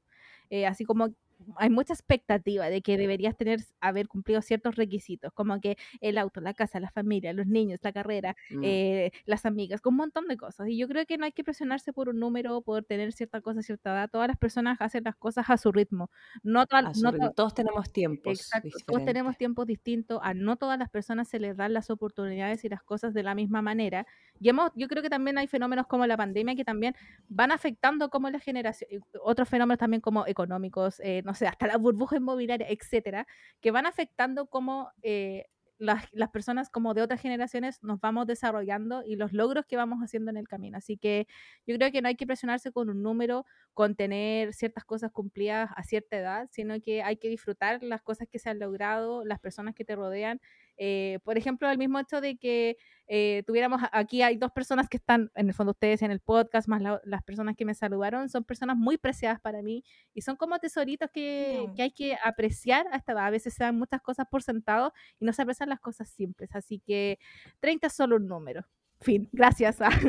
Eh, 0.50 0.66
así 0.66 0.84
como 0.84 1.08
hay 1.56 1.70
mucha 1.70 1.92
expectativa 1.92 2.68
de 2.70 2.82
que 2.82 2.96
deberías 2.96 3.36
tener, 3.36 3.60
haber 3.80 4.08
cumplido 4.08 4.42
ciertos 4.42 4.76
requisitos, 4.76 5.32
como 5.32 5.60
que 5.60 5.76
el 6.00 6.18
auto, 6.18 6.40
la 6.40 6.54
casa, 6.54 6.80
la 6.80 6.90
familia, 6.90 7.32
los 7.32 7.46
niños, 7.46 7.78
la 7.82 7.92
carrera, 7.92 8.36
Mm. 8.50 8.60
eh, 8.64 9.12
las 9.26 9.44
amigas, 9.46 9.80
con 9.80 9.94
un 9.94 9.98
montón 9.98 10.26
de 10.28 10.36
cosas. 10.36 10.68
Y 10.68 10.76
yo 10.76 10.88
creo 10.88 11.04
que 11.06 11.18
no 11.18 11.24
hay 11.24 11.32
que 11.32 11.44
presionarse 11.44 11.92
por 11.92 12.08
un 12.08 12.18
número, 12.20 12.60
por 12.62 12.84
tener 12.84 13.12
cierta 13.12 13.40
cosa, 13.40 13.62
cierta 13.62 13.92
edad. 13.92 14.10
Todas 14.10 14.28
las 14.28 14.36
personas 14.38 14.76
hacen 14.80 15.04
las 15.04 15.16
cosas 15.16 15.48
a 15.48 15.56
su 15.56 15.72
ritmo. 15.72 16.10
No, 16.42 16.64
su 16.94 17.02
no 17.02 17.10
ritmo. 17.10 17.28
to- 17.28 17.34
Todos 17.34 17.54
tenemos 17.54 17.92
tiempos. 17.92 18.38
Exacto, 18.38 18.68
todos 18.70 18.78
diferentes. 18.86 19.06
tenemos 19.06 19.36
tiempos 19.36 19.66
distintos, 19.66 20.20
a 20.22 20.34
no 20.34 20.56
todas 20.56 20.78
las 20.78 20.88
personas 20.90 21.28
se 21.28 21.38
les 21.38 21.56
dan 21.56 21.72
las 21.72 21.90
oportunidades 21.90 22.64
y 22.64 22.68
las 22.68 22.82
cosas 22.82 23.14
de 23.14 23.22
la 23.22 23.34
misma 23.34 23.62
manera. 23.62 24.06
Y 24.40 24.48
hemos, 24.48 24.70
yo 24.74 24.88
creo 24.88 25.02
que 25.02 25.10
también 25.10 25.38
hay 25.38 25.46
fenómenos 25.46 25.86
como 25.86 26.06
la 26.06 26.16
pandemia 26.16 26.54
que 26.54 26.64
también 26.64 26.94
van 27.28 27.52
afectando 27.52 28.10
como 28.10 28.28
la 28.30 28.38
generación, 28.38 28.88
otros 29.22 29.48
fenómenos 29.48 29.78
también 29.78 30.00
como 30.00 30.26
económicos, 30.26 31.00
eh, 31.00 31.22
no 31.24 31.31
sé, 31.34 31.46
hasta 31.46 31.66
la 31.66 31.76
burbuja 31.76 32.16
inmobiliaria, 32.16 32.66
etcétera, 32.68 33.26
que 33.60 33.70
van 33.70 33.86
afectando 33.86 34.46
como 34.46 34.90
eh, 35.02 35.46
las, 35.78 36.06
las 36.12 36.30
personas 36.30 36.70
como 36.70 36.94
de 36.94 37.02
otras 37.02 37.20
generaciones 37.20 37.82
nos 37.82 38.00
vamos 38.00 38.26
desarrollando 38.26 39.02
y 39.04 39.16
los 39.16 39.32
logros 39.32 39.66
que 39.66 39.76
vamos 39.76 39.98
haciendo 40.00 40.30
en 40.30 40.36
el 40.36 40.46
camino. 40.46 40.78
Así 40.78 40.96
que 40.96 41.26
yo 41.66 41.76
creo 41.76 41.90
que 41.90 42.02
no 42.02 42.08
hay 42.08 42.14
que 42.14 42.26
presionarse 42.26 42.70
con 42.70 42.88
un 42.88 43.02
número, 43.02 43.44
con 43.74 43.96
tener 43.96 44.54
ciertas 44.54 44.84
cosas 44.84 45.10
cumplidas 45.10 45.70
a 45.74 45.82
cierta 45.82 46.16
edad, 46.16 46.48
sino 46.52 46.80
que 46.80 47.02
hay 47.02 47.16
que 47.16 47.28
disfrutar 47.28 47.82
las 47.82 48.00
cosas 48.02 48.28
que 48.30 48.38
se 48.38 48.48
han 48.50 48.60
logrado, 48.60 49.24
las 49.24 49.40
personas 49.40 49.74
que 49.74 49.84
te 49.84 49.96
rodean 49.96 50.40
Eh, 50.76 51.18
por 51.24 51.36
ejemplo, 51.38 51.70
el 51.70 51.78
mismo 51.78 51.98
hecho 51.98 52.20
de 52.20 52.36
que 52.36 52.76
eh, 53.08 53.42
tuviéramos, 53.46 53.80
aquí 53.92 54.22
hay 54.22 54.36
dos 54.36 54.50
personas 54.52 54.88
que 54.88 54.96
están, 54.96 55.30
en 55.34 55.48
el 55.48 55.54
fondo 55.54 55.72
ustedes 55.72 56.00
en 56.02 56.10
el 56.10 56.20
podcast, 56.20 56.66
más 56.68 56.80
la- 56.80 57.00
las 57.04 57.22
personas 57.22 57.56
que 57.56 57.64
me 57.64 57.74
saludaron, 57.74 58.28
son 58.30 58.44
personas 58.44 58.76
muy 58.76 58.96
preciadas 58.96 59.40
para 59.40 59.60
mí 59.62 59.84
y 60.14 60.22
son 60.22 60.36
como 60.36 60.58
tesoritos 60.58 61.10
que, 61.12 61.64
No. 61.68 61.74
que 61.74 61.82
hay 61.82 61.90
que 61.92 62.16
apreciar 62.24 62.86
a 62.90 62.96
esta 62.96 63.12
edad. 63.12 63.26
A 63.26 63.30
veces 63.30 63.52
se 63.54 63.64
dan 63.64 63.76
muchas 63.78 64.00
cosas 64.00 64.26
por 64.30 64.42
sentado 64.42 64.92
y 65.20 65.24
no 65.26 65.32
se 65.32 65.42
aprecian 65.42 65.68
las 65.68 65.80
cosas 65.80 66.08
simples. 66.08 66.50
Así 66.54 66.80
que 66.80 67.18
30 67.60 67.88
es 67.88 67.92
solo 67.92 68.16
un 68.16 68.26
número. 68.26 68.64
Fin, 69.02 69.28
gracias 69.32 69.80
a... 69.80 69.88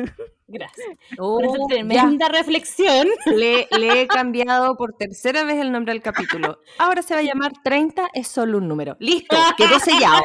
Gracias. 0.46 0.86
Oh, 1.18 1.36
Por 1.38 1.46
esa 1.46 1.56
ya. 1.56 1.66
tremenda 1.68 2.28
reflexión. 2.28 3.08
Le, 3.26 3.66
le 3.78 4.02
he 4.02 4.06
cambiado 4.06 4.76
por 4.76 4.92
tercera 4.92 5.42
vez 5.42 5.56
el 5.58 5.72
nombre 5.72 5.94
del 5.94 6.02
capítulo. 6.02 6.58
Ahora 6.78 7.00
se 7.00 7.14
va 7.14 7.20
a 7.20 7.22
llamar 7.22 7.54
30 7.64 8.10
es 8.12 8.28
solo 8.28 8.58
un 8.58 8.68
número. 8.68 8.94
Listo, 9.00 9.36
quedó 9.56 9.78
sellado. 9.80 10.22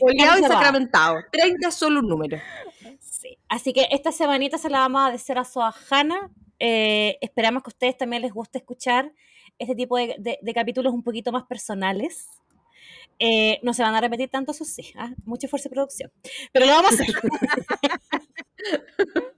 Oleado 0.00 0.38
y 0.38 0.42
sacramentado. 0.44 1.18
30 1.30 1.68
es 1.68 1.74
solo 1.74 2.00
un 2.00 2.08
número. 2.08 2.38
Sí. 3.00 3.36
Así 3.50 3.74
que 3.74 3.86
esta 3.90 4.12
semanita 4.12 4.56
se 4.56 4.70
la 4.70 4.78
vamos 4.78 5.06
a 5.06 5.10
desear 5.12 5.38
a 5.40 5.44
Soajana. 5.44 6.30
Eh, 6.58 7.18
esperamos 7.20 7.62
que 7.62 7.68
a 7.68 7.74
ustedes 7.74 7.98
también 7.98 8.22
les 8.22 8.32
guste 8.32 8.58
escuchar 8.58 9.12
este 9.58 9.74
tipo 9.74 9.98
de, 9.98 10.16
de- 10.18 10.38
de 10.40 10.54
capítulos 10.54 10.92
un 10.94 11.02
poquito 11.02 11.32
más 11.32 11.44
personales. 11.44 12.28
Eh, 13.24 13.60
no 13.62 13.72
se 13.72 13.84
van 13.84 13.94
a 13.94 14.00
repetir 14.00 14.28
tanto, 14.28 14.50
eso 14.50 14.64
sí. 14.64 14.92
¿ah? 14.96 15.12
Mucha 15.24 15.46
fuerza 15.46 15.68
de 15.68 15.74
producción. 15.74 16.10
Pero 16.50 16.66
lo 16.66 16.72
vamos 16.72 16.90
a 16.90 16.94
hacer. 16.94 17.06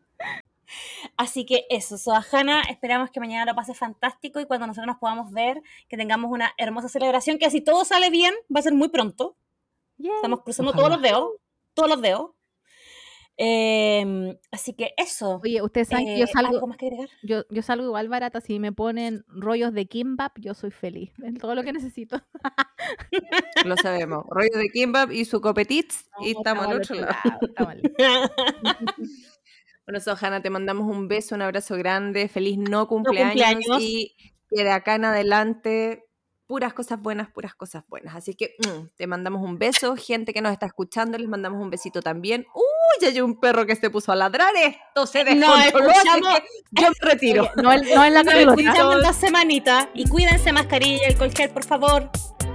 Así 1.19 1.45
que 1.45 1.67
eso, 1.69 1.99
Soajana, 1.99 2.63
esperamos 2.63 3.11
que 3.11 3.21
mañana 3.21 3.45
lo 3.45 3.55
pase 3.55 3.75
fantástico 3.75 4.41
y 4.41 4.47
cuando 4.47 4.67
nosotros 4.67 4.87
nos 4.87 4.97
podamos 4.97 5.33
ver, 5.33 5.61
que 5.87 5.99
tengamos 5.99 6.33
una 6.33 6.55
hermosa 6.57 6.89
celebración, 6.89 7.37
que 7.37 7.51
si 7.51 7.61
todo 7.61 7.85
sale 7.85 8.09
bien, 8.09 8.33
va 8.55 8.61
a 8.61 8.63
ser 8.63 8.73
muy 8.73 8.89
pronto. 8.89 9.37
Estamos 9.99 10.41
cruzando 10.41 10.73
todos 10.73 10.89
los 10.89 11.03
dedos, 11.03 11.33
todos 11.75 11.91
los 11.91 12.01
dedos. 12.01 12.31
Eh, 13.37 14.39
así 14.53 14.75
que 14.75 14.95
eso. 14.97 15.41
Oye, 15.43 15.61
ustedes 15.61 15.89
saben 15.89 16.07
que 16.07 16.19
yo 16.19 16.25
Eh, 16.25 16.31
salgo, 16.33 16.55
¿Algo 16.55 16.67
más 16.69 16.77
que 16.77 16.87
agregar? 16.87 17.09
yo, 17.23 17.43
yo 17.51 17.63
salgo 17.63 17.85
igual 17.85 18.09
barata, 18.09 18.41
si 18.41 18.61
me 18.61 18.71
ponen 18.73 19.25
rollos 19.29 19.73
de 19.75 19.87
kimbap, 19.87 20.39
yo 20.39 20.55
soy 20.55 20.71
feliz. 20.71 21.11
Es 21.35 21.39
todo 21.41 21.55
lo 21.55 21.63
que 21.65 21.73
necesito. 21.73 22.21
Lo 23.65 23.77
sabemos. 23.77 24.25
Rollo 24.29 24.57
de 24.59 24.69
Kimbap 24.69 25.11
y 25.11 25.25
su 25.25 25.41
copetits 25.41 26.07
y 26.21 26.33
No, 26.35 26.39
estamos 26.41 26.67
al 26.67 26.77
otro 26.77 26.97
lado. 26.97 27.15
Bueno, 29.87 30.01
Sojana, 30.01 30.41
te 30.41 30.49
mandamos 30.49 30.87
un 30.91 31.09
beso, 31.09 31.35
un 31.35 31.43
abrazo 31.43 31.77
grande, 31.77 32.29
feliz 32.29 32.57
no 32.57 32.89
cumpleaños, 32.89 33.33
cumpleaños. 33.35 33.83
y 33.83 34.17
que 34.49 34.65
de 34.65 34.71
acá 34.71 34.95
en 34.95 35.05
adelante 35.05 36.05
puras 36.47 36.73
cosas 36.75 37.01
buenas, 37.01 37.31
puras 37.31 37.55
cosas 37.55 37.85
buenas. 37.89 38.15
Así 38.15 38.35
que 38.35 38.55
mm, 38.59 38.89
te 38.97 39.07
mandamos 39.07 39.43
un 39.43 39.59
beso, 39.59 39.97
gente 39.97 40.33
que 40.33 40.41
nos 40.41 40.53
está 40.53 40.67
escuchando, 40.67 41.17
les 41.19 41.29
mandamos 41.29 41.61
un 41.63 41.71
besito 41.71 42.03
también. 42.03 42.47
¡Uy! 42.55 42.63
Ya 43.01 43.09
hay 43.09 43.21
un 43.21 43.41
perro 43.41 43.67
que 43.67 43.77
se 43.77 43.91
puso 43.91 44.13
a 44.13 44.17
ladrar, 44.17 44.53
esto 44.57 45.07
se 45.07 45.25
No, 45.35 45.57
descontroló, 45.57 45.93
que 46.37 46.83
yo 46.83 46.89
me 46.89 47.11
retiro. 47.11 47.51
No, 47.57 47.73
en- 47.73 47.83
no 47.95 48.05
en 48.05 48.15
la 48.15 48.23
Nos 48.23 48.35
escuchamos 48.35 49.03
dos 49.03 49.17
semanitas 49.17 49.89
y 49.95 50.09
cuídense 50.09 50.53
mascarilla 50.53 51.03
y 51.09 51.13
alcohol 51.13 51.31
gel, 51.35 51.51
por 51.51 51.65
favor. 51.65 52.11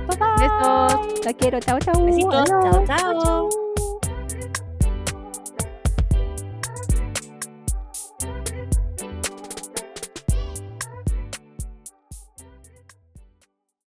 Besos. 0.08 1.26
La 1.26 1.34
quiero. 1.38 1.60
Chao, 1.60 1.80
chao. 1.80 2.04
Besitos. 2.06 2.48
Chao, 2.50 2.86
chao. 2.88 3.69